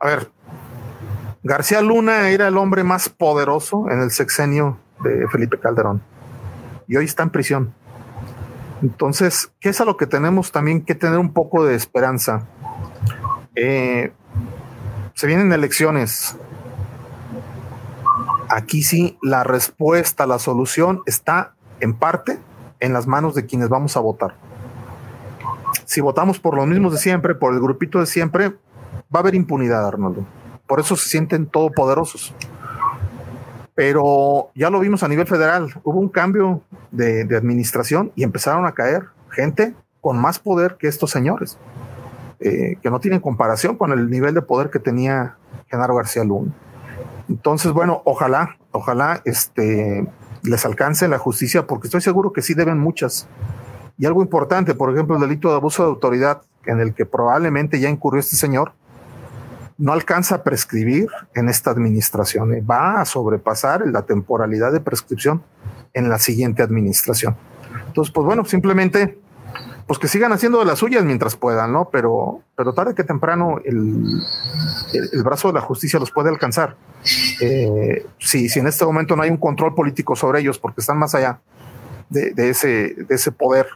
A 0.00 0.06
ver, 0.06 0.30
García 1.44 1.80
Luna 1.80 2.30
era 2.30 2.48
el 2.48 2.56
hombre 2.56 2.82
más 2.82 3.08
poderoso 3.08 3.88
en 3.88 4.00
el 4.00 4.10
sexenio 4.10 4.78
de 5.02 5.28
Felipe 5.28 5.58
Calderón 5.60 6.02
y 6.88 6.96
hoy 6.96 7.04
está 7.04 7.22
en 7.22 7.30
prisión. 7.30 7.74
Entonces, 8.82 9.52
¿qué 9.60 9.70
es 9.70 9.80
a 9.80 9.84
lo 9.84 9.96
que 9.96 10.06
tenemos 10.06 10.52
también 10.52 10.82
que 10.82 10.94
tener 10.94 11.18
un 11.18 11.32
poco 11.32 11.64
de 11.64 11.74
esperanza? 11.74 12.46
Eh, 13.54 14.12
se 15.14 15.26
vienen 15.26 15.52
elecciones. 15.52 16.36
Aquí 18.48 18.82
sí, 18.82 19.18
la 19.20 19.42
respuesta, 19.44 20.26
la 20.26 20.38
solución 20.38 21.02
está 21.06 21.54
en 21.80 21.94
parte 21.94 22.38
en 22.80 22.92
las 22.92 23.06
manos 23.06 23.34
de 23.34 23.46
quienes 23.46 23.68
vamos 23.68 23.96
a 23.96 24.00
votar. 24.00 24.36
Si 25.84 26.00
votamos 26.00 26.38
por 26.38 26.54
los 26.54 26.66
mismos 26.66 26.92
de 26.92 26.98
siempre, 26.98 27.34
por 27.34 27.52
el 27.52 27.60
grupito 27.60 27.98
de 27.98 28.06
siempre, 28.06 28.50
va 28.50 29.14
a 29.14 29.18
haber 29.18 29.34
impunidad, 29.34 29.86
Arnoldo. 29.86 30.24
Por 30.66 30.80
eso 30.80 30.96
se 30.96 31.08
sienten 31.08 31.46
todopoderosos 31.46 32.34
pero 33.78 34.50
ya 34.56 34.70
lo 34.70 34.80
vimos 34.80 35.04
a 35.04 35.08
nivel 35.08 35.28
federal, 35.28 35.72
hubo 35.84 36.00
un 36.00 36.08
cambio 36.08 36.62
de, 36.90 37.22
administración 37.36 38.10
y 38.16 38.24
empezaron 38.24 38.66
a 38.66 38.72
caer 38.72 39.04
gente 39.30 39.72
con 40.00 40.18
más 40.18 40.40
poder 40.40 40.76
que 40.80 40.88
estos 40.88 41.12
señores. 41.12 41.58
eh, 42.40 42.76
que 42.82 42.90
no 42.90 42.98
tienen 42.98 43.20
comparación 43.20 43.76
con 43.76 43.92
el 43.92 44.10
nivel 44.10 44.34
de 44.34 44.42
poder 44.42 44.70
que 44.70 44.80
tenía 44.80 45.36
Genaro 45.68 45.94
García 45.94 46.24
Luna. 46.24 46.52
Entonces, 47.28 47.70
bueno, 47.70 48.02
ojalá, 48.04 48.56
ojalá 48.72 49.22
este, 49.24 50.08
les 50.42 50.64
alcance 50.64 51.06
la 51.06 51.18
justicia, 51.18 51.68
porque 51.68 51.86
estoy 51.86 52.00
seguro 52.00 52.32
que 52.32 52.42
sí 52.42 52.54
deben 52.54 52.78
muchas. 52.78 53.28
Y 53.96 54.06
algo 54.06 54.22
importante, 54.22 54.74
por 54.74 54.92
ejemplo, 54.92 55.14
el 55.14 55.20
delito 55.20 55.50
de 55.50 55.54
abuso 55.54 55.84
de 55.84 55.90
autoridad, 55.90 56.42
en 56.66 56.80
el 56.80 56.94
que 56.94 57.06
probablemente 57.06 57.78
ya 57.78 57.88
incurrió 57.88 58.18
este 58.18 58.34
señor, 58.34 58.72
no 59.78 59.92
alcanza 59.92 60.36
a 60.36 60.42
prescribir 60.42 61.08
en 61.34 61.48
esta 61.48 61.70
administración, 61.70 62.54
eh, 62.54 62.60
va 62.60 63.00
a 63.00 63.04
sobrepasar 63.04 63.86
la 63.86 64.02
temporalidad 64.02 64.72
de 64.72 64.80
prescripción 64.80 65.42
en 65.94 66.08
la 66.08 66.18
siguiente 66.18 66.62
administración. 66.62 67.36
Entonces, 67.86 68.12
pues 68.12 68.26
bueno, 68.26 68.44
simplemente 68.44 69.18
pues 69.88 69.98
que 69.98 70.06
sigan 70.06 70.32
haciendo 70.32 70.58
de 70.58 70.66
las 70.66 70.80
suyas 70.80 71.02
mientras 71.02 71.34
puedan, 71.34 71.72
¿no? 71.72 71.88
Pero, 71.90 72.42
pero 72.54 72.74
tarde 72.74 72.94
que 72.94 73.04
temprano 73.04 73.58
el, 73.64 74.20
el, 74.92 75.22
brazo 75.22 75.48
de 75.48 75.54
la 75.54 75.62
justicia 75.62 75.98
los 75.98 76.10
puede 76.10 76.28
alcanzar. 76.28 76.76
Eh, 77.40 78.04
si, 78.18 78.50
si 78.50 78.60
en 78.60 78.66
este 78.66 78.84
momento 78.84 79.16
no 79.16 79.22
hay 79.22 79.30
un 79.30 79.38
control 79.38 79.74
político 79.74 80.14
sobre 80.14 80.40
ellos, 80.40 80.58
porque 80.58 80.82
están 80.82 80.98
más 80.98 81.14
allá 81.14 81.40
de, 82.10 82.50
ese, 82.50 82.96
de 82.96 83.14
ese 83.14 83.32
poder. 83.32 83.66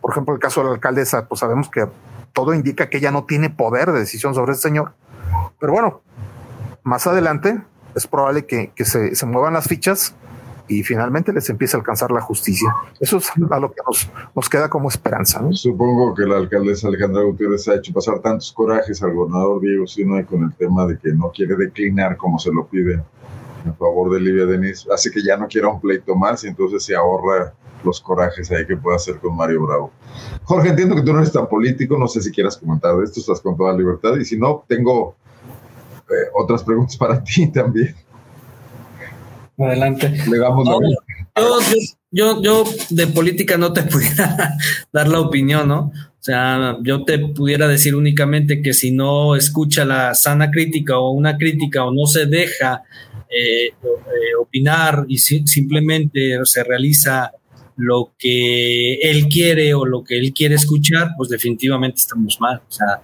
Por 0.00 0.12
ejemplo, 0.12 0.34
el 0.34 0.40
caso 0.40 0.60
de 0.60 0.68
la 0.68 0.72
alcaldesa, 0.74 1.28
pues 1.28 1.40
sabemos 1.40 1.68
que 1.68 1.86
todo 2.32 2.54
indica 2.54 2.88
que 2.88 2.96
ella 2.96 3.10
no 3.10 3.24
tiene 3.24 3.50
poder 3.50 3.92
de 3.92 4.00
decisión 4.00 4.34
sobre 4.34 4.52
ese 4.52 4.62
señor. 4.62 4.94
Pero 5.58 5.72
bueno, 5.72 6.02
más 6.82 7.06
adelante 7.06 7.60
es 7.94 8.06
probable 8.06 8.46
que, 8.46 8.72
que 8.74 8.84
se, 8.84 9.14
se 9.14 9.26
muevan 9.26 9.54
las 9.54 9.66
fichas 9.66 10.14
y 10.68 10.82
finalmente 10.82 11.32
les 11.32 11.48
empieza 11.48 11.76
a 11.76 11.80
alcanzar 11.80 12.10
la 12.10 12.20
justicia. 12.20 12.74
Eso 13.00 13.18
es 13.18 13.30
a 13.50 13.60
lo 13.60 13.72
que 13.72 13.80
nos, 13.86 14.10
nos 14.34 14.48
queda 14.48 14.68
como 14.68 14.88
esperanza. 14.88 15.42
Supongo 15.52 16.14
que 16.14 16.24
la 16.24 16.36
alcaldesa 16.36 16.88
Alejandra 16.88 17.22
Gutiérrez 17.22 17.68
ha 17.68 17.76
hecho 17.76 17.92
pasar 17.92 18.20
tantos 18.20 18.52
corajes 18.52 19.02
al 19.02 19.14
gobernador 19.14 19.60
Diego 19.60 19.86
Sinoe 19.86 20.24
con 20.24 20.42
el 20.42 20.54
tema 20.54 20.86
de 20.86 20.98
que 20.98 21.12
no 21.12 21.30
quiere 21.30 21.56
declinar 21.56 22.16
como 22.16 22.38
se 22.38 22.52
lo 22.52 22.66
pide 22.66 23.02
a 23.68 23.72
favor 23.72 24.12
de 24.12 24.20
Livia 24.20 24.46
Denis, 24.46 24.86
así 24.92 25.10
que 25.10 25.20
ya 25.22 25.36
no 25.36 25.48
quiera 25.48 25.68
un 25.68 25.80
pleito 25.80 26.14
más 26.14 26.44
y 26.44 26.48
entonces 26.48 26.84
se 26.84 26.94
ahorra 26.94 27.52
los 27.84 28.00
corajes 28.00 28.50
ahí 28.52 28.64
que 28.64 28.76
puede 28.76 28.96
hacer 28.96 29.18
con 29.18 29.36
Mario 29.36 29.66
Bravo. 29.66 29.90
Jorge, 30.44 30.68
entiendo 30.68 30.94
que 30.94 31.02
tú 31.02 31.12
no 31.12 31.18
eres 31.18 31.32
tan 31.32 31.48
político, 31.48 31.98
no 31.98 32.06
sé 32.06 32.22
si 32.22 32.30
quieras 32.30 32.56
comentar 32.56 32.96
de 32.96 33.04
esto, 33.04 33.20
estás 33.20 33.40
con 33.40 33.56
toda 33.56 33.76
libertad 33.76 34.16
y 34.16 34.24
si 34.24 34.38
no, 34.38 34.64
tengo 34.68 35.16
eh, 36.10 36.30
otras 36.34 36.62
preguntas 36.62 36.96
para 36.96 37.22
ti 37.22 37.46
también. 37.52 37.94
Adelante. 39.58 40.12
yo, 40.26 40.80
yo, 42.10 42.42
yo, 42.42 42.64
de 42.90 43.06
política 43.06 43.56
no 43.56 43.72
te 43.72 43.82
pudiera 43.84 44.56
dar 44.92 45.08
la 45.08 45.20
opinión, 45.20 45.68
¿no? 45.68 45.92
O 45.94 46.22
sea, 46.26 46.76
yo 46.82 47.04
te 47.04 47.18
pudiera 47.18 47.68
decir 47.68 47.94
únicamente 47.94 48.60
que 48.60 48.74
si 48.74 48.90
no 48.90 49.36
escucha 49.36 49.84
la 49.84 50.14
sana 50.14 50.50
crítica 50.50 50.98
o 50.98 51.12
una 51.12 51.38
crítica 51.38 51.84
o 51.84 51.92
no 51.92 52.06
se 52.06 52.26
deja 52.26 52.82
eh, 53.28 53.66
eh, 53.66 53.72
opinar 54.40 55.04
y 55.08 55.18
simplemente 55.18 56.38
se 56.44 56.64
realiza 56.64 57.32
lo 57.76 58.12
que 58.18 58.94
él 58.94 59.28
quiere 59.28 59.74
o 59.74 59.84
lo 59.84 60.02
que 60.02 60.18
él 60.18 60.32
quiere 60.32 60.54
escuchar, 60.54 61.10
pues 61.16 61.28
definitivamente 61.28 61.98
estamos 61.98 62.38
mal. 62.40 62.62
O 62.68 62.72
sea, 62.72 63.00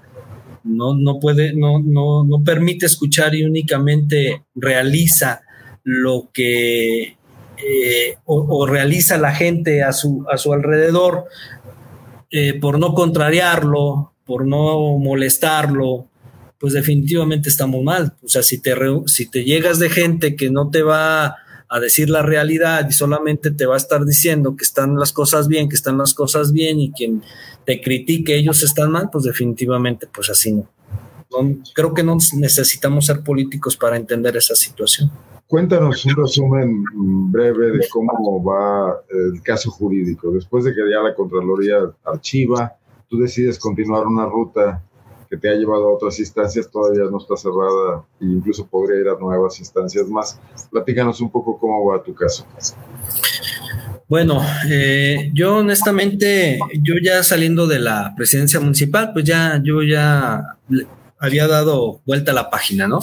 no, 0.65 0.95
no 0.95 1.19
puede, 1.19 1.55
no, 1.55 1.81
no, 1.81 2.25
no 2.25 2.45
permite 2.45 2.87
escuchar 2.87 3.35
y 3.35 3.45
únicamente 3.45 4.45
realiza 4.55 5.43
lo 5.85 6.31
que 6.33 7.17
eh, 7.57 8.17
o, 8.25 8.67
realiza 8.67 9.19
la 9.19 9.35
gente 9.35 9.83
a 9.83 9.93
su, 9.93 10.25
a 10.31 10.37
su 10.37 10.53
alrededor 10.53 11.27
eh, 12.31 12.59
por 12.59 12.79
no 12.79 12.95
contrariarlo, 12.95 14.15
por 14.25 14.47
no 14.47 14.99
molestarlo, 14.99 16.09
pues 16.59 16.73
definitivamente 16.73 17.49
estamos 17.49 17.83
mal. 17.83 18.15
O 18.23 18.29
sea, 18.29 18.43
si 18.43 18.61
te, 18.61 18.75
si 19.07 19.31
te 19.31 19.45
llegas 19.45 19.79
de 19.79 19.91
gente 19.91 20.37
que 20.37 20.51
no 20.51 20.71
te 20.71 20.83
va 20.83 21.37
a 21.75 21.81
decir 21.81 22.11
la 22.11 22.23
realidad 22.23 22.87
y 22.89 22.93
solamente 22.93 23.51
te 23.51 23.67
va 23.67 23.75
a 23.75 23.79
estar 23.79 24.05
diciendo 24.05 24.57
que 24.57 24.65
están 24.65 24.97
las 24.97 25.13
cosas 25.13 25.49
bien, 25.49 25.69
que 25.69 25.77
están 25.77 25.99
las 25.99 26.15
cosas 26.15 26.53
bien 26.53 26.81
y 26.81 26.93
quien 26.93 27.23
te 27.65 27.81
critique 27.81 28.37
ellos 28.37 28.63
están 28.63 28.91
mal, 28.91 29.09
pues 29.11 29.25
definitivamente 29.25 30.07
pues 30.13 30.31
así 30.31 30.53
no 30.53 30.69
creo 31.75 31.95
que 31.95 32.03
no 32.03 32.17
necesitamos 32.37 33.07
ser 33.07 33.23
políticos 33.23 33.77
para 33.77 33.97
entender 33.97 34.37
esa 34.37 34.55
situación. 34.55 35.11
Cuéntanos 35.47 36.05
un 36.07 36.17
resumen 36.17 36.85
breve 37.31 37.79
de 37.79 37.89
cómo 37.89 38.43
va 38.43 38.97
el 39.11 39.43
caso 39.43 39.71
jurídico. 39.71 40.31
Después 40.31 40.65
de 40.65 40.75
que 40.75 40.81
ya 40.91 41.03
la 41.03 41.15
Contraloría 41.15 41.77
archiva, 42.05 42.75
tú 43.09 43.19
decides 43.19 43.59
continuar 43.59 44.07
una 44.07 44.27
ruta 44.27 44.83
que 45.33 45.39
te 45.39 45.49
ha 45.49 45.55
llevado 45.55 45.89
a 45.89 45.95
otras 45.95 46.19
instancias, 46.19 46.71
todavía 46.71 47.05
no 47.11 47.17
está 47.17 47.39
cerrada 47.39 48.05
e 48.21 48.27
incluso 48.27 48.67
podría 48.67 49.01
ir 49.01 49.09
a 49.09 49.19
nuevas 49.19 49.59
instancias 49.61 50.07
más. 50.07 50.39
Platícanos 50.71 51.23
un 51.23 51.31
poco 51.31 51.59
cómo 51.59 51.87
va 51.87 52.03
tu 52.03 52.15
caso. 52.15 52.47
Bueno, 54.07 54.43
eh, 54.71 55.31
yo 55.33 55.57
honestamente, 55.57 56.59
yo 56.83 56.97
ya 57.03 57.23
saliendo 57.23 57.67
de 57.67 57.79
la 57.79 58.13
presidencia 58.15 58.61
municipal, 58.61 59.15
pues 59.15 59.25
ya, 59.25 59.59
yo 59.65 59.83
ya 59.83 60.59
había 61.19 61.49
dado 61.49 62.03
vuelta 62.05 62.33
a 62.33 62.35
la 62.35 62.51
página, 62.51 62.87
¿no? 62.87 63.01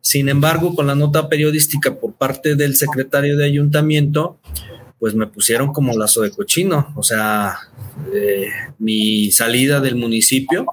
Sin 0.00 0.30
embargo, 0.30 0.74
con 0.74 0.86
la 0.86 0.94
nota 0.94 1.28
periodística 1.28 1.94
por 1.94 2.14
parte 2.14 2.54
del 2.54 2.74
secretario 2.76 3.36
de 3.36 3.44
ayuntamiento, 3.44 4.38
pues 4.98 5.14
me 5.14 5.26
pusieron 5.26 5.74
como 5.74 5.92
lazo 5.92 6.22
de 6.22 6.30
cochino. 6.30 6.94
O 6.96 7.02
sea, 7.02 7.58
eh, 8.14 8.48
mi 8.78 9.30
salida 9.30 9.80
del 9.80 9.96
municipio 9.96 10.64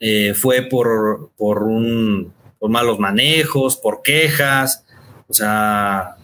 eh, 0.00 0.34
fue 0.34 0.62
por, 0.62 1.30
por, 1.36 1.62
un, 1.62 2.32
por 2.58 2.70
malos 2.70 2.98
manejos, 2.98 3.76
por 3.76 4.02
quejas. 4.02 4.84
O 5.28 5.34
sea, 5.34 6.16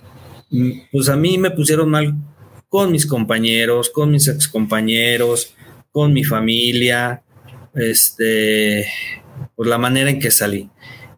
pues 0.90 1.08
a 1.08 1.16
mí 1.16 1.38
me 1.38 1.50
pusieron 1.50 1.90
mal 1.90 2.14
con 2.68 2.92
mis 2.92 3.06
compañeros, 3.06 3.90
con 3.90 4.10
mis 4.10 4.28
excompañeros, 4.28 5.54
con 5.90 6.12
mi 6.12 6.24
familia. 6.24 7.22
Este, 7.74 8.86
pues 9.56 9.68
la 9.68 9.78
manera 9.78 10.10
en 10.10 10.18
que 10.18 10.30
salí. 10.30 10.70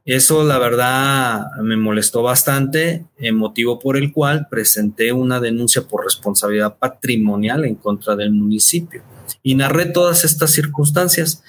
Eso 0.05 0.45
la 0.45 0.59
verdad 0.59 1.47
me 1.63 1.79
molestó 1.79 2.23
bastante, 2.23 3.07
motivo 3.33 3.79
por 3.79 3.97
el 3.97 4.13
cual 4.13 4.49
presenté 4.51 5.13
una 5.13 5.41
denuncia 5.41 5.83
por 5.83 6.05
responsabilidad 6.05 6.77
patrimonial 6.77 7.65
en 7.65 7.77
contra 7.77 8.15
del 8.15 8.33
municipio 8.33 9.03
y 9.43 9.55
narré 9.55 9.87
todas 9.87 10.25
estas 10.25 10.53
circunstancias. 10.53 11.43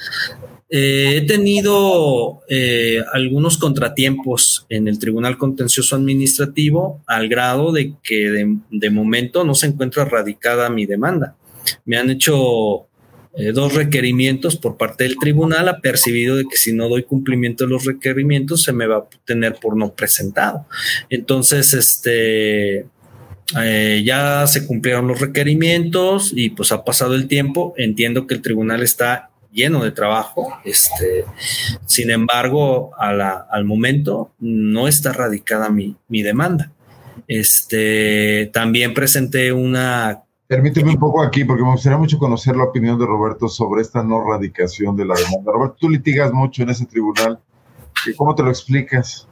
Eh, 0.77 1.15
he 1.15 1.21
tenido 1.21 2.41
eh, 2.49 2.97
algunos 3.13 3.57
contratiempos 3.57 4.65
en 4.67 4.89
el 4.89 4.99
Tribunal 4.99 5.37
Contencioso 5.37 5.95
Administrativo 5.95 7.01
al 7.07 7.29
grado 7.29 7.71
de 7.71 7.93
que 8.03 8.57
de, 8.69 8.89
momento 8.89 9.45
no 9.45 9.55
se 9.55 9.67
encuentra 9.67 10.03
radicada 10.03 10.69
mi 10.69 10.85
demanda. 10.85 11.37
Me 11.85 11.95
han 11.95 12.09
hecho 12.09 12.87
eh, 13.37 13.53
dos 13.53 13.73
requerimientos 13.73 14.57
por 14.57 14.75
parte 14.75 15.05
del 15.05 15.17
tribunal, 15.17 15.69
ha 15.69 15.79
percibido 15.79 16.35
de 16.35 16.43
que 16.43 16.57
si 16.57 16.73
no 16.73 16.89
doy 16.89 17.03
cumplimiento 17.03 17.63
de 17.63 17.69
los 17.69 17.85
requerimientos 17.85 18.63
se 18.63 18.73
me 18.73 18.85
va 18.85 18.97
a 18.97 19.07
tener 19.23 19.55
por 19.55 19.77
no 19.77 19.93
presentado. 19.93 20.65
Entonces, 21.09 21.73
este, 21.73 22.85
ya 24.03 24.45
se 24.45 24.67
cumplieron 24.67 25.07
los 25.07 25.21
requerimientos 25.21 26.33
y 26.35 26.49
pues 26.49 26.73
ha 26.73 26.83
pasado 26.83 27.15
el 27.15 27.29
tiempo. 27.29 27.73
Entiendo 27.77 28.27
que 28.27 28.33
el 28.33 28.41
tribunal 28.41 28.83
está 28.83 29.29
lleno 29.55 29.83
de 29.83 29.91
trabajo. 29.91 30.59
Este, 30.63 31.25
sin 31.85 32.11
embargo, 32.11 32.91
a 32.99 33.13
la, 33.13 33.47
al 33.49 33.65
momento 33.65 34.33
no 34.39 34.87
está 34.87 35.13
radicada 35.13 35.69
mi, 35.69 35.95
mi 36.09 36.21
demanda. 36.21 36.71
Este, 37.27 38.51
también 38.53 38.93
presenté 38.93 39.51
una 39.51 40.21
Permíteme 40.47 40.91
un 40.91 40.99
poco 40.99 41.23
aquí, 41.23 41.43
porque 41.43 41.63
me 41.63 41.71
gustaría 41.71 41.97
mucho 41.97 42.19
conocer 42.19 42.55
la 42.55 42.65
opinión 42.65 42.99
de 42.99 43.05
Roberto 43.05 43.47
sobre 43.47 43.81
esta 43.81 44.03
no 44.03 44.23
radicación 44.29 44.95
de 44.95 45.05
la 45.05 45.15
demanda. 45.15 45.51
Roberto, 45.51 45.77
tú 45.79 45.89
litigas 45.89 46.31
mucho 46.31 46.61
en 46.61 46.69
ese 46.69 46.85
tribunal. 46.85 47.39
¿Cómo 48.15 48.35
te 48.35 48.43
lo 48.43 48.49
explicas? 48.49 49.27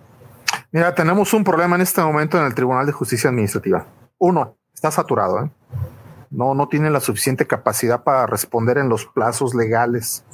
Mira, 0.72 0.96
tenemos 0.96 1.32
un 1.36 1.44
problema 1.44 1.76
en 1.76 1.84
este 1.84 2.02
momento 2.02 2.40
en 2.40 2.46
el 2.46 2.56
Tribunal 2.56 2.88
de 2.88 2.94
Justicia 2.94 3.30
Administrativa. 3.30 3.86
Uno, 4.18 4.58
está 4.74 4.90
saturado. 4.90 5.46
¿eh? 5.46 5.50
No, 6.34 6.56
no 6.56 6.68
tiene 6.68 6.90
la 6.90 7.00
suficiente 7.00 7.48
capacidad 7.48 8.04
para 8.04 8.26
responder 8.26 8.78
en 8.78 8.90
los 8.90 9.06
plazos 9.06 9.54
legales. 9.54 10.26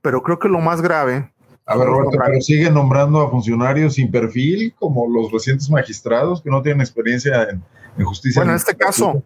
Pero 0.00 0.22
creo 0.22 0.38
que 0.38 0.48
lo 0.48 0.60
más 0.60 0.80
grave. 0.80 1.32
A 1.66 1.76
ver, 1.76 1.88
Roberto, 1.88 2.18
pero 2.24 2.40
sigue 2.40 2.70
nombrando 2.70 3.20
a 3.20 3.30
funcionarios 3.30 3.94
sin 3.94 4.10
perfil, 4.10 4.74
como 4.78 5.08
los 5.08 5.30
recientes 5.30 5.68
magistrados 5.70 6.42
que 6.42 6.50
no 6.50 6.62
tienen 6.62 6.80
experiencia 6.80 7.42
en, 7.44 7.62
en 7.98 8.04
justicia. 8.04 8.40
Bueno, 8.40 8.52
en 8.52 8.56
este 8.56 8.76
caso, 8.76 9.22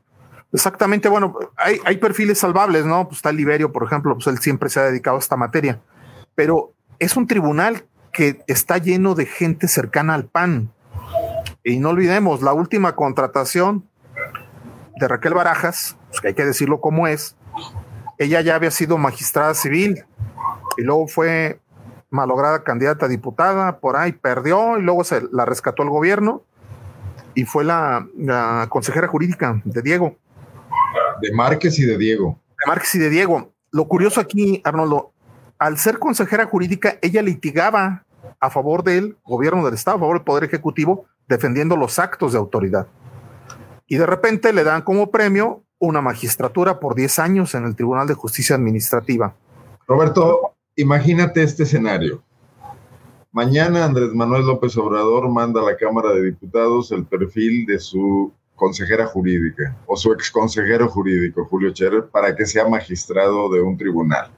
Exactamente, 0.52 1.08
bueno, 1.08 1.34
hay, 1.56 1.80
hay 1.84 1.96
perfiles 1.96 2.38
salvables, 2.38 2.86
¿no? 2.86 3.08
Pues 3.08 3.18
está 3.18 3.32
Liberio, 3.32 3.72
por 3.72 3.84
ejemplo, 3.84 4.14
pues 4.14 4.26
él 4.28 4.38
siempre 4.38 4.70
se 4.70 4.80
ha 4.80 4.84
dedicado 4.84 5.16
a 5.16 5.20
esta 5.20 5.36
materia, 5.36 5.80
pero 6.34 6.72
es 6.98 7.16
un 7.16 7.26
tribunal 7.26 7.84
que 8.12 8.42
está 8.46 8.78
lleno 8.78 9.14
de 9.14 9.26
gente 9.26 9.68
cercana 9.68 10.14
al 10.14 10.26
PAN. 10.26 10.72
Y 11.62 11.78
no 11.78 11.90
olvidemos, 11.90 12.42
la 12.42 12.52
última 12.52 12.94
contratación 12.94 13.84
de 14.96 15.08
Raquel 15.08 15.34
Barajas, 15.34 15.96
pues 16.08 16.20
que 16.20 16.28
hay 16.28 16.34
que 16.34 16.44
decirlo 16.44 16.80
como 16.80 17.06
es, 17.06 17.36
ella 18.18 18.40
ya 18.40 18.54
había 18.54 18.70
sido 18.70 18.98
magistrada 18.98 19.54
civil, 19.54 20.04
y 20.76 20.82
luego 20.82 21.06
fue 21.06 21.60
malograda 22.10 22.62
candidata 22.62 23.06
a 23.06 23.08
diputada, 23.08 23.78
por 23.78 23.96
ahí 23.96 24.12
perdió 24.12 24.78
y 24.78 24.82
luego 24.82 25.04
se 25.04 25.22
la 25.32 25.44
rescató 25.44 25.82
el 25.82 25.90
gobierno 25.90 26.42
y 27.34 27.44
fue 27.44 27.64
la, 27.64 28.06
consejera 28.68 29.08
jurídica 29.08 29.60
de 29.64 29.82
Diego. 29.82 30.16
De 31.20 31.32
Márquez 31.32 31.78
y 31.78 31.84
de 31.84 31.98
Diego. 31.98 32.38
De 32.48 32.66
Márquez 32.66 32.94
y 32.94 32.98
de 32.98 33.10
Diego. 33.10 33.52
Lo 33.70 33.86
curioso 33.88 34.20
aquí, 34.20 34.62
Arnoldo, 34.64 35.12
al 35.58 35.78
ser 35.78 35.98
consejera 35.98 36.46
jurídica, 36.46 36.98
ella 37.02 37.22
litigaba 37.22 38.04
a 38.40 38.50
favor 38.50 38.82
del 38.82 39.16
gobierno 39.24 39.64
del 39.64 39.74
Estado, 39.74 39.96
a 39.96 40.00
favor 40.00 40.16
del 40.18 40.24
Poder 40.24 40.44
Ejecutivo, 40.44 41.06
defendiendo 41.28 41.76
los 41.76 41.98
actos 41.98 42.32
de 42.32 42.38
autoridad. 42.38 42.86
Y 43.86 43.96
de 43.96 44.06
repente 44.06 44.52
le 44.52 44.64
dan 44.64 44.82
como 44.82 45.10
premio 45.10 45.62
una 45.78 46.00
magistratura 46.00 46.80
por 46.80 46.94
10 46.94 47.18
años 47.18 47.54
en 47.54 47.64
el 47.64 47.76
Tribunal 47.76 48.06
de 48.06 48.14
Justicia 48.14 48.56
Administrativa. 48.56 49.34
Roberto, 49.86 50.54
imagínate 50.74 51.42
este 51.42 51.64
escenario. 51.64 52.22
Mañana 53.32 53.84
Andrés 53.84 54.14
Manuel 54.14 54.46
López 54.46 54.76
Obrador 54.78 55.28
manda 55.28 55.60
a 55.60 55.64
la 55.64 55.76
Cámara 55.76 56.12
de 56.14 56.24
Diputados 56.24 56.90
el 56.90 57.04
perfil 57.04 57.66
de 57.66 57.78
su 57.78 58.32
consejera 58.54 59.06
jurídica 59.06 59.76
o 59.86 59.96
su 59.96 60.12
ex 60.12 60.30
consejero 60.30 60.88
jurídico, 60.88 61.44
Julio 61.44 61.70
Scherer, 61.70 62.06
para 62.06 62.34
que 62.34 62.46
sea 62.46 62.66
magistrado 62.66 63.52
de 63.52 63.60
un 63.60 63.76
tribunal. 63.76 64.30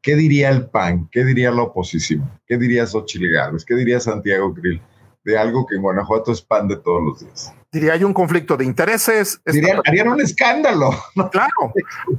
¿Qué 0.00 0.16
diría 0.16 0.48
el 0.48 0.66
PAN? 0.66 1.08
¿Qué 1.12 1.24
diría 1.24 1.50
la 1.50 1.62
oposición? 1.64 2.28
¿Qué 2.46 2.56
diría 2.56 2.86
Xochitl 2.86 3.30
Gálvez? 3.30 3.66
¿Qué 3.66 3.74
diría 3.74 4.00
Santiago 4.00 4.54
Krill? 4.54 4.80
De 5.24 5.38
algo 5.38 5.66
que 5.66 5.76
en 5.76 5.82
Guanajuato 5.82 6.32
es 6.32 6.40
pan 6.40 6.66
de 6.68 6.76
todos 6.76 7.02
los 7.02 7.20
días. 7.20 7.52
Diría, 7.72 7.92
hay 7.92 8.04
un 8.04 8.14
conflicto 8.14 8.56
de 8.56 8.64
intereses. 8.64 9.40
Diría, 9.44 9.80
harían 9.86 10.08
un 10.08 10.20
escándalo. 10.20 10.90
Claro. 11.30 11.72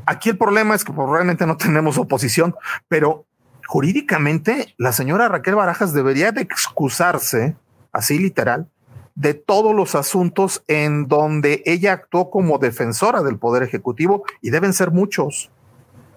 Aquí 0.06 0.30
el 0.30 0.38
problema 0.38 0.76
es 0.76 0.86
que 0.86 0.94
pues, 0.94 1.10
realmente 1.10 1.46
no 1.46 1.58
tenemos 1.58 1.98
oposición, 1.98 2.56
pero 2.88 3.26
jurídicamente 3.68 4.74
la 4.78 4.92
señora 4.92 5.28
Raquel 5.28 5.56
Barajas 5.56 5.94
debería 5.94 6.32
de 6.32 6.42
excusarse, 6.42 7.56
así 7.92 8.20
literal, 8.20 8.70
de 9.16 9.34
todos 9.34 9.76
los 9.76 9.96
asuntos 9.96 10.64
en 10.68 11.08
donde 11.08 11.64
ella 11.66 11.94
actuó 11.94 12.30
como 12.30 12.60
defensora 12.60 13.24
del 13.24 13.38
Poder 13.38 13.64
Ejecutivo 13.64 14.24
y 14.42 14.52
deben 14.52 14.74
ser 14.74 14.92
muchos 14.92 15.52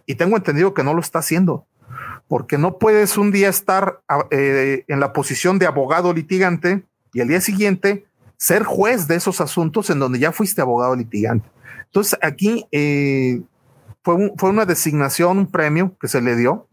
y 0.07 0.17
tengo 0.17 0.37
entendido 0.37 0.75
que 0.75 0.85
no 0.85 0.95
lo 0.95 1.01
está 1.01 1.21
haciendo, 1.21 1.67
porque 2.29 2.59
no 2.59 2.79
puedes 2.79 3.17
un 3.17 3.31
día 3.31 3.49
estar 3.49 4.01
eh, 4.31 4.85
en 4.89 5.01
la 5.01 5.13
posición 5.13 5.59
de 5.59 5.67
abogado 5.67 6.13
litigante 6.13 6.85
y 7.13 7.21
el 7.21 7.29
día 7.29 7.41
siguiente 7.41 8.07
ser 8.37 8.65
juez 8.65 9.07
de 9.07 9.17
esos 9.17 9.41
asuntos 9.41 9.91
en 9.91 9.99
donde 9.99 10.19
ya 10.19 10.33
fuiste 10.33 10.61
abogado 10.61 10.97
litigante. 10.97 11.49
Entonces 11.85 12.19
aquí 12.23 12.67
eh, 12.73 13.41
fue, 14.03 14.33
fue, 14.37 14.51
una 14.51 14.67
designación, 14.67 15.39
un 15.39 15.51
premio 15.51 15.97
que 16.01 16.09
se 16.09 16.21
le 16.21 16.37
dio. 16.37 16.67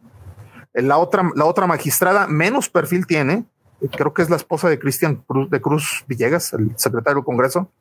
La 0.74 0.98
otra, 0.98 1.30
la 1.36 1.46
otra 1.46 1.68
magistrada 1.68 2.28
menos 2.28 2.70
perfil 2.70 3.06
tiene, 3.06 3.46
creo 3.90 4.14
que 4.14 4.22
es 4.22 4.30
la 4.30 4.36
esposa 4.36 4.70
de 4.70 4.80
Cristian 4.80 5.16
Cruz, 5.28 5.50
de 5.50 5.62
Cruz 5.62 6.04
Villegas, 6.08 6.54
el 6.54 6.72
secretario 6.78 7.18
del 7.18 7.26
Congreso. 7.26 7.72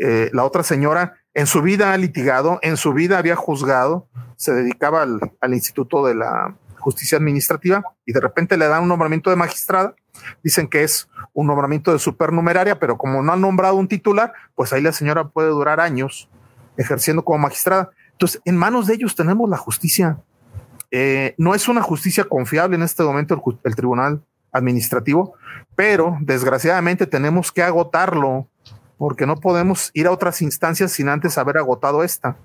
Eh, 0.00 0.30
la 0.32 0.44
otra 0.44 0.62
señora 0.62 1.16
en 1.34 1.46
su 1.46 1.62
vida 1.62 1.92
ha 1.92 1.96
litigado, 1.96 2.58
en 2.62 2.76
su 2.76 2.92
vida 2.92 3.18
había 3.18 3.36
juzgado, 3.36 4.06
se 4.36 4.52
dedicaba 4.52 5.02
al, 5.02 5.54
Instituto 5.54 6.06
de 6.06 6.14
la 6.14 6.56
Justicia 6.82 7.16
Administrativa 7.18 7.82
y 8.04 8.12
de 8.12 8.20
repente 8.20 8.56
le 8.56 8.66
dan 8.66 8.82
un 8.82 8.88
nombramiento 8.88 9.30
de 9.30 9.36
magistrada. 9.36 9.94
Dicen 10.42 10.68
que 10.68 10.82
es 10.82 11.08
un 11.32 11.46
nombramiento 11.46 11.92
de 11.92 11.98
supernumeraria, 11.98 12.78
pero 12.78 12.98
como 12.98 13.22
no 13.22 13.32
han 13.32 13.40
nombrado 13.40 13.76
un 13.76 13.88
titular, 13.88 14.32
pues 14.54 14.72
ahí 14.72 14.82
la 14.82 14.92
señora 14.92 15.28
puede 15.28 15.48
durar 15.48 15.80
años 15.80 16.28
ejerciendo 16.76 17.24
como 17.24 17.38
magistrada. 17.38 17.90
Entonces, 18.12 18.42
en 18.44 18.56
manos 18.56 18.86
de 18.86 18.94
ellos 18.94 19.14
tenemos 19.14 19.48
la 19.48 19.56
justicia. 19.56 20.18
Eh, 20.90 21.34
no 21.38 21.54
es 21.54 21.68
una 21.68 21.82
justicia 21.82 22.24
confiable 22.24 22.76
en 22.76 22.82
este 22.82 23.02
momento 23.02 23.34
el, 23.34 23.40
el 23.64 23.76
Tribunal 23.76 24.22
Administrativo, 24.52 25.34
pero 25.74 26.18
desgraciadamente 26.20 27.06
tenemos 27.06 27.50
que 27.50 27.62
agotarlo 27.62 28.48
porque 28.98 29.26
no 29.26 29.36
podemos 29.36 29.90
ir 29.94 30.06
a 30.06 30.12
otras 30.12 30.42
instancias 30.42 30.92
sin 30.92 31.08
antes 31.08 31.38
haber 31.38 31.58
agotado 31.58 32.04
esta. 32.04 32.36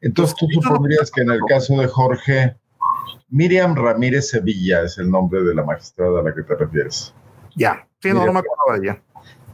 Entonces, 0.00 0.34
tú 0.36 0.46
supondrías 0.50 1.10
que 1.10 1.22
en 1.22 1.30
el 1.30 1.40
caso 1.46 1.76
de 1.76 1.86
Jorge, 1.86 2.56
Miriam 3.30 3.74
Ramírez 3.74 4.28
Sevilla 4.28 4.82
es 4.82 4.98
el 4.98 5.10
nombre 5.10 5.42
de 5.42 5.54
la 5.54 5.64
magistrada 5.64 6.20
a 6.20 6.22
la 6.22 6.34
que 6.34 6.42
te 6.42 6.54
refieres. 6.54 7.14
Ya, 7.56 7.86
sí, 8.00 8.10
no, 8.12 8.20
me 8.32 8.40
acuerdo 8.40 8.72
de 8.72 8.78
ella. 8.78 9.02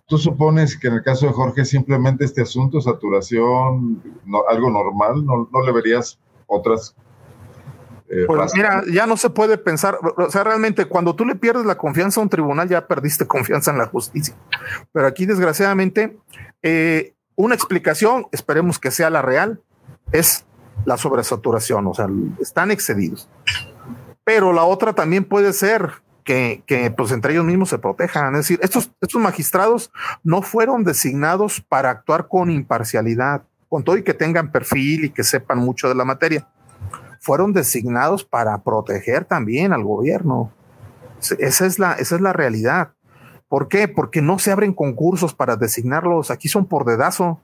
¿Tú 0.07 0.19
supones 0.19 0.79
que 0.79 0.89
en 0.89 0.95
el 0.95 1.03
caso 1.03 1.27
de 1.27 1.33
Jorge 1.33 1.65
simplemente 1.65 2.25
este 2.25 2.43
asunto, 2.43 2.81
saturación, 2.81 4.03
algo 4.49 4.71
normal, 4.71 5.25
no, 5.25 5.49
no 5.53 5.61
le 5.63 5.73
verías 5.73 6.19
otras 6.47 6.95
eh, 8.09 8.25
pues 8.27 8.55
mira, 8.55 8.83
ya 8.93 9.07
no 9.07 9.17
se 9.17 9.31
puede 9.31 9.59
pensar, 9.59 9.99
o 10.01 10.31
sea, 10.31 10.45
realmente 10.45 10.85
cuando 10.85 11.17
tú 11.17 11.25
le 11.25 11.35
pierdes 11.35 11.67
la 11.67 11.77
confianza 11.77 12.21
a 12.21 12.23
un 12.23 12.29
tribunal, 12.29 12.69
ya 12.69 12.87
perdiste 12.87 13.27
confianza 13.27 13.73
en 13.73 13.79
la 13.79 13.87
justicia. 13.87 14.37
Pero 14.93 15.07
aquí, 15.07 15.27
desgraciadamente, 15.27 16.17
eh, 16.63 17.15
una 17.35 17.55
explicación, 17.57 18.27
esperemos 18.31 18.79
que 18.79 18.93
sea 18.93 19.11
la 19.11 19.23
real, 19.23 19.61
es 20.13 20.46
la 20.85 20.97
sobresaturación, 20.97 21.87
o 21.87 21.95
sea, 21.95 22.09
están 22.41 22.71
excedidos. 22.71 23.29
Pero 24.25 24.53
la 24.53 24.65
otra 24.65 24.93
también 24.93 25.25
puede 25.25 25.53
ser 25.53 26.03
que, 26.25 26.63
que, 26.67 26.91
pues 26.91 27.13
entre 27.13 27.33
ellos 27.33 27.45
mismos 27.45 27.69
se 27.69 27.79
protejan. 27.79 28.35
Es 28.35 28.41
decir, 28.41 28.59
estos, 28.63 28.91
estos 29.01 29.21
magistrados 29.21 29.93
no 30.25 30.43
fueron 30.43 30.85
designados 30.85 31.61
para 31.61 31.91
actuar 31.91 32.29
con 32.29 32.51
imparcialidad, 32.51 33.43
con 33.69 33.85
todo 33.85 33.97
y 33.97 34.03
que 34.03 34.15
tengan 34.15 34.51
perfil 34.51 35.05
y 35.05 35.11
que 35.11 35.23
sepan 35.23 35.59
mucho 35.59 35.89
de 35.89 35.95
la 35.95 36.05
materia 36.05 36.49
fueron 37.27 37.53
designados 37.53 38.25
para 38.25 38.63
proteger 38.63 39.25
también 39.25 39.73
al 39.73 39.83
gobierno. 39.83 40.53
Esa 41.41 41.67
es 41.67 41.81
la, 41.81 41.95
esa 41.95 42.15
es 42.15 42.21
la 42.21 42.33
realidad. 42.33 42.93
¿Por 43.49 43.67
qué? 43.67 43.89
Porque 43.89 44.23
no 44.23 44.39
se 44.39 44.53
abren 44.53 44.73
concursos 44.73 45.35
para 45.35 45.57
designarlos. 45.57 46.31
Aquí 46.31 46.49
son 46.49 46.67
por 46.67 46.85
dedazo. 46.85 47.41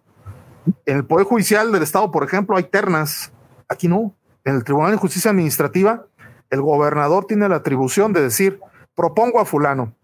En 0.86 0.96
el 0.96 1.04
Poder 1.04 1.26
Judicial 1.26 1.72
del 1.72 1.82
Estado, 1.82 2.10
por 2.10 2.24
ejemplo, 2.24 2.56
hay 2.56 2.64
ternas. 2.64 3.32
Aquí 3.68 3.88
no. 3.88 4.14
En 4.44 4.56
el 4.56 4.64
Tribunal 4.64 4.92
de 4.92 4.96
Justicia 4.96 5.30
Administrativa, 5.30 6.06
el 6.50 6.60
gobernador 6.60 7.26
tiene 7.26 7.48
la 7.48 7.56
atribución 7.56 8.12
de 8.12 8.22
decir, 8.22 8.60
propongo 8.94 9.40
a 9.40 9.44
fulano. 9.44 9.94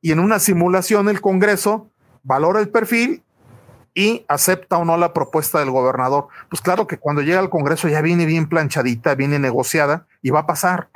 Y 0.00 0.12
en 0.12 0.20
una 0.20 0.38
simulación 0.38 1.08
el 1.08 1.20
Congreso 1.20 1.90
valora 2.22 2.60
el 2.60 2.68
perfil 2.68 3.22
y 3.94 4.24
acepta 4.28 4.78
o 4.78 4.84
no 4.84 4.96
la 4.96 5.12
propuesta 5.12 5.58
del 5.58 5.70
gobernador. 5.70 6.28
Pues 6.48 6.60
claro 6.60 6.86
que 6.86 6.98
cuando 6.98 7.22
llega 7.22 7.38
al 7.38 7.50
Congreso 7.50 7.88
ya 7.88 8.00
viene 8.02 8.26
bien 8.26 8.48
planchadita, 8.48 9.14
viene 9.14 9.38
negociada 9.38 10.06
y 10.22 10.30
va 10.30 10.40
a 10.40 10.46
pasar. 10.46 10.88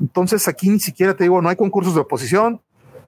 Entonces 0.00 0.46
aquí 0.48 0.68
ni 0.68 0.78
siquiera 0.78 1.14
te 1.14 1.24
digo, 1.24 1.40
no 1.42 1.48
hay 1.48 1.56
concursos 1.56 1.94
de 1.94 2.00
oposición. 2.00 2.60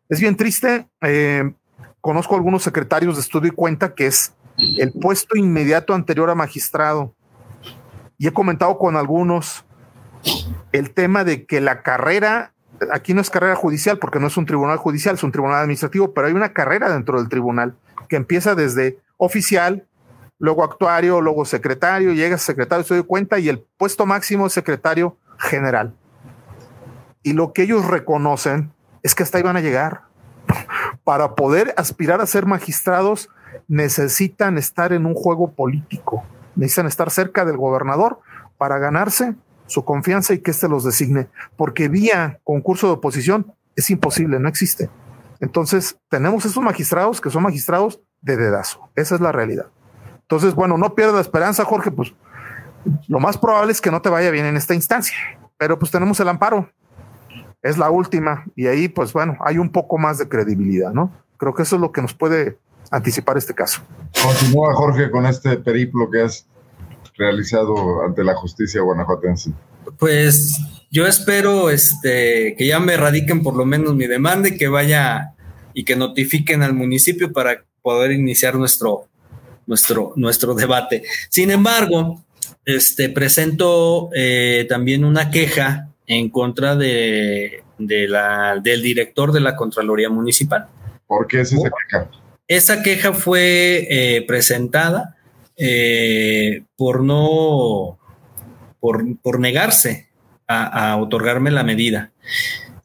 Es 0.09 0.20
bien 0.20 0.36
triste. 0.36 0.89
Eh, 1.03 1.53
conozco 2.01 2.34
algunos 2.34 2.62
secretarios 2.62 3.16
de 3.16 3.20
estudio 3.20 3.49
y 3.49 3.55
cuenta 3.55 3.95
que 3.95 4.07
es 4.07 4.34
el 4.59 4.92
puesto 4.92 5.36
inmediato 5.36 5.94
anterior 5.94 6.30
a 6.30 6.34
magistrado. 6.34 7.14
Y 8.18 8.26
he 8.26 8.32
comentado 8.32 8.78
con 8.78 8.96
algunos 8.96 9.64
el 10.72 10.92
tema 10.92 11.24
de 11.24 11.46
que 11.46 11.61
la 11.61 11.82
carrera, 11.82 12.52
aquí 12.92 13.14
no 13.14 13.20
es 13.20 13.30
carrera 13.30 13.54
judicial 13.54 13.98
porque 13.98 14.18
no 14.18 14.26
es 14.26 14.36
un 14.36 14.46
tribunal 14.46 14.78
judicial, 14.78 15.14
es 15.14 15.22
un 15.22 15.32
tribunal 15.32 15.61
administrativo, 15.61 16.12
pero 16.12 16.26
hay 16.26 16.32
una 16.32 16.52
carrera 16.52 16.90
dentro 16.90 17.18
del 17.18 17.28
tribunal 17.28 17.76
que 18.09 18.16
empieza 18.16 18.54
desde 18.54 18.98
oficial, 19.16 19.86
luego 20.38 20.64
actuario, 20.64 21.20
luego 21.20 21.44
secretario, 21.44 22.12
llega 22.12 22.38
secretario, 22.38 22.84
se 22.84 22.94
doy 22.94 23.04
cuenta, 23.04 23.38
y 23.38 23.48
el 23.48 23.64
puesto 23.76 24.06
máximo 24.06 24.46
es 24.46 24.52
secretario 24.52 25.16
general. 25.38 25.94
Y 27.22 27.32
lo 27.32 27.52
que 27.52 27.62
ellos 27.62 27.84
reconocen 27.86 28.72
es 29.02 29.14
que 29.14 29.22
hasta 29.22 29.38
ahí 29.38 29.44
van 29.44 29.56
a 29.56 29.61
llegar. 29.61 30.02
Para 31.04 31.34
poder 31.34 31.74
aspirar 31.76 32.20
a 32.20 32.26
ser 32.26 32.46
magistrados, 32.46 33.28
necesitan 33.68 34.59
estar 34.59 34.92
en 34.92 35.07
un 35.07 35.14
juego 35.14 35.53
político, 35.53 36.24
necesitan 36.57 36.86
estar 36.86 37.11
cerca 37.11 37.44
del 37.44 37.57
gobernador 37.57 38.20
para 38.57 38.78
ganarse 38.78 39.34
su 39.66 39.84
confianza 39.84 40.34
y 40.34 40.38
que 40.38 40.51
éste 40.51 40.68
los 40.68 40.84
designe, 40.84 41.28
porque 41.57 41.88
vía 41.88 42.40
concurso 42.44 42.86
de 42.86 42.94
oposición 42.94 43.53
es 43.76 43.90
imposible, 43.90 44.40
no 44.40 44.49
existe. 44.49 44.90
Entonces, 45.40 45.99
tenemos 46.09 46.44
esos 46.44 46.62
magistrados 46.62 47.20
que 47.20 47.30
son 47.30 47.44
magistrados 47.44 48.01
de 48.22 48.36
dedazo. 48.36 48.90
Esa 48.96 49.14
es 49.14 49.20
la 49.20 49.30
realidad. 49.30 49.66
Entonces, 50.22 50.55
bueno, 50.55 50.76
no 50.76 50.94
pierdas 50.94 51.20
esperanza, 51.20 51.64
Jorge, 51.64 51.90
pues 51.90 52.12
lo 53.07 53.20
más 53.20 53.38
probable 53.38 53.72
es 53.72 53.80
que 53.80 53.90
no 53.90 54.03
te 54.03 54.09
vaya 54.09 54.30
bien 54.30 54.46
en 54.46 54.57
esta 54.57 54.74
instancia, 54.74 55.16
pero 55.57 55.78
pues 55.78 55.90
tenemos 55.90 56.18
el 56.20 56.28
amparo. 56.28 56.70
Es 57.62 57.76
la 57.76 57.90
última 57.90 58.44
y 58.55 58.66
ahí, 58.66 58.88
pues 58.88 59.12
bueno, 59.12 59.36
hay 59.40 59.59
un 59.59 59.70
poco 59.70 59.99
más 59.99 60.18
de 60.18 60.28
credibilidad, 60.28 60.92
¿no? 60.92 61.12
Creo 61.36 61.55
que 61.55 61.62
eso 61.62 61.76
es 61.76 61.80
lo 61.80 61.92
que 61.92 62.03
nos 62.03 62.14
puede 62.14 62.59
anticipar 62.91 63.36
este 63.36 63.55
caso. 63.55 63.80
Continúa, 64.22 64.74
Jorge, 64.74 65.11
con 65.11 65.26
este 65.26 65.57
periplo 65.57 66.11
que 66.11 66.22
has 66.22 66.47
realizado 67.16 68.03
ante 68.05 68.24
la 68.24 68.34
justicia 68.34 68.80
guanajuatense. 68.80 69.53
Pues 69.99 70.59
yo 70.91 71.07
espero 71.07 71.70
este, 71.70 72.55
que 72.57 72.66
ya 72.66 72.78
me 72.78 72.97
radiquen 72.97 73.43
por 73.43 73.57
lo 73.57 73.64
menos 73.64 73.95
mi 73.95 74.07
demanda 74.07 74.49
y 74.49 74.57
que 74.57 74.68
vaya 74.68 75.34
y 75.74 75.84
que 75.84 75.97
notifiquen 75.97 76.62
al 76.62 76.74
municipio 76.74 77.32
para 77.32 77.64
poder 77.82 78.12
iniciar 78.12 78.55
nuestro, 78.57 79.07
nuestro, 79.66 80.12
nuestro 80.16 80.55
debate. 80.55 81.05
Sin 81.28 81.51
embargo, 81.51 82.24
este, 82.64 83.09
presento 83.09 84.11
eh, 84.14 84.66
también 84.68 85.05
una 85.05 85.30
queja 85.30 85.89
en 86.07 86.30
contra 86.30 86.74
de, 86.74 87.62
la, 87.78 88.59
del 88.62 88.82
director 88.82 89.32
de 89.32 89.41
la 89.41 89.57
Contraloría 89.57 90.11
Municipal. 90.11 90.68
¿Por 91.07 91.26
qué 91.26 91.41
es 91.41 91.53
esa 91.53 91.70
queja? 91.89 92.11
Esa 92.49 92.82
queja 92.82 93.12
fue 93.12 93.86
eh, 93.90 94.24
presentada 94.26 95.16
eh, 95.59 96.64
por 96.76 97.03
no, 97.05 97.99
por, 98.80 99.38
negarse 99.38 100.09
a, 100.46 100.96
otorgarme 100.96 101.51
la 101.51 101.62
medida. 101.62 102.12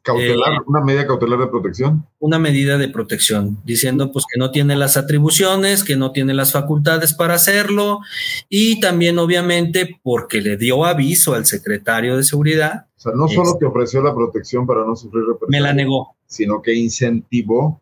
Cautelar, 0.02 0.52
eh, 0.52 0.58
una 0.66 0.82
medida 0.82 1.08
cautelar 1.08 1.40
de 1.40 1.48
protección. 1.48 2.06
Una 2.20 2.40
medida 2.40 2.78
de 2.78 2.90
protección, 2.90 3.62
diciendo 3.64 4.12
pues 4.12 4.26
que 4.30 4.38
no 4.38 4.52
tiene 4.52 4.76
las 4.76 4.98
atribuciones, 4.98 5.86
que 5.86 5.96
no 5.96 6.12
tiene 6.12 6.34
las 6.34 6.52
facultades 6.52 7.14
para 7.14 7.36
hacerlo 7.36 8.02
y 8.50 8.82
también 8.82 9.18
obviamente 9.18 9.98
porque 10.04 10.42
le 10.42 10.58
dio 10.58 10.84
aviso 10.84 11.36
al 11.36 11.46
secretario 11.46 12.18
de 12.18 12.24
seguridad. 12.24 12.88
O 12.98 13.00
sea, 13.00 13.14
no 13.16 13.30
solo 13.30 13.56
te 13.58 13.66
ofreció 13.66 14.02
la 14.02 14.14
protección 14.14 14.68
para 14.68 14.86
no 14.86 14.94
sufrir 14.98 15.24
represión. 15.24 15.52
Me 15.52 15.62
la 15.62 15.72
negó. 15.72 16.18
Sino 16.26 16.62
que 16.62 16.74
incentivó, 16.74 17.82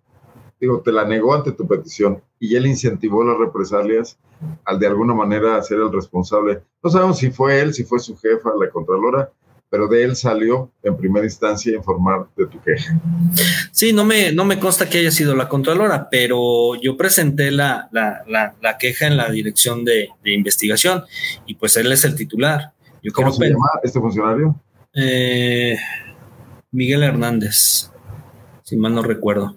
digo, 0.62 0.82
te 0.82 0.91
la 0.91 1.03
negó 1.03 1.34
ante 1.34 1.51
tu 1.51 1.68
petición 1.68 2.22
y 2.39 2.55
él 2.55 2.68
incentivó 2.68 3.24
las 3.24 3.38
represalias 3.38 4.18
al 4.64 4.80
de 4.80 4.88
alguna 4.88 5.14
manera 5.14 5.62
ser 5.64 5.80
el 5.80 5.91
responsable. 5.91 6.62
No 6.84 6.89
sabemos 6.89 7.18
si 7.18 7.32
fue 7.32 7.59
él, 7.59 7.74
si 7.74 7.84
fue 7.84 7.99
su 7.99 8.16
jefa, 8.16 8.51
la 8.59 8.70
contralora, 8.70 9.32
pero 9.72 9.88
de 9.88 10.03
él 10.03 10.18
salió 10.18 10.70
en 10.84 10.97
primera 10.97 11.26
instancia 11.26 11.72
a 11.72 11.78
informar 11.78 12.28
de 12.36 12.45
tu 12.45 12.62
queja. 12.62 12.93
Sí, 13.72 13.93
no 13.93 14.03
me, 14.03 14.34
no 14.34 14.43
me 14.43 14.59
consta 14.59 14.89
que 14.89 14.97
haya 14.97 15.12
sido 15.12 15.34
la 15.34 15.47
Contralora, 15.47 16.09
pero 16.12 16.76
yo 16.76 16.97
presenté 16.97 17.51
la, 17.51 17.89
la, 17.91 18.78
queja 18.78 19.07
en 19.07 19.16
la 19.16 19.32
dirección 19.32 19.86
de, 19.86 20.09
investigación 20.26 21.05
y 21.45 21.55
pues 21.55 21.78
él 21.78 21.89
es 21.89 22.03
el 22.03 22.16
titular. 22.16 22.74
Yo 23.01 23.14
¿Cómo 23.14 23.32
se 23.32 23.45
llama 23.45 23.70
este 23.82 24.01
funcionario? 24.01 24.62
Eh, 24.93 25.78
Miguel 26.72 27.03
Hernández, 27.03 27.91
si 28.64 28.76
mal 28.76 28.93
no 28.93 29.03
recuerdo. 29.03 29.55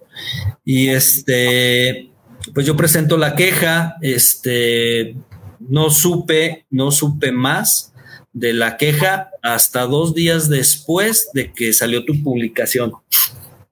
Y 0.64 0.88
este, 0.88 2.10
pues 2.52 2.66
yo 2.66 2.76
presento 2.76 3.16
la 3.16 3.34
queja, 3.34 3.96
este, 4.00 5.16
no 5.60 5.90
supe, 5.90 6.66
no 6.70 6.90
supe 6.90 7.32
más 7.32 7.92
de 8.32 8.52
la 8.52 8.76
queja 8.76 9.30
hasta 9.42 9.82
dos 9.86 10.14
días 10.14 10.48
después 10.48 11.30
de 11.32 11.52
que 11.52 11.72
salió 11.72 12.04
tu 12.04 12.22
publicación. 12.22 12.92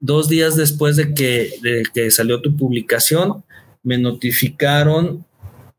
Dos 0.00 0.28
días 0.28 0.56
después 0.56 0.96
de 0.96 1.14
que, 1.14 1.54
de 1.62 1.82
que 1.92 2.10
salió 2.10 2.40
tu 2.40 2.56
publicación, 2.56 3.44
me 3.82 3.98
notificaron 3.98 5.26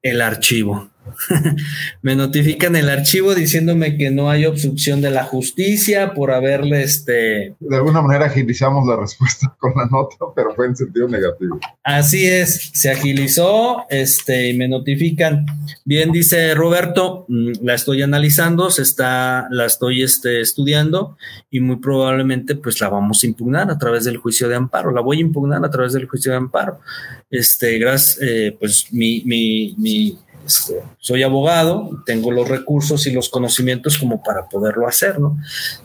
el 0.02 0.22
archivo. 0.22 0.90
me 2.02 2.16
notifican 2.16 2.76
el 2.76 2.90
archivo 2.90 3.36
diciéndome 3.36 3.98
que 3.98 4.12
no 4.12 4.30
hay 4.30 4.46
obstrucción 4.46 5.02
de 5.02 5.12
la 5.12 5.24
justicia 5.24 6.14
por 6.14 6.32
haberle 6.32 6.84
este. 6.84 7.56
De 7.60 7.76
alguna 7.76 8.02
manera 8.02 8.26
agilizamos 8.26 8.88
la 8.88 8.96
respuesta 8.96 9.56
con 9.60 9.74
la 9.76 9.86
nota, 9.86 10.16
pero 10.36 10.54
fue 10.56 10.68
en 10.68 10.76
sentido 10.76 11.08
negativo. 11.08 11.60
Así 11.84 12.26
es, 12.26 12.72
se 12.74 12.92
agilizó, 12.92 13.86
este, 13.90 14.50
y 14.50 14.58
me 14.58 14.68
notifican. 14.68 15.46
Bien, 15.86 16.12
dice 16.12 16.54
Roberto, 16.56 17.26
mm, 17.28 17.52
la 17.62 17.74
estoy 17.74 18.02
analizando, 18.02 18.70
se 18.70 18.82
está, 18.82 19.48
la 19.52 19.66
estoy 19.66 20.04
este, 20.04 20.42
estudiando 20.42 21.18
y 21.52 21.60
muy 21.60 21.78
probablemente 21.78 22.56
pues 22.56 22.80
la 22.82 22.90
vamos 22.90 23.24
a 23.24 23.28
impugnar 23.28 23.70
a 23.70 23.78
través 23.78 24.06
del 24.06 24.18
juicio 24.18 24.48
de 24.48 24.56
amparo. 24.56 24.92
La 24.92 25.02
voy 25.02 25.18
a 25.18 25.22
impugnar 25.22 25.64
a 25.64 25.70
través 25.70 25.94
del 25.94 26.08
juicio 26.08 26.32
de 26.32 26.38
amparo. 26.38 26.80
Este, 27.30 27.78
gracias, 27.80 28.20
eh, 28.22 28.56
pues 28.60 28.88
mi, 28.92 29.24
mi, 29.26 29.76
mi 29.78 30.18
este, 30.46 30.82
soy 30.98 31.24
abogado, 31.24 32.04
tengo 32.06 32.32
los 32.32 32.48
recursos 32.48 33.08
y 33.08 33.12
los 33.12 33.30
conocimientos 33.30 33.98
como 33.98 34.22
para 34.22 34.48
poderlo 34.50 34.88
hacer, 34.88 35.20
¿no? 35.20 35.38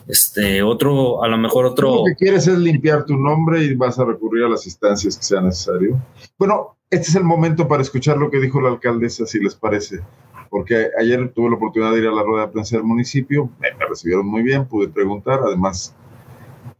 Este, 0.07 0.61
otro, 0.61 1.23
a 1.23 1.27
lo 1.27 1.37
mejor 1.37 1.65
otro. 1.65 1.97
Lo 1.97 2.03
que 2.05 2.15
quieres 2.15 2.47
es 2.47 2.57
limpiar 2.57 3.05
tu 3.05 3.15
nombre 3.15 3.63
y 3.63 3.75
vas 3.75 3.99
a 3.99 4.05
recurrir 4.05 4.43
a 4.45 4.49
las 4.49 4.65
instancias 4.65 5.17
que 5.17 5.23
sea 5.23 5.41
necesario. 5.41 6.01
Bueno, 6.37 6.75
este 6.89 7.07
es 7.07 7.15
el 7.15 7.23
momento 7.23 7.67
para 7.67 7.83
escuchar 7.83 8.17
lo 8.17 8.29
que 8.29 8.39
dijo 8.39 8.59
la 8.59 8.69
alcaldesa, 8.69 9.25
si 9.25 9.39
les 9.39 9.55
parece, 9.55 10.01
porque 10.49 10.89
ayer 10.99 11.31
tuve 11.33 11.49
la 11.49 11.55
oportunidad 11.55 11.93
de 11.93 11.99
ir 11.99 12.07
a 12.07 12.11
la 12.11 12.23
rueda 12.23 12.47
de 12.47 12.51
prensa 12.51 12.75
del 12.75 12.85
municipio, 12.85 13.49
me, 13.59 13.69
recibieron 13.87 14.25
muy 14.25 14.41
bien, 14.41 14.65
pude 14.65 14.89
preguntar, 14.89 15.39
además 15.45 15.95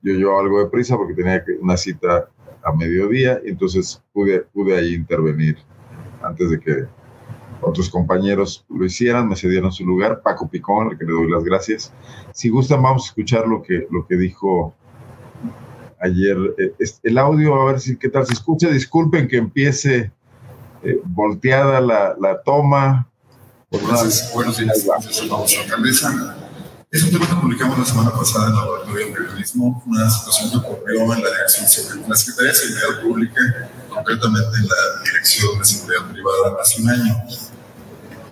yo 0.01 0.13
llevaba 0.13 0.41
algo 0.41 0.59
de 0.59 0.69
prisa 0.69 0.97
porque 0.97 1.13
tenía 1.13 1.43
una 1.61 1.77
cita 1.77 2.29
a 2.63 2.73
mediodía, 2.73 3.39
entonces 3.45 4.01
pude, 4.11 4.41
pude 4.53 4.75
ahí 4.75 4.95
intervenir 4.95 5.57
antes 6.21 6.49
de 6.49 6.59
que 6.59 6.98
otros 7.61 7.89
compañeros 7.89 8.65
lo 8.69 8.85
hicieran, 8.85 9.27
me 9.27 9.35
cedieron 9.35 9.71
su 9.71 9.85
lugar, 9.85 10.21
Paco 10.21 10.49
Picón, 10.49 10.91
al 10.91 10.97
que 10.97 11.05
le 11.05 11.11
doy 11.11 11.29
las 11.29 11.43
gracias. 11.43 11.91
Si 12.33 12.49
gustan, 12.49 12.81
vamos 12.81 13.03
a 13.03 13.07
escuchar 13.07 13.47
lo 13.47 13.61
que, 13.61 13.87
lo 13.91 14.05
que 14.07 14.15
dijo 14.15 14.73
ayer. 16.01 16.37
Eh, 16.57 16.73
el 17.03 17.17
audio, 17.17 17.61
a 17.61 17.65
ver 17.65 17.79
si 17.79 17.97
qué 17.97 18.09
tal 18.09 18.25
se 18.25 18.33
escucha. 18.33 18.69
Disculpen 18.69 19.27
que 19.27 19.37
empiece 19.37 20.11
eh, 20.83 21.01
volteada 21.03 21.81
la, 21.81 22.15
la 22.19 22.41
toma. 22.41 23.07
Entonces, 23.71 24.31
buenos 24.33 24.57
días, 24.57 24.85
gracias 24.85 25.29
a 25.29 25.61
alcaldesa. 25.61 26.37
Es 26.91 27.03
un 27.03 27.11
tema 27.11 27.27
que 27.27 27.35
publicamos 27.35 27.77
la 27.77 27.85
semana 27.85 28.11
pasada 28.11 28.45
en 28.45 28.53
el 28.53 28.57
Laboratorio 28.57 29.05
de 29.05 29.11
Periodismo, 29.13 29.83
una 29.85 30.09
situación 30.09 30.49
que 30.49 30.57
ocurrió 30.57 31.03
en 31.13 31.23
la 31.23 31.29
Dirección 31.29 32.01
de 32.01 32.07
la 32.09 32.15
Secretaría 32.15 32.51
de 32.51 32.57
Seguridad 32.57 33.01
Pública, 33.03 33.41
concretamente 33.89 34.57
en 34.57 34.67
la 34.67 35.03
Dirección 35.05 35.59
de 35.59 35.65
Seguridad 35.65 36.11
Privada, 36.11 36.57
hace 36.59 36.81
un 36.81 36.89
año 36.89 37.13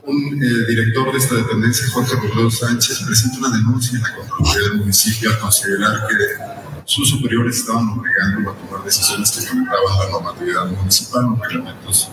un 0.07 0.39
director 0.39 1.11
de 1.11 1.17
esta 1.17 1.35
dependencia, 1.35 1.85
Jorge 1.91 2.15
Robledo 2.15 2.49
Sánchez, 2.49 3.01
presenta 3.05 3.39
una 3.39 3.57
denuncia 3.57 3.97
en 3.97 4.03
la 4.03 4.15
Contraloría 4.15 4.69
del 4.69 4.77
municipio 4.77 5.29
al 5.29 5.39
considerar 5.39 6.07
que 6.07 6.15
sus 6.85 7.09
superiores 7.09 7.57
estaban 7.57 7.89
obligando 7.89 8.51
a 8.51 8.55
tomar 8.55 8.85
decisiones 8.85 9.31
que 9.31 9.41
violaban 9.53 9.99
la 9.99 10.09
normatividad 10.11 10.65
municipal, 10.67 11.23
los 11.23 11.39
reglamentos 11.39 12.09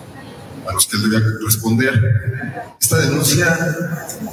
a 0.68 0.72
los 0.72 0.86
que 0.86 0.96
él 0.96 1.02
debía 1.08 1.20
responder. 1.44 2.74
Esta 2.80 2.98
denuncia, 2.98 3.76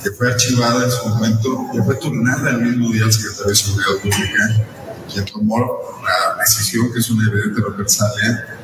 que 0.04 0.12
fue 0.12 0.32
archivada 0.32 0.86
en 0.86 0.92
su 0.92 1.10
momento, 1.10 1.68
le 1.74 1.84
fue 1.84 1.96
turnada 1.96 2.50
el 2.50 2.62
mismo 2.62 2.92
día 2.92 3.06
al 3.06 3.14
secretario 3.14 3.50
de 3.50 3.56
Seguridad 3.56 3.96
Pública, 4.02 4.66
quien 5.14 5.26
tomó 5.26 5.60
la 6.04 6.42
decisión, 6.42 6.92
que 6.92 7.00
es 7.00 7.10
una 7.12 7.30
evidente 7.30 7.62
represalia, 7.62 8.58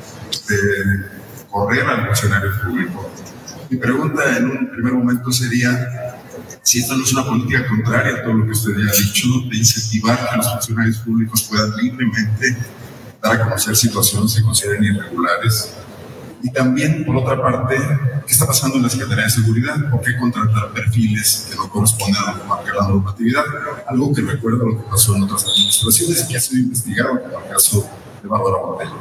de 0.48 1.46
correr 1.48 1.86
al 1.86 2.06
funcionario 2.06 2.50
público 2.64 3.10
mi 3.70 3.76
pregunta 3.76 4.36
en 4.36 4.50
un 4.50 4.70
primer 4.70 4.94
momento 4.94 5.30
sería 5.30 6.16
si 6.62 6.80
esta 6.80 6.96
no 6.96 7.02
es 7.02 7.12
una 7.12 7.24
política 7.24 7.66
contraria 7.66 8.16
a 8.16 8.22
todo 8.22 8.34
lo 8.34 8.44
que 8.44 8.52
usted 8.52 8.72
ya 8.76 8.90
ha 8.90 8.94
dicho, 8.94 9.28
de 9.50 9.56
incentivar 9.56 10.28
que 10.28 10.36
los 10.36 10.52
funcionarios 10.52 10.98
públicos 10.98 11.42
puedan 11.44 11.74
libremente 11.76 12.56
dar 13.22 13.40
a 13.40 13.44
conocer 13.44 13.76
situaciones 13.76 14.34
que 14.34 14.42
consideren 14.42 14.84
irregulares. 14.84 15.74
Y 16.42 16.50
también, 16.50 17.04
por 17.04 17.16
otra 17.16 17.40
parte, 17.42 17.76
¿qué 18.26 18.32
está 18.32 18.46
pasando 18.46 18.76
en 18.76 18.84
la 18.84 18.88
Secretaría 18.88 19.24
de 19.24 19.30
Seguridad? 19.30 19.90
¿Por 19.90 20.02
qué 20.02 20.16
contratar 20.16 20.72
perfiles 20.72 21.48
que 21.50 21.56
no 21.56 21.68
corresponden 21.68 22.22
a 22.22 22.36
la 22.76 22.88
normatividad? 22.88 23.44
Algo 23.88 24.14
que 24.14 24.22
recuerda 24.22 24.64
lo 24.64 24.76
que 24.78 24.90
pasó 24.90 25.16
en 25.16 25.24
otras 25.24 25.44
administraciones 25.44 26.24
que 26.24 26.36
ha 26.36 26.40
sido 26.40 26.60
investigado, 26.60 27.22
como 27.22 27.40
el 27.40 27.50
caso 27.50 27.88
de 28.22 28.28
Bárbara 28.28 28.56
Botella. 28.58 28.92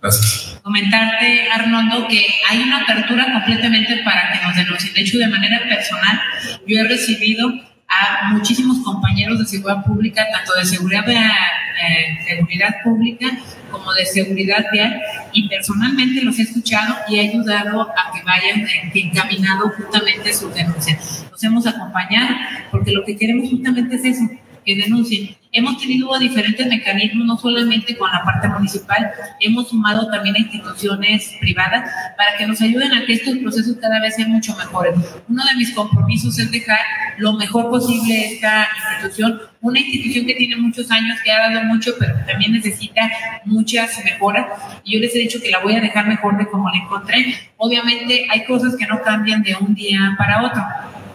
Gracias. 0.00 0.49
Comentarte, 0.62 1.48
Arnoldo, 1.50 2.06
que 2.08 2.26
hay 2.48 2.62
una 2.62 2.82
apertura 2.82 3.32
completamente 3.32 4.02
para 4.04 4.32
que 4.32 4.46
nos 4.46 4.54
denuncien. 4.54 4.94
De 4.94 5.00
hecho, 5.00 5.18
de 5.18 5.28
manera 5.28 5.62
personal, 5.68 6.20
yo 6.66 6.80
he 6.80 6.88
recibido 6.88 7.50
a 7.90 8.30
muchísimos 8.32 8.78
compañeros 8.84 9.38
de 9.38 9.46
seguridad 9.46 9.84
pública, 9.84 10.24
tanto 10.32 10.54
de 10.54 10.64
seguridad, 10.64 11.08
eh, 11.08 12.18
seguridad 12.28 12.76
pública 12.84 13.26
como 13.70 13.92
de 13.92 14.06
seguridad 14.06 14.64
vial, 14.72 15.00
y 15.32 15.48
personalmente 15.48 16.22
los 16.22 16.38
he 16.38 16.42
escuchado 16.42 16.96
y 17.08 17.16
he 17.16 17.28
ayudado 17.30 17.82
a 17.82 18.12
que 18.12 18.22
vayan 18.22 18.66
encaminado 18.94 19.70
justamente 19.70 20.32
sus 20.32 20.54
denuncias. 20.54 21.26
Los 21.30 21.42
hemos 21.42 21.66
acompañado 21.66 22.36
porque 22.70 22.92
lo 22.92 23.04
que 23.04 23.16
queremos 23.16 23.50
justamente 23.50 23.96
es 23.96 24.04
eso, 24.04 24.28
que 24.64 24.76
denuncien. 24.76 25.36
Hemos 25.52 25.78
tenido 25.78 26.16
diferentes 26.16 26.64
mecanismos, 26.64 27.26
no 27.26 27.36
solamente 27.36 27.96
con 27.96 28.08
la 28.12 28.22
parte 28.22 28.46
municipal, 28.48 29.10
hemos 29.40 29.68
sumado 29.68 30.08
también 30.08 30.36
a 30.36 30.38
instituciones 30.38 31.34
privadas 31.40 31.90
para 32.16 32.36
que 32.38 32.46
nos 32.46 32.60
ayuden 32.60 32.92
a 32.92 33.04
que 33.04 33.14
estos 33.14 33.36
procesos 33.38 33.76
cada 33.80 34.00
vez 34.00 34.14
sean 34.14 34.30
mucho 34.30 34.54
mejores. 34.56 34.94
Uno 35.28 35.42
de 35.44 35.56
mis 35.56 35.72
compromisos 35.72 36.38
es 36.38 36.52
dejar 36.52 36.78
lo 37.18 37.32
mejor 37.32 37.68
posible 37.68 38.34
esta 38.34 38.68
institución, 38.92 39.40
una 39.60 39.80
institución 39.80 40.24
que 40.24 40.34
tiene 40.34 40.54
muchos 40.54 40.88
años, 40.92 41.18
que 41.24 41.32
ha 41.32 41.50
dado 41.50 41.64
mucho, 41.64 41.94
pero 41.98 42.14
que 42.14 42.30
también 42.30 42.52
necesita 42.52 43.10
muchas 43.44 44.04
mejoras. 44.04 44.46
Y 44.84 44.94
yo 44.94 45.00
les 45.00 45.14
he 45.16 45.18
dicho 45.18 45.40
que 45.42 45.50
la 45.50 45.58
voy 45.58 45.74
a 45.74 45.80
dejar 45.80 46.06
mejor 46.06 46.38
de 46.38 46.46
como 46.46 46.70
la 46.70 46.76
encontré. 46.76 47.34
Obviamente 47.56 48.28
hay 48.30 48.44
cosas 48.44 48.76
que 48.76 48.86
no 48.86 49.02
cambian 49.02 49.42
de 49.42 49.56
un 49.56 49.74
día 49.74 50.14
para 50.16 50.42
otro 50.42 50.62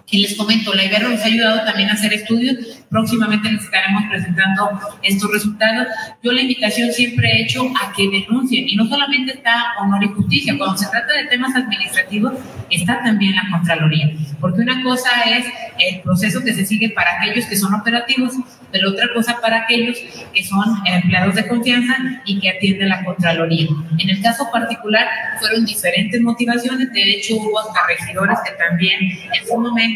Y 0.07 0.21
les 0.21 0.35
comento, 0.35 0.73
la 0.73 0.85
Ibero 0.85 1.09
nos 1.09 1.21
ha 1.21 1.25
ayudado 1.25 1.65
también 1.65 1.89
a 1.89 1.93
hacer 1.93 2.13
estudios. 2.13 2.57
Próximamente 2.89 3.51
les 3.51 3.63
estaremos 3.63 4.03
presentando 4.09 4.79
estos 5.01 5.31
resultados. 5.31 5.87
Yo 6.21 6.31
la 6.31 6.41
invitación 6.41 6.91
siempre 6.91 7.27
he 7.31 7.41
hecho 7.43 7.63
a 7.81 7.91
que 7.91 8.07
denuncien. 8.09 8.69
Y 8.69 8.75
no 8.75 8.85
solamente 8.87 9.33
está 9.33 9.73
honor 9.81 10.03
y 10.03 10.07
justicia. 10.09 10.55
Cuando 10.57 10.77
se 10.77 10.87
trata 10.89 11.11
de 11.11 11.25
temas 11.25 11.55
administrativos, 11.55 12.33
está 12.69 13.01
también 13.03 13.35
la 13.35 13.49
Contraloría. 13.49 14.11
Porque 14.39 14.61
una 14.61 14.83
cosa 14.83 15.09
es 15.27 15.45
el 15.79 16.01
proceso 16.01 16.43
que 16.43 16.53
se 16.53 16.65
sigue 16.65 16.89
para 16.89 17.19
aquellos 17.19 17.45
que 17.45 17.55
son 17.55 17.73
operativos, 17.73 18.33
pero 18.71 18.91
otra 18.91 19.07
cosa 19.13 19.39
para 19.41 19.63
aquellos 19.63 19.97
que 20.33 20.43
son 20.43 20.65
empleados 20.85 21.35
de 21.35 21.47
confianza 21.47 21.95
y 22.25 22.39
que 22.39 22.51
atienden 22.51 22.89
la 22.89 23.03
Contraloría. 23.03 23.67
En 23.97 24.09
el 24.09 24.21
caso 24.21 24.47
particular, 24.51 25.07
fueron 25.39 25.65
diferentes 25.65 26.21
motivaciones. 26.21 26.93
De 26.93 27.15
hecho, 27.15 27.37
hubo 27.37 27.59
hasta 27.59 27.79
regidores 27.87 28.37
que 28.45 28.51
también 28.51 28.99
en 29.01 29.47
su 29.47 29.57
momento 29.57 29.94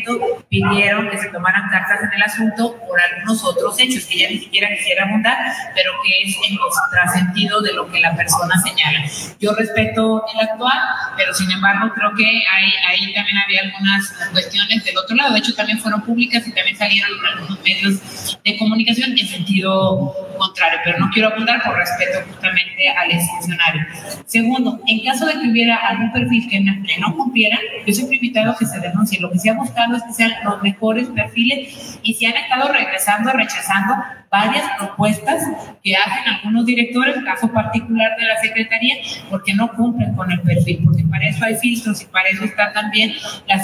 pidieron 0.50 1.10
que 1.10 1.18
se 1.18 1.30
tomaran 1.30 1.70
cartas 1.70 2.00
en 2.04 2.14
el 2.14 2.22
asunto 2.24 2.76
por 2.88 3.00
algunos 3.00 3.44
otros 3.44 3.80
hechos 3.80 4.06
que 4.06 4.20
ya 4.20 4.30
ni 4.30 4.40
siquiera 4.40 4.70
quisiera 4.76 5.06
abundar, 5.06 5.38
pero 5.76 5.92
que 6.04 6.30
es 6.30 6.36
en 6.48 6.54
el 6.54 6.60
trascendido 6.92 7.62
de 7.62 7.74
lo 7.74 7.90
que 7.90 8.00
la 8.00 8.16
persona 8.16 8.56
señala. 8.62 9.04
Yo 9.40 9.54
respeto 9.54 10.24
el 10.34 10.48
actual, 10.48 10.80
pero 11.18 11.34
sin 11.34 11.52
embargo 11.52 11.92
creo 11.94 12.14
que 12.16 12.26
ahí 12.26 13.14
también 13.14 13.38
había 13.38 13.62
algunas 13.62 14.14
cuestiones 14.32 14.84
del 14.84 14.98
otro 14.98 15.16
lado. 15.16 15.34
De 15.34 15.40
hecho, 15.40 15.54
también 15.56 15.80
fueron 15.80 16.02
públicas 16.02 16.48
y 16.48 16.52
también 16.52 16.78
salieron 16.78 17.12
en 17.20 17.26
algunos 17.26 17.60
medios 17.62 18.40
de 18.44 18.58
comunicación 18.58 19.18
en 19.18 19.28
sentido 19.28 20.16
contrario, 20.38 20.80
pero 20.84 21.00
no 21.00 21.10
quiero 21.12 21.30
abundar 21.30 21.62
por 21.64 21.76
respeto 21.76 22.20
justamente 22.28 22.90
al 22.90 23.12
exfuncionario. 23.12 23.86
Segundo, 24.26 24.80
en 24.88 25.04
caso 25.04 25.26
de 25.26 25.34
que 25.34 25.50
hubiera 25.50 25.76
algún 25.76 26.12
perfil 26.12 26.48
que 26.50 26.60
no, 26.62 26.74
que 26.86 26.98
no 27.00 27.16
cumpliera, 27.16 27.60
yo 27.86 27.94
siempre 27.94 28.16
he 28.16 28.20
invitado 28.20 28.52
a 28.52 28.58
que 28.58 28.66
se 28.66 28.80
denuncie. 28.80 29.20
Lo 29.20 29.30
que 29.32 29.40
se 29.40 29.50
ha 29.50 29.54
buscado 29.54 29.89
que 29.98 30.14
sean 30.14 30.32
los 30.44 30.62
mejores 30.62 31.08
perfiles 31.08 32.00
y 32.04 32.14
se 32.14 32.28
han 32.28 32.36
estado 32.36 32.72
regresando, 32.72 33.32
rechazando 33.32 33.96
varias 34.30 34.64
propuestas 34.78 35.44
que 35.84 35.96
hacen 35.96 36.34
algunos 36.36 36.66
directores, 36.66 37.16
caso 37.26 37.52
particular 37.52 38.16
de 38.18 38.28
la 38.28 38.38
Secretaría, 38.40 38.96
porque 39.30 39.54
no 39.54 39.72
cumplen 39.74 40.14
con 40.16 40.32
el 40.32 40.42
perfil, 40.42 40.82
porque 40.86 41.04
para 41.04 41.28
eso 41.28 41.46
hay 41.46 41.56
filtros 41.56 42.02
y 42.02 42.06
para 42.06 42.30
eso 42.30 42.44
está 42.44 42.72
también 42.72 43.14
la, 43.48 43.58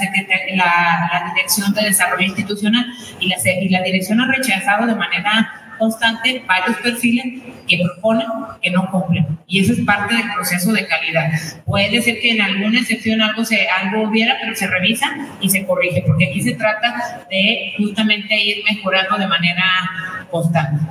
la, 0.56 1.10
la 1.12 1.34
Dirección 1.34 1.74
de 1.74 1.84
Desarrollo 1.84 2.26
Institucional 2.26 2.86
y 3.20 3.30
la, 3.30 3.36
y 3.62 3.70
la 3.70 3.82
Dirección 3.84 4.22
ha 4.22 4.28
rechazado 4.28 4.88
de 4.88 4.96
manera 4.96 5.65
constante 5.78 6.44
varios 6.48 6.78
perfiles 6.78 7.42
que 7.68 7.82
proponen 7.84 8.28
que 8.62 8.72
no 8.72 8.90
cumplen. 8.92 9.40
Y 9.48 9.62
eso 9.62 9.74
es 9.74 9.82
parte 9.82 10.16
del 10.16 10.32
proceso 10.34 10.72
de 10.72 10.88
calidad. 10.88 11.32
Puede 11.66 12.02
ser 12.02 12.20
que 12.20 12.32
en 12.32 12.42
alguna 12.42 12.80
excepción 12.80 13.22
algo, 13.22 13.46
se, 13.46 13.68
algo 13.70 14.10
hubiera, 14.10 14.38
pero 14.42 14.56
se 14.56 14.68
revisa 14.68 15.08
y 15.40 15.50
se 15.50 15.66
corrige, 15.66 16.04
porque 16.06 16.30
aquí 16.30 16.42
se 16.42 16.54
trata 16.54 17.26
de 17.30 17.74
justamente 17.78 18.36
ir 18.36 18.64
mejorando 18.70 19.18
de 19.18 19.28
manera 19.28 19.64
constante. 20.30 20.84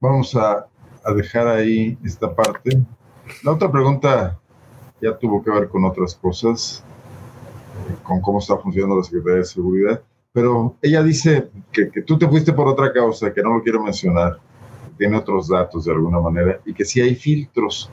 Vamos 0.00 0.36
a, 0.36 0.66
a 1.04 1.12
dejar 1.12 1.48
ahí 1.48 1.96
esta 2.04 2.34
parte. 2.34 2.78
La 3.42 3.52
otra 3.52 3.70
pregunta 3.70 4.38
ya 5.00 5.16
tuvo 5.16 5.42
que 5.42 5.50
ver 5.50 5.68
con 5.68 5.84
otras 5.84 6.14
cosas, 6.14 6.84
con 8.02 8.20
cómo 8.20 8.38
está 8.38 8.56
funcionando 8.56 8.96
la 8.96 9.04
Secretaría 9.04 9.38
de 9.38 9.44
Seguridad. 9.44 10.02
Pero 10.34 10.76
ella 10.82 11.00
dice 11.04 11.48
que, 11.70 11.90
que, 11.90 12.02
tú 12.02 12.18
te 12.18 12.26
fuiste 12.26 12.52
por 12.52 12.66
otra 12.66 12.92
causa, 12.92 13.32
que 13.32 13.40
no 13.40 13.54
lo 13.54 13.62
quiero 13.62 13.80
mencionar, 13.80 14.40
tiene 14.98 15.16
otros 15.16 15.46
datos 15.46 15.84
de 15.84 15.92
alguna 15.92 16.18
manera, 16.18 16.60
y 16.66 16.74
que 16.74 16.84
sí 16.84 17.00
hay 17.00 17.14
filtros. 17.14 17.88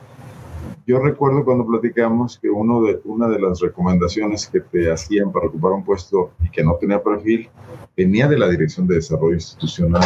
Yo 0.84 0.98
recuerdo 0.98 1.44
cuando 1.44 1.64
platicamos 1.64 2.40
que 2.40 2.50
uno 2.50 2.82
de, 2.82 3.00
una 3.04 3.28
de 3.28 3.38
las 3.38 3.60
recomendaciones 3.60 4.48
que 4.48 4.58
te 4.58 4.90
hacían 4.90 5.30
para 5.30 5.46
ocupar 5.46 5.70
un 5.70 5.84
puesto 5.84 6.32
y 6.42 6.50
que 6.50 6.64
no 6.64 6.74
tenía 6.74 7.00
perfil 7.00 7.48
venía 7.96 8.26
de 8.26 8.36
la 8.36 8.48
Dirección 8.48 8.88
de 8.88 8.96
Desarrollo 8.96 9.34
Institucional. 9.34 10.02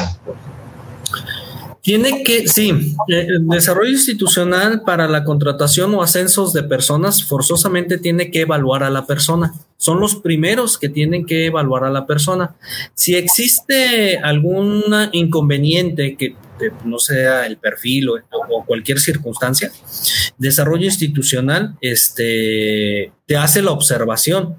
Tiene 1.87 2.25
que, 2.25 2.49
sí, 2.49 2.97
eh, 3.07 3.27
el 3.29 3.47
desarrollo 3.47 3.93
institucional 3.93 4.83
para 4.83 5.07
la 5.07 5.23
contratación 5.23 5.95
o 5.95 6.03
ascensos 6.03 6.53
de 6.53 6.65
personas 6.65 7.23
forzosamente 7.23 7.97
tiene 7.97 8.33
que 8.33 8.41
evaluar 8.41 8.83
a 8.83 8.91
la 8.91 9.07
persona. 9.07 9.55
Son 9.77 10.01
los 10.01 10.17
primeros 10.17 10.79
que 10.79 10.89
tienen 10.89 11.27
que 11.27 11.47
evaluar 11.47 11.85
a 11.85 11.91
la 11.91 12.05
persona. 12.05 12.57
Si 12.95 13.15
existe 13.15 14.19
algún 14.19 14.83
inconveniente 15.13 16.17
que 16.17 16.35
no 16.85 16.99
sea 16.99 17.47
el 17.47 17.57
perfil 17.57 18.09
o, 18.09 18.15
o, 18.51 18.65
cualquier 18.65 18.99
circunstancia, 18.99 19.71
desarrollo 20.39 20.87
institucional 20.87 21.77
este, 21.81 23.13
te 23.27 23.37
hace 23.37 23.63
la 23.63 23.71
observación. 23.71 24.57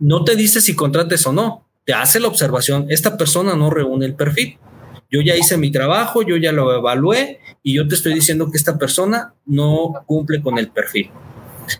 No 0.00 0.24
te 0.24 0.34
dice 0.34 0.60
si 0.60 0.74
contrates 0.74 1.24
o 1.24 1.32
no, 1.32 1.64
te 1.84 1.94
hace 1.94 2.18
la 2.18 2.26
observación. 2.26 2.86
Esta 2.88 3.16
persona 3.16 3.54
no 3.54 3.70
reúne 3.70 4.06
el 4.06 4.16
perfil 4.16 4.58
yo 5.10 5.20
ya 5.20 5.36
hice 5.36 5.56
mi 5.56 5.70
trabajo, 5.70 6.22
yo 6.22 6.36
ya 6.36 6.52
lo 6.52 6.74
evalué 6.76 7.40
y 7.62 7.74
yo 7.74 7.86
te 7.86 7.94
estoy 7.94 8.14
diciendo 8.14 8.50
que 8.50 8.58
esta 8.58 8.78
persona 8.78 9.34
no 9.46 9.94
cumple 10.06 10.40
con 10.42 10.58
el 10.58 10.68
perfil. 10.68 11.10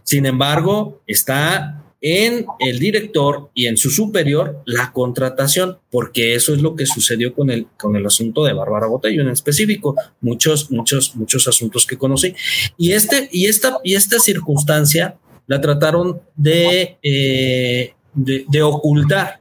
Sin 0.02 0.26
embargo, 0.26 1.02
está 1.06 1.82
en 2.00 2.46
el 2.60 2.78
director 2.78 3.50
y 3.54 3.66
en 3.66 3.76
su 3.76 3.90
superior 3.90 4.62
la 4.66 4.92
contratación, 4.92 5.78
porque 5.90 6.34
eso 6.34 6.54
es 6.54 6.62
lo 6.62 6.76
que 6.76 6.86
sucedió 6.86 7.34
con 7.34 7.50
el, 7.50 7.66
con 7.78 7.96
el 7.96 8.06
asunto 8.06 8.44
de 8.44 8.52
Bárbara 8.52 8.86
Botello 8.86 9.22
en 9.22 9.28
específico, 9.28 9.96
muchos, 10.20 10.70
muchos, 10.70 11.16
muchos 11.16 11.48
asuntos 11.48 11.86
que 11.86 11.96
conocí. 11.96 12.34
Y, 12.76 12.92
este, 12.92 13.28
y, 13.32 13.46
esta, 13.46 13.78
y 13.82 13.94
esta 13.94 14.18
circunstancia 14.18 15.16
la 15.46 15.60
trataron 15.60 16.20
de, 16.36 16.98
eh, 17.02 17.94
de, 18.14 18.44
de 18.48 18.62
ocultar. 18.62 19.40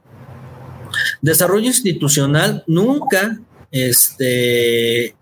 Desarrollo 1.20 1.66
institucional 1.66 2.64
nunca 2.66 3.40
este, 3.82 5.14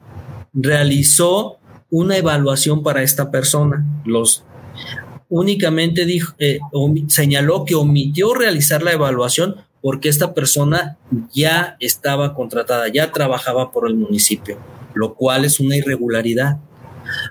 realizó 0.53 1.59
una 1.91 2.17
evaluación 2.17 2.83
para 2.83 3.03
esta 3.03 3.31
persona. 3.31 3.85
Los 4.05 4.45
únicamente 5.29 6.05
dijo, 6.05 6.35
eh, 6.39 6.59
señaló 7.09 7.65
que 7.65 7.75
omitió 7.75 8.35
realizar 8.35 8.83
la 8.83 8.93
evaluación 8.93 9.57
porque 9.81 10.09
esta 10.09 10.33
persona 10.33 10.97
ya 11.33 11.77
estaba 11.79 12.35
contratada, 12.35 12.89
ya 12.89 13.13
trabajaba 13.13 13.71
por 13.71 13.89
el 13.89 13.97
municipio, 13.97 14.59
lo 14.95 15.15
cual 15.15 15.45
es 15.45 15.61
una 15.61 15.77
irregularidad. 15.77 16.59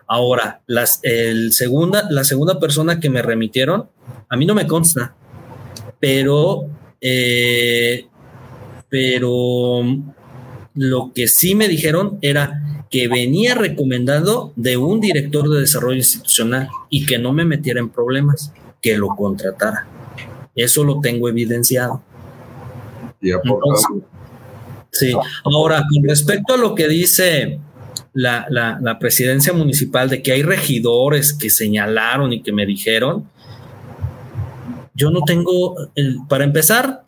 Ahora, 0.06 0.62
el 1.02 1.52
segunda, 1.52 2.08
la 2.12 2.24
segunda 2.24 2.60
persona 2.60 3.00
que 3.00 3.10
me 3.10 3.22
remitieron, 3.22 3.90
a 4.30 4.36
mí 4.38 4.46
no 4.46 4.54
me 4.54 4.68
consta, 4.68 5.16
pero, 6.00 6.70
eh, 7.02 8.06
pero 8.88 9.82
lo 10.76 11.12
que 11.14 11.28
sí 11.28 11.56
me 11.56 11.68
dijeron 11.68 12.18
era 12.22 12.86
que 12.90 13.08
venía 13.08 13.56
recomendado 13.56 14.54
de 14.56 14.78
un 14.78 15.00
director 15.00 15.50
de 15.50 15.62
desarrollo 15.62 15.98
institucional 15.98 16.70
y 16.90 17.06
que 17.06 17.18
no 17.18 17.34
me 17.34 17.46
metiera 17.46 17.80
en 17.80 17.90
problemas, 17.90 18.54
que 18.82 18.98
lo 18.98 19.10
contratara. 19.10 19.88
Eso 20.56 20.84
lo 20.84 21.00
tengo 21.00 21.28
evidenciado. 21.30 22.04
Y 23.22 23.32
sí, 24.92 25.14
ahora, 25.44 25.84
con 25.92 26.04
respecto 26.04 26.54
a 26.54 26.58
lo 26.58 26.76
que 26.76 26.88
dice 26.88 27.60
la, 28.14 28.46
la, 28.50 29.00
presidencia 29.00 29.54
municipal 29.54 30.10
de 30.10 30.22
que 30.22 30.34
hay 30.34 30.44
regidores 30.44 31.34
que 31.34 31.50
señalaron 31.50 32.32
y 32.32 32.44
que 32.44 32.52
me 32.52 32.66
dijeron, 32.66 33.28
yo 34.94 35.10
no 35.10 35.22
tengo, 35.22 35.76
para 36.30 36.44
empezar, 36.44 37.06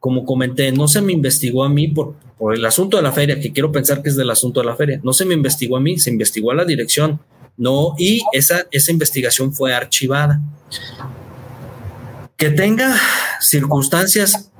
como 0.00 0.24
comenté, 0.24 0.72
no 0.72 0.88
se 0.88 1.00
me 1.00 1.12
investigó 1.12 1.62
a 1.62 1.68
mí 1.68 1.86
por, 1.86 2.16
por 2.38 2.54
el 2.54 2.64
asunto 2.64 2.96
de 2.96 3.02
la 3.02 3.12
feria, 3.12 3.40
que 3.40 3.52
quiero 3.52 3.72
pensar 3.72 4.02
que 4.02 4.08
es 4.08 4.16
del 4.16 4.30
asunto 4.30 4.60
de 4.60 4.66
la 4.66 4.76
feria. 4.76 5.00
No 5.02 5.12
se 5.12 5.24
me 5.24 5.34
investigó 5.34 5.76
a 5.76 5.80
mí, 5.80 5.98
se 5.98 6.10
investigó 6.10 6.52
a 6.52 6.54
la 6.54 6.64
dirección, 6.64 7.20
no, 7.56 7.94
y 7.98 8.22
esa, 8.32 8.66
esa 8.70 8.92
investigación 8.92 9.52
fue 9.52 9.74
archivada. 9.74 10.40
Que 12.36 12.50
tenga 12.50 12.96
circunstancias 13.40 14.50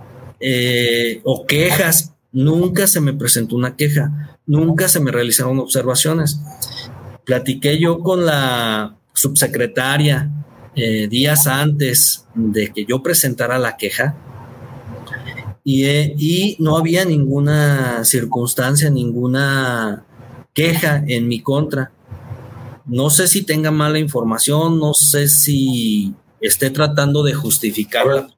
eh, 0.40 1.20
o 1.22 1.46
quejas, 1.46 2.14
nunca 2.32 2.88
se 2.88 3.00
me 3.00 3.12
presentó 3.12 3.54
una 3.54 3.76
queja, 3.76 4.36
nunca 4.46 4.88
se 4.88 4.98
me 4.98 5.12
realizaron 5.12 5.60
observaciones. 5.60 6.40
Platiqué 7.24 7.78
yo 7.78 8.00
con 8.00 8.26
la 8.26 8.96
subsecretaria 9.12 10.30
eh, 10.74 11.08
días 11.08 11.46
antes 11.46 12.26
de 12.34 12.72
que 12.72 12.84
yo 12.84 13.02
presentara 13.02 13.58
la 13.58 13.76
queja 13.76 14.16
eh, 15.70 16.14
y, 16.16 16.56
no 16.60 16.76
había 16.76 17.04
ninguna 17.04 18.04
circunstancia, 18.04 18.90
ninguna 18.90 20.04
queja 20.54 21.02
en 21.06 21.28
mi 21.28 21.42
contra. 21.42 21.92
No 22.86 23.10
sé 23.10 23.28
si 23.28 23.44
tenga 23.44 23.70
mala 23.70 23.98
información, 23.98 24.78
no 24.78 24.94
sé 24.94 25.28
si 25.28 26.14
esté 26.40 26.70
tratando 26.70 27.22
de 27.22 27.34
justificarla. 27.34 28.28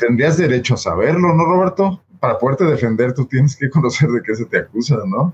Tendrías 0.00 0.36
derecho 0.36 0.74
a 0.74 0.78
saberlo, 0.78 1.32
¿no, 1.32 1.44
Roberto? 1.44 2.02
Para 2.18 2.38
poderte 2.38 2.64
defender, 2.64 3.14
tú 3.14 3.24
tienes 3.26 3.56
que 3.56 3.70
conocer 3.70 4.08
de 4.10 4.20
qué 4.22 4.34
se 4.34 4.46
te 4.46 4.58
acusa, 4.58 4.96
¿no? 5.06 5.32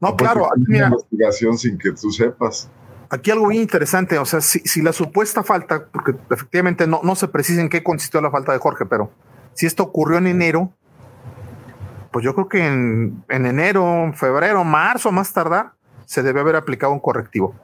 No, 0.00 0.16
claro. 0.16 0.48
Mira, 0.56 0.86
investigación 0.86 1.58
sin 1.58 1.78
que 1.78 1.92
tú 1.92 2.10
sepas. 2.10 2.70
aquí 3.10 3.30
algo 3.30 3.48
bien 3.48 3.62
interesante, 3.62 4.18
o 4.18 4.24
sea, 4.24 4.40
si, 4.40 4.82
la 4.82 4.92
supuesta 4.92 5.42
falta, 5.42 5.86
porque 5.92 6.14
efectivamente 6.30 6.86
no, 6.86 7.00
no 7.02 7.14
se 7.16 7.28
precisa 7.28 7.60
en 7.60 7.68
qué 7.68 7.82
consistió 7.82 8.20
la 8.20 8.30
falta 8.30 8.52
de 8.52 8.58
Jorge, 8.58 8.84
pero 8.86 9.10
si 9.54 9.64
esto 9.64 9.82
ocurrió 9.84 10.18
en 10.18 10.26
enero, 10.26 10.72
pues 12.16 12.24
yo 12.24 12.34
creo 12.34 12.48
que 12.48 12.66
en, 12.66 13.24
enero, 13.28 14.10
febrero, 14.14 14.64
marzo, 14.64 15.12
más 15.12 15.34
tardar, 15.34 15.74
se 16.06 16.22
debe 16.22 16.40
haber 16.40 16.56
aplicado 16.56 16.94
un 16.94 16.98
correctivo. 16.98 17.54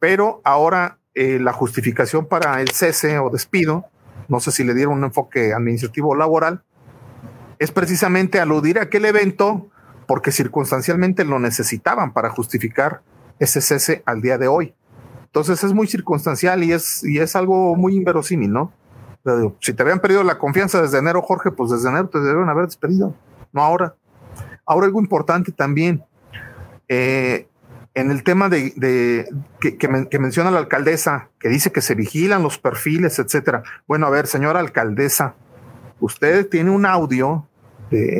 Pero 0.00 0.40
ahora 0.42 0.98
eh, 1.14 1.38
la 1.38 1.52
justificación 1.52 2.26
para 2.26 2.60
el 2.60 2.70
cese 2.70 3.20
o 3.20 3.30
despido, 3.30 3.84
no 4.26 4.40
sé 4.40 4.50
si 4.50 4.64
le 4.64 4.74
dieron 4.74 4.94
un 4.94 5.04
enfoque 5.04 5.52
administrativo 5.52 6.08
o 6.08 6.14
laboral, 6.16 6.64
es 7.60 7.70
precisamente 7.70 8.40
aludir 8.40 8.80
a 8.80 8.82
aquel 8.82 9.04
evento 9.04 9.68
porque 10.08 10.32
circunstancialmente 10.32 11.24
lo 11.24 11.38
necesitaban 11.38 12.12
para 12.12 12.30
justificar 12.30 13.02
ese 13.38 13.60
cese 13.60 14.02
al 14.04 14.20
día 14.20 14.36
de 14.36 14.48
hoy. 14.48 14.74
Entonces 15.26 15.62
es 15.62 15.72
muy 15.72 15.86
circunstancial 15.86 16.64
y 16.64 16.72
es, 16.72 17.04
y 17.04 17.20
es 17.20 17.36
algo 17.36 17.76
muy 17.76 17.94
inverosímil, 17.94 18.52
¿no? 18.52 18.72
Si 19.60 19.74
te 19.74 19.82
habían 19.84 20.00
perdido 20.00 20.24
la 20.24 20.38
confianza 20.38 20.82
desde 20.82 20.98
enero, 20.98 21.22
Jorge, 21.22 21.52
pues 21.52 21.70
desde 21.70 21.88
enero 21.88 22.08
te 22.08 22.18
debieron 22.18 22.48
haber 22.48 22.64
despedido, 22.64 23.14
no 23.56 23.62
ahora. 23.62 23.96
Ahora 24.64 24.86
algo 24.86 25.00
importante 25.00 25.50
también, 25.50 26.04
eh, 26.88 27.48
en 27.94 28.10
el 28.10 28.22
tema 28.22 28.48
de, 28.48 29.26
que, 29.60 30.18
menciona 30.18 30.50
la 30.50 30.58
alcaldesa, 30.58 31.30
que 31.40 31.48
dice 31.48 31.72
que 31.72 31.80
se 31.80 31.94
vigilan 31.94 32.42
los 32.42 32.58
perfiles, 32.58 33.18
etcétera. 33.18 33.62
Bueno, 33.88 34.06
a 34.06 34.10
ver, 34.10 34.26
señora 34.26 34.60
alcaldesa, 34.60 35.34
usted 35.98 36.48
tiene 36.48 36.70
un 36.70 36.84
audio 36.84 37.48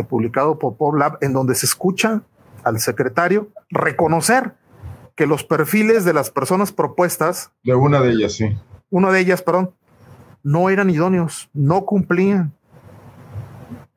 publicado 0.09 0.59
por 0.59 0.77
PopLab 0.77 1.19
en 1.21 1.33
donde 1.33 1.55
se 1.55 1.67
escucha 1.67 2.23
al 2.65 2.81
secretario 2.81 3.49
reconocer 3.71 4.55
que 5.15 5.27
los 5.27 5.45
perfiles 5.45 6.05
de 6.05 6.13
las 6.13 6.31
personas 6.31 6.73
propuestas. 6.73 7.51
De 7.65 7.75
una 7.75 8.01
de 8.01 8.13
ellas, 8.13 8.33
sí. 8.33 8.57
Una 8.91 9.11
de 9.11 9.21
ellas, 9.21 9.43
perdón, 9.43 9.75
no 10.43 10.71
eran 10.71 10.91
idóneos, 10.91 11.51
no 11.53 11.85
cumplían. 11.85 12.56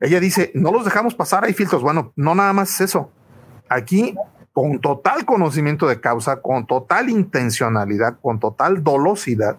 Ella 0.00 0.18
dice, 0.18 0.50
no 0.54 0.72
los 0.72 0.84
dejamos 0.84 1.14
pasar, 1.14 1.44
hay 1.44 1.52
filtros. 1.52 1.82
Bueno, 1.82 2.12
no 2.16 2.34
nada 2.34 2.52
más 2.52 2.80
eso. 2.80 3.10
Aquí, 3.68 4.14
con 4.52 4.80
total 4.80 5.24
conocimiento 5.26 5.86
de 5.86 6.00
causa, 6.00 6.40
con 6.40 6.66
total 6.66 7.10
intencionalidad, 7.10 8.18
con 8.20 8.40
total 8.40 8.82
dolosidad, 8.82 9.58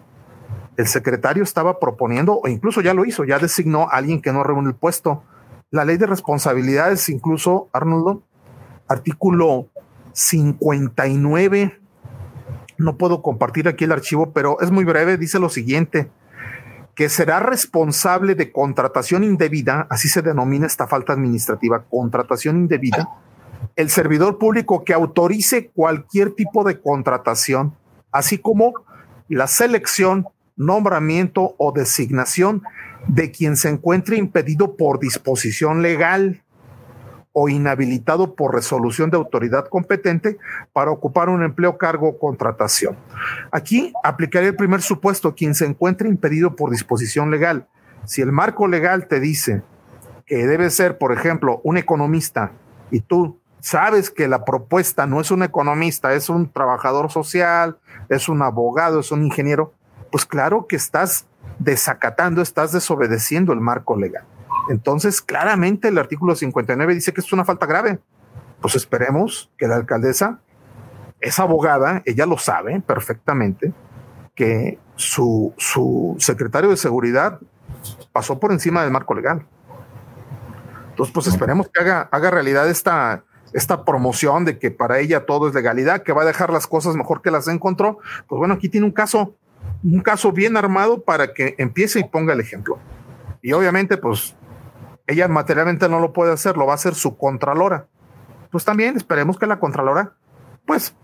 el 0.76 0.86
secretario 0.86 1.42
estaba 1.42 1.78
proponiendo, 1.78 2.40
o 2.42 2.48
incluso 2.48 2.80
ya 2.80 2.94
lo 2.94 3.04
hizo, 3.04 3.24
ya 3.24 3.38
designó 3.38 3.82
a 3.82 3.96
alguien 3.96 4.20
que 4.20 4.32
no 4.32 4.42
reúne 4.42 4.68
el 4.68 4.74
puesto. 4.74 5.22
La 5.70 5.84
ley 5.84 5.96
de 5.96 6.06
responsabilidades, 6.06 7.08
incluso, 7.08 7.68
Arnoldo, 7.72 8.22
artículo 8.88 9.68
59. 10.12 11.80
No 12.78 12.96
puedo 12.96 13.22
compartir 13.22 13.68
aquí 13.68 13.84
el 13.84 13.92
archivo, 13.92 14.32
pero 14.32 14.60
es 14.60 14.70
muy 14.70 14.84
breve. 14.84 15.16
Dice 15.16 15.38
lo 15.38 15.48
siguiente, 15.48 16.10
que 16.94 17.08
será 17.08 17.40
responsable 17.40 18.34
de 18.34 18.52
contratación 18.52 19.24
indebida, 19.24 19.86
así 19.88 20.08
se 20.08 20.22
denomina 20.22 20.66
esta 20.66 20.86
falta 20.86 21.14
administrativa, 21.14 21.84
contratación 21.84 22.56
indebida, 22.56 23.08
el 23.76 23.88
servidor 23.88 24.38
público 24.38 24.84
que 24.84 24.92
autorice 24.92 25.68
cualquier 25.68 26.32
tipo 26.32 26.64
de 26.64 26.80
contratación, 26.80 27.74
así 28.10 28.38
como 28.38 28.74
la 29.28 29.46
selección, 29.46 30.26
nombramiento 30.56 31.54
o 31.56 31.72
designación 31.72 32.62
de 33.08 33.30
quien 33.30 33.56
se 33.56 33.70
encuentre 33.70 34.16
impedido 34.16 34.76
por 34.76 35.00
disposición 35.00 35.80
legal 35.80 36.42
o 37.32 37.48
inhabilitado 37.48 38.34
por 38.34 38.54
resolución 38.54 39.10
de 39.10 39.16
autoridad 39.16 39.68
competente 39.68 40.38
para 40.72 40.90
ocupar 40.90 41.28
un 41.28 41.42
empleo, 41.42 41.78
cargo 41.78 42.08
o 42.08 42.18
contratación. 42.18 42.96
Aquí 43.50 43.92
aplicaría 44.04 44.50
el 44.50 44.56
primer 44.56 44.82
supuesto, 44.82 45.34
quien 45.34 45.54
se 45.54 45.66
encuentre 45.66 46.08
impedido 46.08 46.56
por 46.56 46.70
disposición 46.70 47.30
legal. 47.30 47.66
Si 48.04 48.20
el 48.20 48.32
marco 48.32 48.66
legal 48.66 49.06
te 49.06 49.20
dice 49.20 49.62
que 50.26 50.46
debe 50.46 50.70
ser, 50.70 50.98
por 50.98 51.12
ejemplo, 51.12 51.60
un 51.64 51.76
economista 51.76 52.52
y 52.90 53.00
tú 53.00 53.38
sabes 53.60 54.10
que 54.10 54.28
la 54.28 54.44
propuesta 54.44 55.06
no 55.06 55.20
es 55.20 55.30
un 55.30 55.42
economista, 55.42 56.12
es 56.14 56.28
un 56.28 56.50
trabajador 56.52 57.10
social, 57.10 57.78
es 58.08 58.28
un 58.28 58.42
abogado, 58.42 59.00
es 59.00 59.12
un 59.12 59.24
ingeniero, 59.24 59.72
pues 60.10 60.26
claro 60.26 60.66
que 60.66 60.76
estás 60.76 61.26
desacatando, 61.58 62.42
estás 62.42 62.72
desobedeciendo 62.72 63.52
el 63.52 63.60
marco 63.60 63.96
legal. 63.96 64.24
Entonces, 64.68 65.20
claramente 65.20 65.88
el 65.88 65.98
artículo 65.98 66.34
59 66.34 66.94
dice 66.94 67.12
que 67.12 67.20
es 67.20 67.32
una 67.32 67.44
falta 67.44 67.66
grave. 67.66 67.98
Pues 68.60 68.74
esperemos 68.76 69.50
que 69.58 69.66
la 69.66 69.76
alcaldesa 69.76 70.40
es 71.20 71.38
abogada, 71.38 72.02
ella 72.04 72.26
lo 72.26 72.38
sabe 72.38 72.80
perfectamente, 72.80 73.72
que 74.34 74.78
su, 74.96 75.54
su 75.56 76.16
secretario 76.18 76.70
de 76.70 76.76
seguridad 76.76 77.40
pasó 78.12 78.38
por 78.38 78.52
encima 78.52 78.82
del 78.82 78.90
marco 78.90 79.14
legal. 79.14 79.46
Entonces, 80.90 81.12
pues 81.12 81.26
esperemos 81.26 81.68
que 81.72 81.80
haga, 81.80 82.08
haga 82.10 82.30
realidad 82.30 82.68
esta, 82.68 83.24
esta 83.52 83.84
promoción 83.84 84.44
de 84.44 84.58
que 84.58 84.70
para 84.70 84.98
ella 84.98 85.26
todo 85.26 85.48
es 85.48 85.54
legalidad, 85.54 86.02
que 86.02 86.12
va 86.12 86.22
a 86.22 86.26
dejar 86.26 86.50
las 86.50 86.66
cosas 86.66 86.96
mejor 86.96 87.22
que 87.22 87.30
las 87.30 87.48
encontró. 87.48 87.98
Pues 88.28 88.38
bueno, 88.38 88.54
aquí 88.54 88.68
tiene 88.68 88.86
un 88.86 88.92
caso, 88.92 89.34
un 89.82 90.00
caso 90.00 90.32
bien 90.32 90.56
armado 90.56 91.02
para 91.02 91.32
que 91.32 91.54
empiece 91.58 92.00
y 92.00 92.04
ponga 92.04 92.32
el 92.34 92.40
ejemplo. 92.40 92.78
Y 93.40 93.52
obviamente, 93.52 93.96
pues 93.96 94.36
ella 95.06 95.28
materialmente 95.28 95.88
no 95.88 96.00
lo 96.00 96.12
puede 96.12 96.32
hacer, 96.32 96.56
lo 96.56 96.66
va 96.66 96.72
a 96.72 96.76
hacer 96.76 96.94
su 96.94 97.16
contralora. 97.16 97.86
Pues 98.50 98.64
también 98.64 98.96
esperemos 98.96 99.38
que 99.38 99.46
la 99.46 99.58
contralora, 99.58 100.14
pues, 100.66 100.94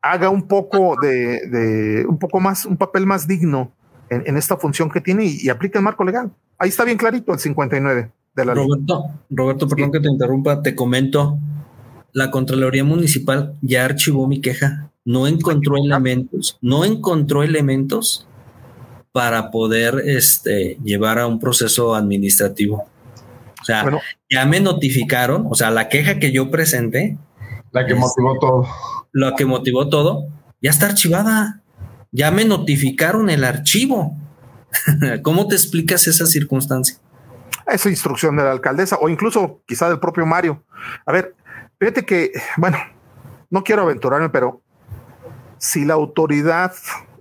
haga 0.00 0.30
un 0.30 0.46
poco 0.48 0.96
de, 1.00 2.04
un 2.08 2.18
poco 2.18 2.40
más, 2.40 2.64
un 2.64 2.76
papel 2.76 3.06
más 3.06 3.26
digno 3.26 3.72
en, 4.10 4.36
esta 4.36 4.56
función 4.56 4.90
que 4.90 5.00
tiene 5.00 5.26
y, 5.26 5.48
aplique 5.48 5.78
el 5.78 5.84
marco 5.84 6.04
legal. 6.04 6.32
Ahí 6.58 6.70
está 6.70 6.84
bien 6.84 6.96
clarito 6.96 7.32
el 7.32 7.38
59 7.38 8.10
de 8.34 8.44
la 8.44 8.54
Roberto, 8.54 9.04
Roberto, 9.30 9.68
perdón 9.68 9.92
que 9.92 10.00
te 10.00 10.08
interrumpa, 10.08 10.62
te 10.62 10.74
comento. 10.74 11.38
La 12.12 12.30
Contraloría 12.30 12.84
Municipal 12.84 13.54
ya 13.60 13.84
archivó 13.84 14.26
mi 14.26 14.40
queja, 14.40 14.90
no 15.04 15.26
encontró 15.26 15.76
elementos, 15.76 16.58
no 16.62 16.84
encontró 16.84 17.42
elementos 17.42 18.26
para 19.12 19.50
poder 19.50 20.02
este, 20.06 20.78
llevar 20.82 21.18
a 21.18 21.26
un 21.26 21.38
proceso 21.38 21.94
administrativo. 21.94 22.86
O 23.60 23.64
sea, 23.64 23.84
ya 24.30 24.46
me 24.46 24.60
notificaron, 24.60 25.46
o 25.50 25.54
sea, 25.54 25.70
la 25.70 25.88
queja 25.88 26.18
que 26.18 26.32
yo 26.32 26.50
presenté. 26.50 27.18
La 27.72 27.86
que 27.86 27.94
motivó 27.94 28.38
todo. 28.38 28.66
La 29.12 29.34
que 29.34 29.44
motivó 29.44 29.88
todo, 29.88 30.26
ya 30.62 30.70
está 30.70 30.86
archivada. 30.86 31.62
Ya 32.10 32.30
me 32.30 32.44
notificaron 32.44 33.30
el 33.30 33.44
archivo. 33.44 34.16
¿Cómo 35.22 35.48
te 35.48 35.54
explicas 35.54 36.06
esa 36.06 36.26
circunstancia? 36.26 36.96
Esa 37.66 37.90
instrucción 37.90 38.36
de 38.36 38.44
la 38.44 38.52
alcaldesa 38.52 38.96
o 39.00 39.08
incluso 39.08 39.62
quizá 39.66 39.88
del 39.88 40.00
propio 40.00 40.24
Mario. 40.24 40.64
A 41.04 41.12
ver, 41.12 41.34
fíjate 41.78 42.06
que, 42.06 42.32
bueno, 42.56 42.78
no 43.50 43.62
quiero 43.62 43.82
aventurarme, 43.82 44.30
pero 44.30 44.62
si 45.58 45.84
la 45.84 45.94
autoridad, 45.94 46.72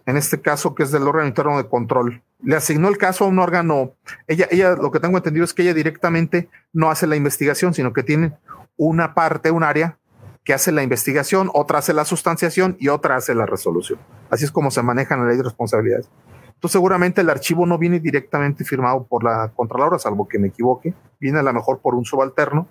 en 0.05 0.17
este 0.17 0.41
caso 0.41 0.75
que 0.75 0.83
es 0.83 0.91
del 0.91 1.03
órgano 1.03 1.27
interno 1.27 1.57
de 1.57 1.67
control, 1.67 2.21
le 2.43 2.55
asignó 2.55 2.88
el 2.88 2.97
caso 2.97 3.25
a 3.25 3.27
un 3.27 3.39
órgano. 3.39 3.93
Ella, 4.27 4.47
ella, 4.51 4.75
lo 4.75 4.91
que 4.91 4.99
tengo 4.99 5.17
entendido 5.17 5.43
es 5.43 5.53
que 5.53 5.63
ella 5.63 5.73
directamente 5.73 6.49
no 6.73 6.89
hace 6.89 7.07
la 7.07 7.15
investigación, 7.15 7.73
sino 7.73 7.93
que 7.93 8.03
tiene 8.03 8.33
una 8.77 9.13
parte, 9.13 9.51
un 9.51 9.63
área 9.63 9.97
que 10.43 10.53
hace 10.53 10.71
la 10.71 10.81
investigación, 10.81 11.49
otra 11.53 11.79
hace 11.79 11.93
la 11.93 12.05
sustanciación 12.05 12.77
y 12.79 12.88
otra 12.88 13.17
hace 13.17 13.35
la 13.35 13.45
resolución. 13.45 13.99
Así 14.29 14.45
es 14.45 14.51
como 14.51 14.71
se 14.71 14.81
manejan 14.81 15.19
la 15.19 15.27
ley 15.27 15.38
de 15.38 15.43
responsabilidades. 15.43 16.09
Entonces, 16.45 16.71
seguramente 16.71 17.21
el 17.21 17.29
archivo 17.29 17.65
no 17.65 17.77
viene 17.77 17.99
directamente 17.99 18.63
firmado 18.63 19.05
por 19.05 19.23
la 19.23 19.51
Contralora, 19.55 19.99
salvo 19.99 20.27
que 20.27 20.39
me 20.39 20.47
equivoque, 20.47 20.93
viene 21.19 21.39
a 21.39 21.43
lo 21.43 21.53
mejor 21.53 21.79
por 21.79 21.95
un 21.95 22.05
subalterno. 22.05 22.67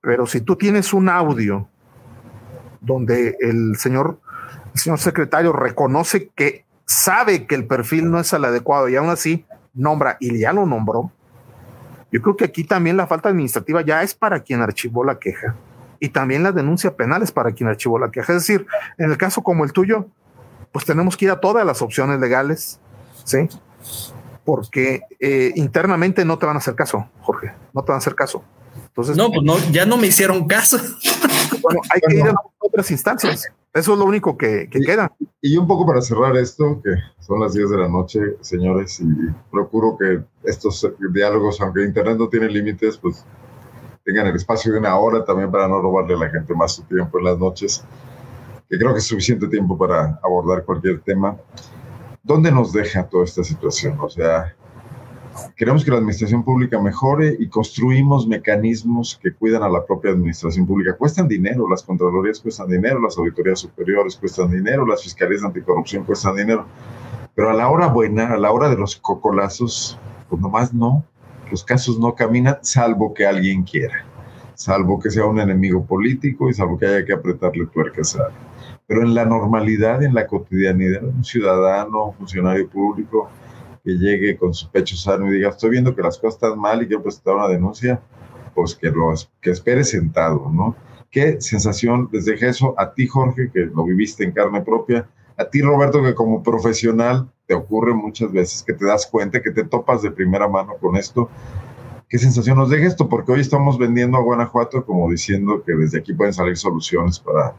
Pero 0.00 0.26
si 0.26 0.40
tú 0.40 0.56
tienes 0.56 0.92
un 0.92 1.08
audio 1.08 1.68
donde 2.80 3.36
el 3.40 3.76
señor, 3.76 4.20
el 4.72 4.80
señor 4.80 5.00
secretario 5.00 5.52
reconoce 5.52 6.28
que 6.28 6.64
sabe 6.88 7.46
que 7.46 7.54
el 7.54 7.66
perfil 7.66 8.10
no 8.10 8.18
es 8.18 8.32
el 8.32 8.44
adecuado 8.44 8.88
y 8.88 8.96
aún 8.96 9.10
así 9.10 9.44
nombra 9.74 10.16
y 10.20 10.38
ya 10.38 10.52
lo 10.52 10.64
nombró, 10.66 11.12
yo 12.10 12.22
creo 12.22 12.36
que 12.36 12.46
aquí 12.46 12.64
también 12.64 12.96
la 12.96 13.06
falta 13.06 13.28
administrativa 13.28 13.82
ya 13.82 14.02
es 14.02 14.14
para 14.14 14.40
quien 14.40 14.62
archivó 14.62 15.04
la 15.04 15.18
queja 15.18 15.54
y 16.00 16.08
también 16.08 16.42
la 16.42 16.52
denuncia 16.52 16.96
penal 16.96 17.22
es 17.22 17.30
para 17.30 17.52
quien 17.52 17.68
archivó 17.68 17.98
la 17.98 18.10
queja. 18.10 18.32
Es 18.32 18.46
decir, 18.46 18.66
en 18.96 19.10
el 19.10 19.18
caso 19.18 19.42
como 19.42 19.64
el 19.64 19.72
tuyo, 19.72 20.06
pues 20.72 20.86
tenemos 20.86 21.16
que 21.16 21.26
ir 21.26 21.30
a 21.30 21.40
todas 21.40 21.66
las 21.66 21.82
opciones 21.82 22.20
legales, 22.20 22.80
¿sí? 23.24 23.48
Porque 24.44 25.02
eh, 25.20 25.52
internamente 25.56 26.24
no 26.24 26.38
te 26.38 26.46
van 26.46 26.56
a 26.56 26.58
hacer 26.58 26.74
caso, 26.74 27.08
Jorge, 27.20 27.52
no 27.74 27.82
te 27.82 27.92
van 27.92 27.96
a 27.96 27.98
hacer 27.98 28.14
caso. 28.14 28.42
Entonces, 28.86 29.16
no, 29.16 29.30
pues 29.30 29.42
no, 29.42 29.58
ya 29.70 29.84
no 29.84 29.98
me 29.98 30.06
hicieron 30.06 30.46
caso. 30.46 30.78
Bueno, 31.60 31.80
hay 31.92 32.00
que 32.00 32.14
ir 32.14 32.26
a 32.26 32.34
otras 32.78 32.90
instancias. 32.92 33.52
Eso 33.74 33.92
es 33.92 33.98
lo 33.98 34.04
único 34.04 34.38
que, 34.38 34.68
queda. 34.70 35.12
Y 35.42 35.56
un 35.56 35.66
poco 35.66 35.84
para 35.84 36.00
cerrar 36.00 36.36
esto, 36.36 36.80
que 36.82 36.90
son 37.20 37.40
las 37.40 37.52
10 37.52 37.70
de 37.70 37.76
la 37.76 37.88
noche, 37.88 38.20
señores, 38.40 39.00
y 39.00 39.06
procuro 39.50 39.96
que 39.98 40.22
estos 40.44 40.88
diálogos, 41.12 41.60
aunque 41.60 41.82
Internet 41.82 42.16
no 42.18 42.28
tiene 42.28 42.48
límites, 42.48 42.96
pues 42.98 43.24
tengan 44.04 44.28
el 44.28 44.36
espacio 44.36 44.72
de 44.72 44.78
una 44.78 44.96
hora 44.96 45.24
también 45.24 45.50
para 45.50 45.66
no 45.66 45.80
robarle 45.82 46.14
a 46.14 46.18
la 46.18 46.30
gente 46.30 46.54
más 46.54 46.76
su 46.76 46.82
tiempo 46.84 47.18
en 47.18 47.24
las 47.24 47.38
noches. 47.38 47.84
que 48.70 48.78
creo 48.78 48.92
que 48.92 48.98
es 48.98 49.06
suficiente 49.06 49.48
tiempo 49.48 49.76
para 49.76 50.20
abordar 50.22 50.64
cualquier 50.64 51.00
tema. 51.00 51.36
¿Dónde 52.22 52.52
nos 52.52 52.72
deja 52.72 53.08
toda 53.08 53.24
esta 53.24 53.42
situación? 53.42 53.98
O 54.00 54.08
sea, 54.08 54.54
queremos 55.56 55.84
que 55.84 55.90
la 55.90 55.98
administración 55.98 56.44
pública 56.44 56.80
mejore 56.80 57.36
y 57.38 57.48
construimos 57.48 58.26
mecanismos 58.26 59.18
que 59.22 59.32
cuidan 59.32 59.62
a 59.62 59.68
la 59.68 59.84
propia 59.84 60.12
administración 60.12 60.66
pública. 60.66 60.96
Cuestan 60.96 61.28
dinero, 61.28 61.68
las 61.68 61.82
contralorías 61.82 62.40
cuestan 62.40 62.68
dinero, 62.68 63.00
las 63.00 63.18
auditorías 63.18 63.60
superiores 63.60 64.16
cuestan 64.16 64.50
dinero, 64.50 64.86
las 64.86 65.02
fiscalías 65.02 65.40
de 65.42 65.48
anticorrupción 65.48 66.04
cuestan 66.04 66.36
dinero. 66.36 66.66
Pero 67.34 67.50
a 67.50 67.54
la 67.54 67.68
hora 67.68 67.86
buena, 67.88 68.34
a 68.34 68.36
la 68.36 68.50
hora 68.50 68.68
de 68.68 68.76
los 68.76 68.96
cocolazos, 68.96 69.98
pues 70.28 70.40
nomás 70.40 70.74
no. 70.74 71.04
Los 71.50 71.64
casos 71.64 71.98
no 71.98 72.14
caminan 72.14 72.58
salvo 72.62 73.14
que 73.14 73.26
alguien 73.26 73.62
quiera, 73.62 74.04
salvo 74.54 74.98
que 75.00 75.10
sea 75.10 75.24
un 75.24 75.40
enemigo 75.40 75.84
político 75.84 76.50
y 76.50 76.54
salvo 76.54 76.78
que 76.78 76.86
haya 76.86 77.04
que 77.04 77.12
apretarle 77.12 77.66
tuercas 77.66 78.16
a 78.16 78.24
alguien. 78.24 78.42
Pero 78.86 79.02
en 79.02 79.14
la 79.14 79.24
normalidad, 79.24 80.02
en 80.02 80.14
la 80.14 80.26
cotidianidad, 80.26 81.04
un 81.04 81.24
ciudadano, 81.24 82.06
un 82.06 82.14
funcionario 82.14 82.68
público, 82.68 83.30
que 83.88 83.94
llegue 83.94 84.36
con 84.36 84.52
su 84.52 84.70
pecho 84.70 84.96
sano 84.96 85.28
y 85.28 85.36
diga, 85.36 85.48
estoy 85.48 85.70
viendo 85.70 85.96
que 85.96 86.02
las 86.02 86.18
cosas 86.18 86.34
están 86.34 86.58
mal 86.58 86.82
y 86.82 86.86
quiero 86.86 87.02
presentar 87.02 87.36
una 87.36 87.48
denuncia, 87.48 88.02
pues 88.54 88.74
que, 88.74 88.90
lo, 88.90 89.14
que 89.40 89.50
espere 89.50 89.82
sentado, 89.82 90.50
¿no? 90.52 90.76
¿Qué 91.10 91.40
sensación 91.40 92.06
les 92.12 92.26
deja 92.26 92.48
eso 92.48 92.74
a 92.76 92.92
ti, 92.92 93.06
Jorge, 93.06 93.50
que 93.50 93.60
lo 93.60 93.84
viviste 93.84 94.24
en 94.24 94.32
carne 94.32 94.60
propia? 94.60 95.08
A 95.38 95.46
ti, 95.46 95.62
Roberto, 95.62 96.02
que 96.02 96.14
como 96.14 96.42
profesional 96.42 97.30
te 97.46 97.54
ocurre 97.54 97.94
muchas 97.94 98.30
veces 98.30 98.62
que 98.62 98.74
te 98.74 98.84
das 98.84 99.06
cuenta, 99.06 99.40
que 99.40 99.52
te 99.52 99.64
topas 99.64 100.02
de 100.02 100.10
primera 100.10 100.46
mano 100.48 100.74
con 100.78 100.94
esto. 100.96 101.30
¿Qué 102.10 102.18
sensación 102.18 102.58
nos 102.58 102.68
deja 102.68 102.86
esto? 102.86 103.08
Porque 103.08 103.32
hoy 103.32 103.40
estamos 103.40 103.78
vendiendo 103.78 104.18
a 104.18 104.20
Guanajuato 104.20 104.84
como 104.84 105.10
diciendo 105.10 105.62
que 105.64 105.72
desde 105.72 106.00
aquí 106.00 106.12
pueden 106.12 106.34
salir 106.34 106.58
soluciones 106.58 107.18
para 107.18 107.54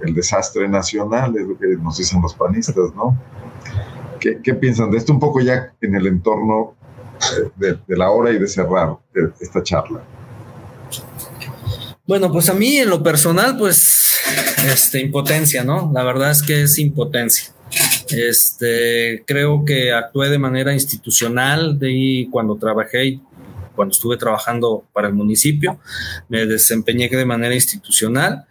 el 0.00 0.14
desastre 0.14 0.68
nacional, 0.68 1.36
es 1.36 1.46
lo 1.46 1.58
que 1.58 1.66
nos 1.76 1.98
dicen 1.98 2.22
los 2.22 2.34
panistas, 2.34 2.94
¿no? 2.94 3.14
¿Qué, 4.20 4.54
piensan 4.54 4.90
de 4.90 4.98
esto 4.98 5.12
un 5.12 5.20
poco 5.20 5.40
ya 5.40 5.72
en 5.80 5.94
el 5.94 6.06
entorno 6.06 6.74
eh, 7.56 7.76
de, 7.86 7.96
la 7.96 8.10
hora 8.10 8.30
y 8.30 8.38
de 8.38 8.46
cerrar 8.46 8.96
esta 9.40 9.62
charla? 9.62 10.02
Bueno, 12.06 12.30
pues 12.30 12.48
a 12.48 12.54
mí 12.54 12.76
en 12.76 12.88
lo 12.88 13.02
personal, 13.02 13.56
pues, 13.58 14.20
este, 14.72 15.00
impotencia, 15.00 15.64
¿no? 15.64 15.90
La 15.92 16.04
verdad 16.04 16.30
es 16.30 16.42
que 16.42 16.62
es 16.62 16.78
impotencia. 16.78 17.52
Este, 18.08 19.24
creo 19.26 19.64
que 19.64 19.92
actué 19.92 20.28
de 20.28 20.38
manera 20.38 20.72
institucional 20.72 21.78
de 21.78 22.28
cuando 22.30 22.56
trabajé, 22.56 23.20
cuando 23.74 23.92
estuve 23.92 24.16
trabajando 24.16 24.84
para 24.92 25.08
el 25.08 25.14
municipio, 25.14 25.80
me 26.28 26.46
desempeñé 26.46 27.08
de 27.08 27.24
manera 27.24 27.54
institucional 27.54 28.46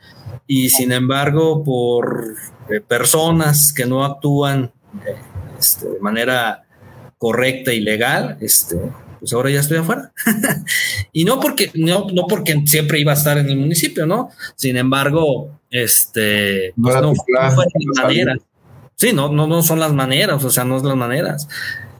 y 0.47 0.70
sin 0.70 0.91
embargo 0.91 1.63
por 1.63 2.36
eh, 2.70 2.82
personas 2.82 3.74
que 3.74 3.86
no 3.86 4.03
actúan 4.03 4.72
eh, 5.05 5.16
este, 5.66 5.89
de 5.89 5.99
manera 5.99 6.63
correcta 7.18 7.74
y 7.74 7.80
legal, 7.80 8.38
este, 8.39 8.78
pues 9.20 9.34
ahora 9.34 9.49
ya 9.49 9.59
estoy 9.59 9.78
afuera. 9.78 10.11
y 11.11 11.26
no 11.26 11.39
porque, 11.39 11.72
no, 11.74 12.07
no 12.13 12.28
porque 12.28 12.61
siempre 12.68 12.99
iba 12.99 13.13
a 13.13 13.16
estar 13.16 13.38
en 13.38 13.49
el 13.49 13.57
municipio, 13.57 14.05
¿no? 14.05 14.30
Sin 14.55 14.78
embargo, 14.78 15.59
este, 15.72 16.74
pues 16.80 16.95
no, 17.01 17.13
fue 17.16 17.34
las 17.36 18.03
maneras. 18.03 18.38
Sí, 18.95 19.11
no, 19.11 19.32
no, 19.32 19.47
no 19.47 19.61
son 19.63 19.80
las 19.80 19.93
maneras, 19.93 20.43
o 20.43 20.49
sea, 20.49 20.63
no 20.63 20.80
son 20.80 20.89
las 20.89 20.97
maneras. 20.97 21.47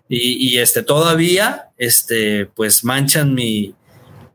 Y, 0.08 0.50
y, 0.50 0.60
este, 0.60 0.84
todavía, 0.84 1.70
este, 1.78 2.46
pues 2.46 2.84
manchan 2.84 3.34
mi, 3.34 3.74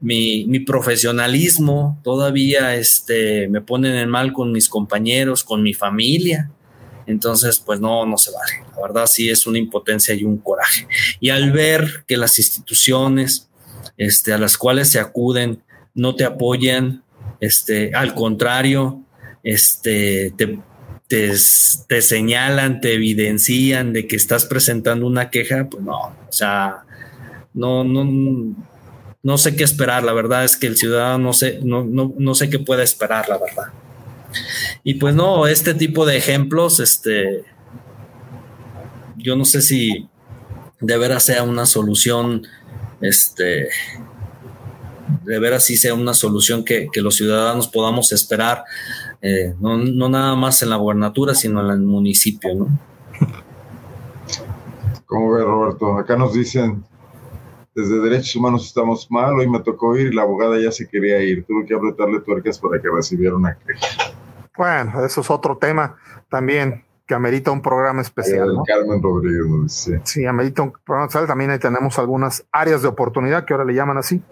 mi, 0.00 0.44
mi, 0.46 0.60
profesionalismo, 0.60 2.00
todavía, 2.02 2.74
este, 2.74 3.48
me 3.48 3.60
ponen 3.60 3.94
en 3.94 4.10
mal 4.10 4.32
con 4.32 4.50
mis 4.50 4.68
compañeros, 4.68 5.44
con 5.44 5.62
mi 5.62 5.74
familia. 5.74 6.50
Entonces, 7.06 7.60
pues 7.60 7.80
no, 7.80 8.04
no 8.04 8.18
se 8.18 8.30
vale. 8.32 8.69
Verdad 8.80 9.06
sí 9.06 9.30
es 9.30 9.46
una 9.46 9.58
impotencia 9.58 10.14
y 10.14 10.24
un 10.24 10.38
coraje. 10.38 10.86
Y 11.20 11.30
al 11.30 11.52
ver 11.52 12.04
que 12.06 12.16
las 12.16 12.38
instituciones 12.38 13.48
este, 13.96 14.32
a 14.32 14.38
las 14.38 14.56
cuales 14.56 14.90
se 14.90 14.98
acuden 14.98 15.62
no 15.94 16.14
te 16.14 16.24
apoyan, 16.24 17.02
este, 17.40 17.94
al 17.94 18.14
contrario, 18.14 19.04
este, 19.42 20.32
te, 20.36 20.58
te, 21.08 22.02
señalan, 22.02 22.80
te 22.80 22.94
evidencian 22.94 23.92
de 23.92 24.06
que 24.06 24.16
estás 24.16 24.46
presentando 24.46 25.06
una 25.06 25.30
queja, 25.30 25.68
pues 25.68 25.82
no, 25.82 25.98
o 25.98 26.32
sea, 26.32 26.84
no, 27.52 27.82
no, 27.84 28.54
no 29.22 29.38
sé 29.38 29.56
qué 29.56 29.64
esperar. 29.64 30.04
La 30.04 30.12
verdad 30.12 30.44
es 30.44 30.56
que 30.56 30.66
el 30.66 30.76
ciudadano 30.76 31.18
no 31.18 31.32
sé, 31.32 31.60
no, 31.62 31.84
no, 31.84 32.14
no 32.16 32.34
sé 32.34 32.48
qué 32.48 32.58
puede 32.58 32.84
esperar, 32.84 33.28
la 33.28 33.38
verdad. 33.38 33.72
Y 34.84 34.94
pues 34.94 35.14
no, 35.14 35.46
este 35.46 35.74
tipo 35.74 36.06
de 36.06 36.16
ejemplos, 36.16 36.80
este, 36.80 37.44
yo 39.22 39.36
no 39.36 39.44
sé 39.44 39.62
si 39.62 40.08
de 40.80 40.98
veras 40.98 41.24
sea 41.24 41.42
una 41.42 41.66
solución, 41.66 42.42
este, 43.00 43.68
de 45.24 45.38
veras 45.38 45.64
sí 45.64 45.76
sea 45.76 45.94
una 45.94 46.14
solución 46.14 46.64
que, 46.64 46.88
los 46.96 47.16
ciudadanos 47.16 47.68
podamos 47.68 48.12
esperar, 48.12 48.64
eh, 49.20 49.54
no, 49.60 49.76
nada 50.08 50.34
más 50.36 50.62
en 50.62 50.70
la 50.70 50.76
gobernatura, 50.76 51.34
sino 51.34 51.60
en 51.60 51.70
el 51.70 51.80
municipio, 51.80 52.54
¿no? 52.54 52.78
¿Cómo 55.06 55.32
ve 55.32 55.42
Roberto? 55.42 55.98
Acá 55.98 56.16
nos 56.16 56.34
dicen, 56.34 56.84
desde 57.74 58.00
Derechos 58.00 58.36
Humanos 58.36 58.66
estamos 58.66 59.10
mal, 59.10 59.34
hoy 59.34 59.48
me 59.48 59.60
tocó 59.60 59.96
ir 59.96 60.12
y 60.12 60.14
la 60.14 60.22
abogada 60.22 60.58
ya 60.60 60.70
se 60.70 60.88
quería 60.88 61.20
ir, 61.20 61.44
tuve 61.44 61.66
que 61.66 61.74
apretarle 61.74 62.20
tuercas 62.20 62.58
para 62.58 62.80
que 62.80 62.88
recibiera 62.88 63.34
una 63.34 63.56
queja. 63.56 64.14
Bueno, 64.56 65.04
eso 65.04 65.20
es 65.20 65.30
otro 65.30 65.56
tema 65.58 65.96
también 66.28 66.84
que 67.10 67.14
amerita 67.16 67.50
un 67.50 67.60
programa 67.60 68.02
especial. 68.02 68.56
Carmen 68.64 69.02
Rodríguez, 69.02 69.72
sí. 69.72 69.94
Sí, 70.04 70.26
amerita 70.26 70.62
un 70.62 70.70
programa 70.70 71.08
especial. 71.08 71.26
También 71.26 71.50
ahí 71.50 71.58
tenemos 71.58 71.98
algunas 71.98 72.44
áreas 72.52 72.82
de 72.82 72.88
oportunidad 72.88 73.44
que 73.44 73.52
ahora 73.52 73.64
le 73.64 73.74
llaman 73.74 73.98
así. 73.98 74.22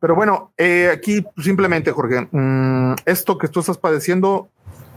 Pero 0.00 0.14
bueno, 0.14 0.50
eh, 0.56 0.90
aquí 0.90 1.22
simplemente, 1.36 1.92
Jorge, 1.92 2.26
mm, 2.30 2.94
esto 3.04 3.36
que 3.36 3.48
tú 3.48 3.60
estás 3.60 3.76
padeciendo 3.76 4.48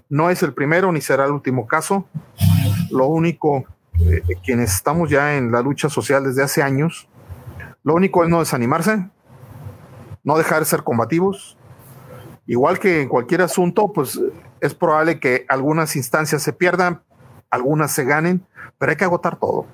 no 0.08 0.30
es 0.30 0.42
el 0.42 0.54
primero 0.54 0.90
ni 0.94 1.02
será 1.02 1.26
el 1.26 1.32
último 1.32 1.68
caso. 1.68 2.06
Lo 2.92 3.08
único, 3.08 3.66
eh, 4.00 4.22
quienes 4.42 4.74
estamos 4.74 5.10
ya 5.10 5.36
en 5.36 5.52
la 5.52 5.62
lucha 5.62 5.90
social 5.90 6.24
desde 6.24 6.44
hace 6.44 6.64
años, 6.64 7.10
lo 7.84 7.94
único 7.94 8.24
es 8.24 8.30
no 8.30 8.40
desanimarse, 8.40 9.10
no 10.24 10.38
dejar 10.38 10.60
de 10.60 10.66
ser 10.66 10.84
combativos, 10.84 11.58
Igual 12.48 12.80
que 12.80 13.02
en 13.02 13.08
cualquier 13.08 13.44
asunto, 13.44 13.94
pues 13.94 14.20
es 14.62 14.76
probable 14.76 15.20
que 15.20 15.46
algunas 15.50 15.96
instancias 15.96 16.42
se 16.44 16.54
pierdan, 16.54 17.02
algunas 17.50 17.92
se 17.92 18.06
ganen, 18.06 18.46
pero 18.78 18.92
hay 18.92 18.96
que 18.96 19.04
agotar 19.04 19.38
todo. 19.38 19.66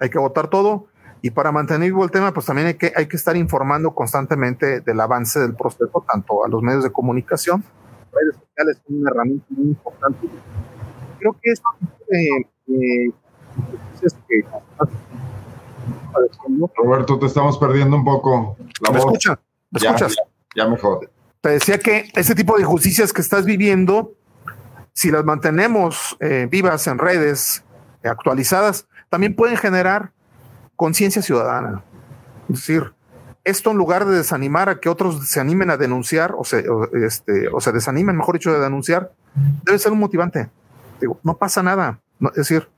Hay 0.00 0.10
que 0.10 0.18
agotar 0.18 0.48
todo. 0.48 0.86
Y 1.22 1.30
para 1.30 1.52
mantener 1.52 1.88
vivo 1.88 2.04
el 2.04 2.10
tema, 2.10 2.34
pues 2.34 2.44
también 2.44 2.68
hay 2.68 2.74
que, 2.74 2.92
hay 2.94 3.06
que 3.06 3.16
estar 3.16 3.36
informando 3.36 3.94
constantemente 3.94 4.80
del 4.80 5.00
avance 5.00 5.40
del 5.40 5.54
proceso, 5.54 6.04
tanto 6.12 6.44
a 6.44 6.48
los 6.48 6.62
medios 6.62 6.84
de 6.84 6.92
comunicación. 6.92 7.64
Redes 8.12 8.36
sociales 8.36 8.82
son 8.86 8.98
una 8.98 9.10
herramienta 9.10 9.46
muy 9.50 9.68
importante. 9.68 10.28
Creo 11.18 11.32
que 11.40 11.50
esto 11.50 11.68
eh, 12.12 12.46
eh, 12.68 13.12
es 14.02 14.14
que 14.28 14.44
Roberto, 16.76 17.18
te 17.18 17.26
estamos 17.26 17.58
perdiendo 17.58 17.96
un 17.96 18.04
poco. 18.04 18.56
La 18.80 18.90
¿Me 18.90 18.98
escuchas? 18.98 19.38
¿Me 19.70 19.78
escuchas? 19.78 20.16
Ya 20.54 20.68
mejor. 20.68 21.10
Te 21.40 21.50
decía 21.50 21.78
que 21.78 22.08
ese 22.14 22.34
tipo 22.34 22.56
de 22.56 22.62
injusticias 22.62 23.12
que 23.12 23.20
estás 23.20 23.44
viviendo, 23.44 24.14
si 24.94 25.10
las 25.10 25.24
mantenemos 25.24 26.16
eh, 26.20 26.48
vivas 26.50 26.86
en 26.86 26.98
redes 26.98 27.64
eh, 28.02 28.08
actualizadas, 28.08 28.88
también 29.10 29.36
pueden 29.36 29.56
generar 29.56 30.12
conciencia 30.76 31.20
ciudadana. 31.20 31.82
Es 32.48 32.56
decir, 32.56 32.94
esto 33.44 33.70
en 33.72 33.76
lugar 33.76 34.06
de 34.06 34.16
desanimar 34.16 34.68
a 34.68 34.80
que 34.80 34.88
otros 34.88 35.28
se 35.28 35.40
animen 35.40 35.70
a 35.70 35.76
denunciar 35.76 36.34
o 36.36 36.44
se, 36.44 36.64
este, 37.04 37.48
o 37.52 37.60
se 37.60 37.72
desanimen, 37.72 38.16
mejor 38.16 38.36
dicho, 38.36 38.52
de 38.52 38.60
denunciar, 38.60 39.12
debe 39.64 39.78
ser 39.78 39.92
un 39.92 39.98
motivante. 39.98 40.48
Digo, 41.00 41.20
no 41.22 41.36
pasa 41.36 41.62
nada. 41.62 42.00
es 42.28 42.34
decir, 42.34 42.68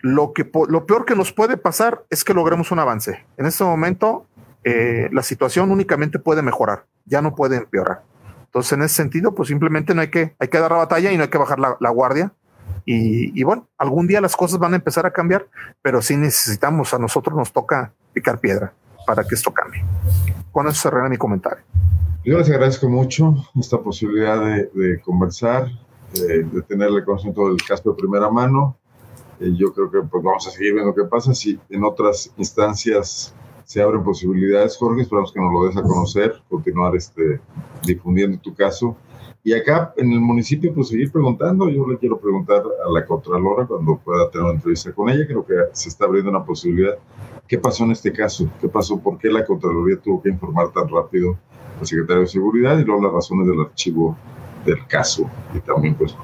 lo, 0.00 0.32
que, 0.32 0.48
lo 0.68 0.86
peor 0.86 1.04
que 1.04 1.16
nos 1.16 1.32
puede 1.32 1.56
pasar 1.56 2.04
es 2.10 2.22
que 2.22 2.34
logremos 2.34 2.70
un 2.70 2.78
avance. 2.78 3.24
En 3.36 3.46
este 3.46 3.64
momento, 3.64 4.26
eh, 4.62 5.08
la 5.10 5.22
situación 5.22 5.72
únicamente 5.72 6.18
puede 6.18 6.42
mejorar 6.42 6.84
ya 7.04 7.22
no 7.22 7.34
puede 7.34 7.56
empeorar. 7.56 8.02
Entonces, 8.54 8.72
en 8.74 8.82
ese 8.82 8.94
sentido, 8.94 9.34
pues 9.34 9.48
simplemente 9.48 9.96
no 9.96 10.00
hay 10.00 10.10
que, 10.10 10.36
hay 10.38 10.46
que 10.46 10.60
dar 10.60 10.70
la 10.70 10.76
batalla 10.76 11.10
y 11.10 11.16
no 11.16 11.24
hay 11.24 11.28
que 11.28 11.38
bajar 11.38 11.58
la, 11.58 11.90
guardia. 11.90 12.32
Y, 12.84 13.42
bueno, 13.42 13.66
algún 13.76 14.06
día 14.06 14.20
las 14.20 14.36
cosas 14.36 14.60
van 14.60 14.74
a 14.74 14.76
empezar 14.76 15.04
a 15.06 15.10
cambiar, 15.10 15.48
pero 15.82 16.00
sí 16.00 16.16
necesitamos, 16.16 16.94
a 16.94 17.00
nosotros 17.00 17.36
nos 17.36 17.52
toca 17.52 17.92
picar 18.12 18.38
piedra 18.38 18.72
para 19.08 19.24
que 19.24 19.34
esto 19.34 19.52
cambie. 19.52 19.84
Con 20.52 20.68
eso 20.68 20.82
cerraré 20.82 21.08
mi 21.08 21.16
comentario. 21.16 21.64
Yo 22.24 22.38
les 22.38 22.48
agradezco 22.48 22.88
mucho 22.88 23.34
esta 23.58 23.78
posibilidad 23.78 24.40
de, 24.40 25.00
conversar, 25.00 25.66
de, 26.12 26.62
tener 26.68 26.90
el 26.90 27.04
conocimiento 27.04 27.48
del 27.48 27.60
caso 27.60 27.90
de 27.90 27.96
primera 27.96 28.30
mano. 28.30 28.76
Eh, 29.40 29.52
yo 29.56 29.72
creo 29.74 29.90
que 29.90 29.98
pues, 30.08 30.22
vamos 30.22 30.46
a 30.46 30.52
seguir 30.52 30.74
viendo 30.74 30.94
qué 30.94 31.02
pasa. 31.02 31.34
Si 31.34 31.58
en 31.70 31.82
otras 31.82 32.30
instancias 32.36 33.34
se 33.64 33.82
abren 33.82 34.04
posibilidades, 34.04 34.76
Jorge, 34.76 35.02
esperamos 35.02 35.32
que 35.32 35.40
nos 35.40 35.52
lo 35.52 35.66
des 35.66 35.76
a 35.76 35.82
conocer, 35.82 36.34
continuar 36.48 36.94
este, 36.96 37.40
difundiendo 37.84 38.38
tu 38.38 38.54
caso. 38.54 38.96
y 39.42 39.52
acá 39.52 39.92
en 39.96 40.10
el 40.12 40.20
municipio, 40.20 40.72
pues 40.72 40.88
seguir 40.88 41.12
preguntando. 41.12 41.68
Yo 41.68 41.86
le 41.86 41.98
quiero 41.98 42.18
preguntar 42.18 42.62
a 42.62 42.90
la 42.90 43.04
Contralora 43.04 43.66
cuando 43.66 43.98
pueda 43.98 44.30
tener 44.30 44.44
una 44.44 44.54
entrevista 44.54 44.92
con 44.92 45.10
ella. 45.10 45.26
Creo 45.26 45.44
que 45.44 45.54
se 45.72 45.90
está 45.90 46.06
abriendo 46.06 46.30
una 46.30 46.44
posibilidad. 46.44 46.96
¿Qué 47.46 47.58
pasó 47.58 47.84
en 47.84 47.90
este 47.90 48.10
caso? 48.10 48.48
¿Qué 48.60 48.68
pasó? 48.68 48.98
¿Por 48.98 49.18
qué 49.18 49.28
la 49.28 49.44
Contraloría 49.44 49.98
tuvo 49.98 50.22
que 50.22 50.30
informar 50.30 50.72
tan 50.72 50.88
rápido 50.88 51.36
al 51.78 51.86
secretario 51.86 52.22
de 52.22 52.28
Seguridad 52.28 52.78
y 52.78 52.84
luego 52.84 53.02
las 53.02 53.12
razones 53.12 53.46
del 53.46 53.60
archivo 53.60 54.16
del 54.64 54.86
caso? 54.86 55.28
Y 55.54 55.60
también, 55.60 55.94
pues, 55.94 56.16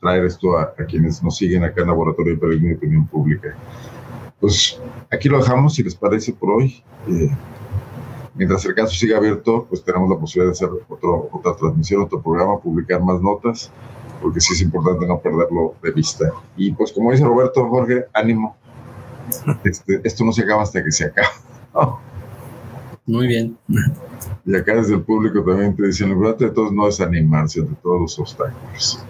traer 0.00 0.24
esto 0.24 0.58
a, 0.58 0.72
quienes 0.88 1.22
nos 1.22 1.36
siguen 1.36 1.64
acá 1.64 1.82
en 1.82 1.88
Laboratorio 1.88 2.34
de 2.34 2.40
Periodismo 2.40 2.70
y 2.70 2.74
Opinión 2.74 3.06
Pública. 3.06 3.54
Pues 4.40 4.80
aquí 5.10 5.28
lo 5.28 5.38
dejamos, 5.38 5.74
si 5.74 5.82
les 5.82 5.94
parece, 5.94 6.32
por 6.32 6.50
hoy. 6.50 6.82
Eh, 7.08 7.30
mientras 8.34 8.64
el 8.64 8.74
caso 8.74 8.94
siga 8.94 9.18
abierto, 9.18 9.66
pues 9.68 9.84
tenemos 9.84 10.08
la 10.08 10.18
posibilidad 10.18 10.52
de 10.52 10.52
hacer 10.52 10.70
otro, 10.88 11.28
otra 11.32 11.54
transmisión, 11.56 12.02
otro 12.02 12.22
programa, 12.22 12.58
publicar 12.58 13.02
más 13.02 13.20
notas, 13.20 13.70
porque 14.22 14.40
sí 14.40 14.54
es 14.54 14.62
importante 14.62 15.06
no 15.06 15.18
perderlo 15.20 15.74
de 15.82 15.92
vista. 15.92 16.32
Y 16.56 16.72
pues 16.72 16.92
como 16.92 17.12
dice 17.12 17.24
Roberto, 17.24 17.68
Jorge, 17.68 18.06
ánimo. 18.14 18.56
Este, 19.62 20.00
esto 20.02 20.24
no 20.24 20.32
se 20.32 20.42
acaba 20.42 20.62
hasta 20.62 20.82
que 20.82 20.90
se 20.90 21.04
acabe. 21.04 21.28
Muy 23.06 23.26
bien. 23.26 23.58
Y 24.44 24.56
acá 24.56 24.74
desde 24.76 24.94
el 24.94 25.02
público 25.02 25.42
también 25.44 25.74
te 25.76 25.86
dicen, 25.86 26.08
lo 26.08 26.14
importante 26.14 26.46
de 26.46 26.50
todos 26.52 26.72
no 26.72 26.88
es 26.88 27.00
animarse 27.00 27.60
ante 27.60 27.74
todos 27.82 28.00
los 28.00 28.18
obstáculos. 28.18 29.04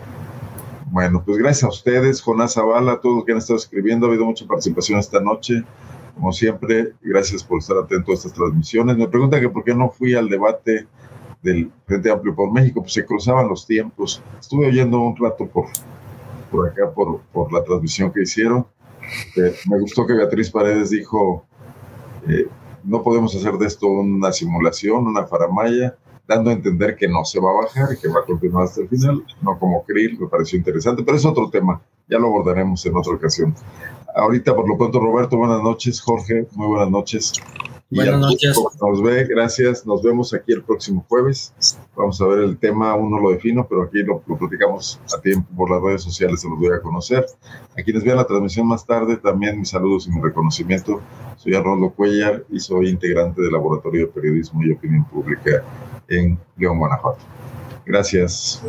Bueno, 0.93 1.23
pues 1.25 1.39
gracias 1.39 1.63
a 1.63 1.69
ustedes, 1.69 2.21
Jonás 2.21 2.55
Zavala, 2.55 2.95
a 2.95 3.01
todos 3.01 3.15
los 3.15 3.25
que 3.25 3.31
han 3.31 3.39
estado 3.39 3.59
escribiendo. 3.59 4.07
Ha 4.07 4.09
habido 4.09 4.25
mucha 4.25 4.45
participación 4.45 4.99
esta 4.99 5.21
noche. 5.21 5.63
Como 6.17 6.33
siempre, 6.33 6.95
gracias 7.01 7.45
por 7.45 7.61
estar 7.61 7.77
atento 7.77 8.11
a 8.11 8.15
estas 8.15 8.33
transmisiones. 8.33 8.97
Me 8.97 9.07
pregunta 9.07 9.39
que 9.39 9.49
por 9.49 9.63
qué 9.63 9.73
no 9.73 9.91
fui 9.91 10.15
al 10.17 10.29
debate 10.29 10.89
del 11.43 11.71
Frente 11.87 12.11
Amplio 12.11 12.35
por 12.35 12.53
México, 12.53 12.81
pues 12.81 12.93
se 12.93 13.07
cruzaban 13.07 13.49
los 13.49 13.69
tiempos. 13.69 14.21
Estuve 14.41 14.67
oyendo 14.67 15.01
un 15.01 15.17
rato 15.17 15.47
por, 15.47 15.67
por 16.51 16.69
acá, 16.69 16.91
por, 16.93 17.21
por 17.33 17.53
la 17.53 17.63
transmisión 17.63 18.13
que 18.13 18.23
hicieron. 18.23 18.67
Eh, 19.37 19.55
me 19.71 19.79
gustó 19.79 20.05
que 20.05 20.15
Beatriz 20.15 20.51
Paredes 20.51 20.91
dijo, 20.91 21.47
eh, 22.29 22.49
no 22.83 23.05
podemos 23.05 23.33
hacer 23.37 23.53
de 23.55 23.67
esto 23.67 23.87
una 23.87 24.33
simulación, 24.33 25.07
una 25.07 25.25
faramaya, 25.25 25.97
dando 26.31 26.51
a 26.51 26.53
entender 26.53 26.97
que 26.97 27.09
no 27.09 27.25
se 27.25 27.41
va 27.41 27.51
a 27.51 27.65
bajar 27.65 27.93
y 27.93 28.01
que 28.01 28.09
va 28.09 28.21
a 28.21 28.25
continuar 28.25 28.65
hasta 28.65 28.83
el 28.83 28.89
final, 28.89 29.25
no 29.43 29.59
como 29.59 29.85
Krill, 29.85 30.17
me 30.21 30.29
pareció 30.29 30.57
interesante, 30.59 31.03
pero 31.03 31.17
es 31.17 31.25
otro 31.25 31.51
tema, 31.51 31.83
ya 32.09 32.19
lo 32.19 32.29
abordaremos 32.29 32.87
en 32.87 32.97
otra 32.97 33.15
ocasión. 33.15 33.53
Ahorita, 34.15 34.55
por 34.55 34.69
lo 34.69 34.79
pronto, 34.79 35.01
Roberto, 35.01 35.37
buenas 35.37 35.61
noches, 35.61 36.01
Jorge, 36.01 36.47
muy 36.53 36.69
buenas 36.69 36.89
noches. 36.89 37.33
Buenas 37.91 38.21
noches. 38.21 38.57
Nos 38.81 39.03
ve, 39.03 39.25
gracias, 39.25 39.87
nos 39.87 40.03
vemos 40.03 40.33
aquí 40.33 40.53
el 40.53 40.63
próximo 40.63 41.05
jueves. 41.09 41.53
Vamos 41.97 42.21
a 42.21 42.27
ver 42.27 42.41
el 42.41 42.57
tema, 42.59 42.93
aún 42.93 43.11
no 43.11 43.19
lo 43.19 43.31
defino, 43.31 43.67
pero 43.69 43.83
aquí 43.83 44.03
lo, 44.03 44.23
lo 44.27 44.39
platicamos 44.39 45.01
a 45.17 45.21
tiempo 45.21 45.49
por 45.57 45.71
las 45.71 45.83
redes 45.83 46.03
sociales, 46.03 46.41
se 46.41 46.49
los 46.49 46.59
voy 46.59 46.73
a 46.73 46.81
conocer. 46.81 47.27
A 47.79 47.83
quienes 47.83 48.05
vean 48.05 48.17
la 48.17 48.27
transmisión 48.27 48.67
más 48.67 48.87
tarde, 48.87 49.17
también 49.17 49.59
mis 49.59 49.71
saludos 49.71 50.07
y 50.07 50.11
mi 50.11 50.21
reconocimiento. 50.21 51.01
Soy 51.37 51.55
Arnoldo 51.55 51.91
Cuellar 51.91 52.45
y 52.51 52.61
soy 52.61 52.89
integrante 52.89 53.41
del 53.43 53.53
Laboratorio 53.53 54.07
de 54.07 54.13
Periodismo 54.13 54.63
y 54.63 54.73
Opinión 54.73 55.05
Pública 55.07 55.65
en 56.09 56.39
León, 56.57 56.79
Guanajuato. 56.79 57.21
Gracias. 57.87 58.63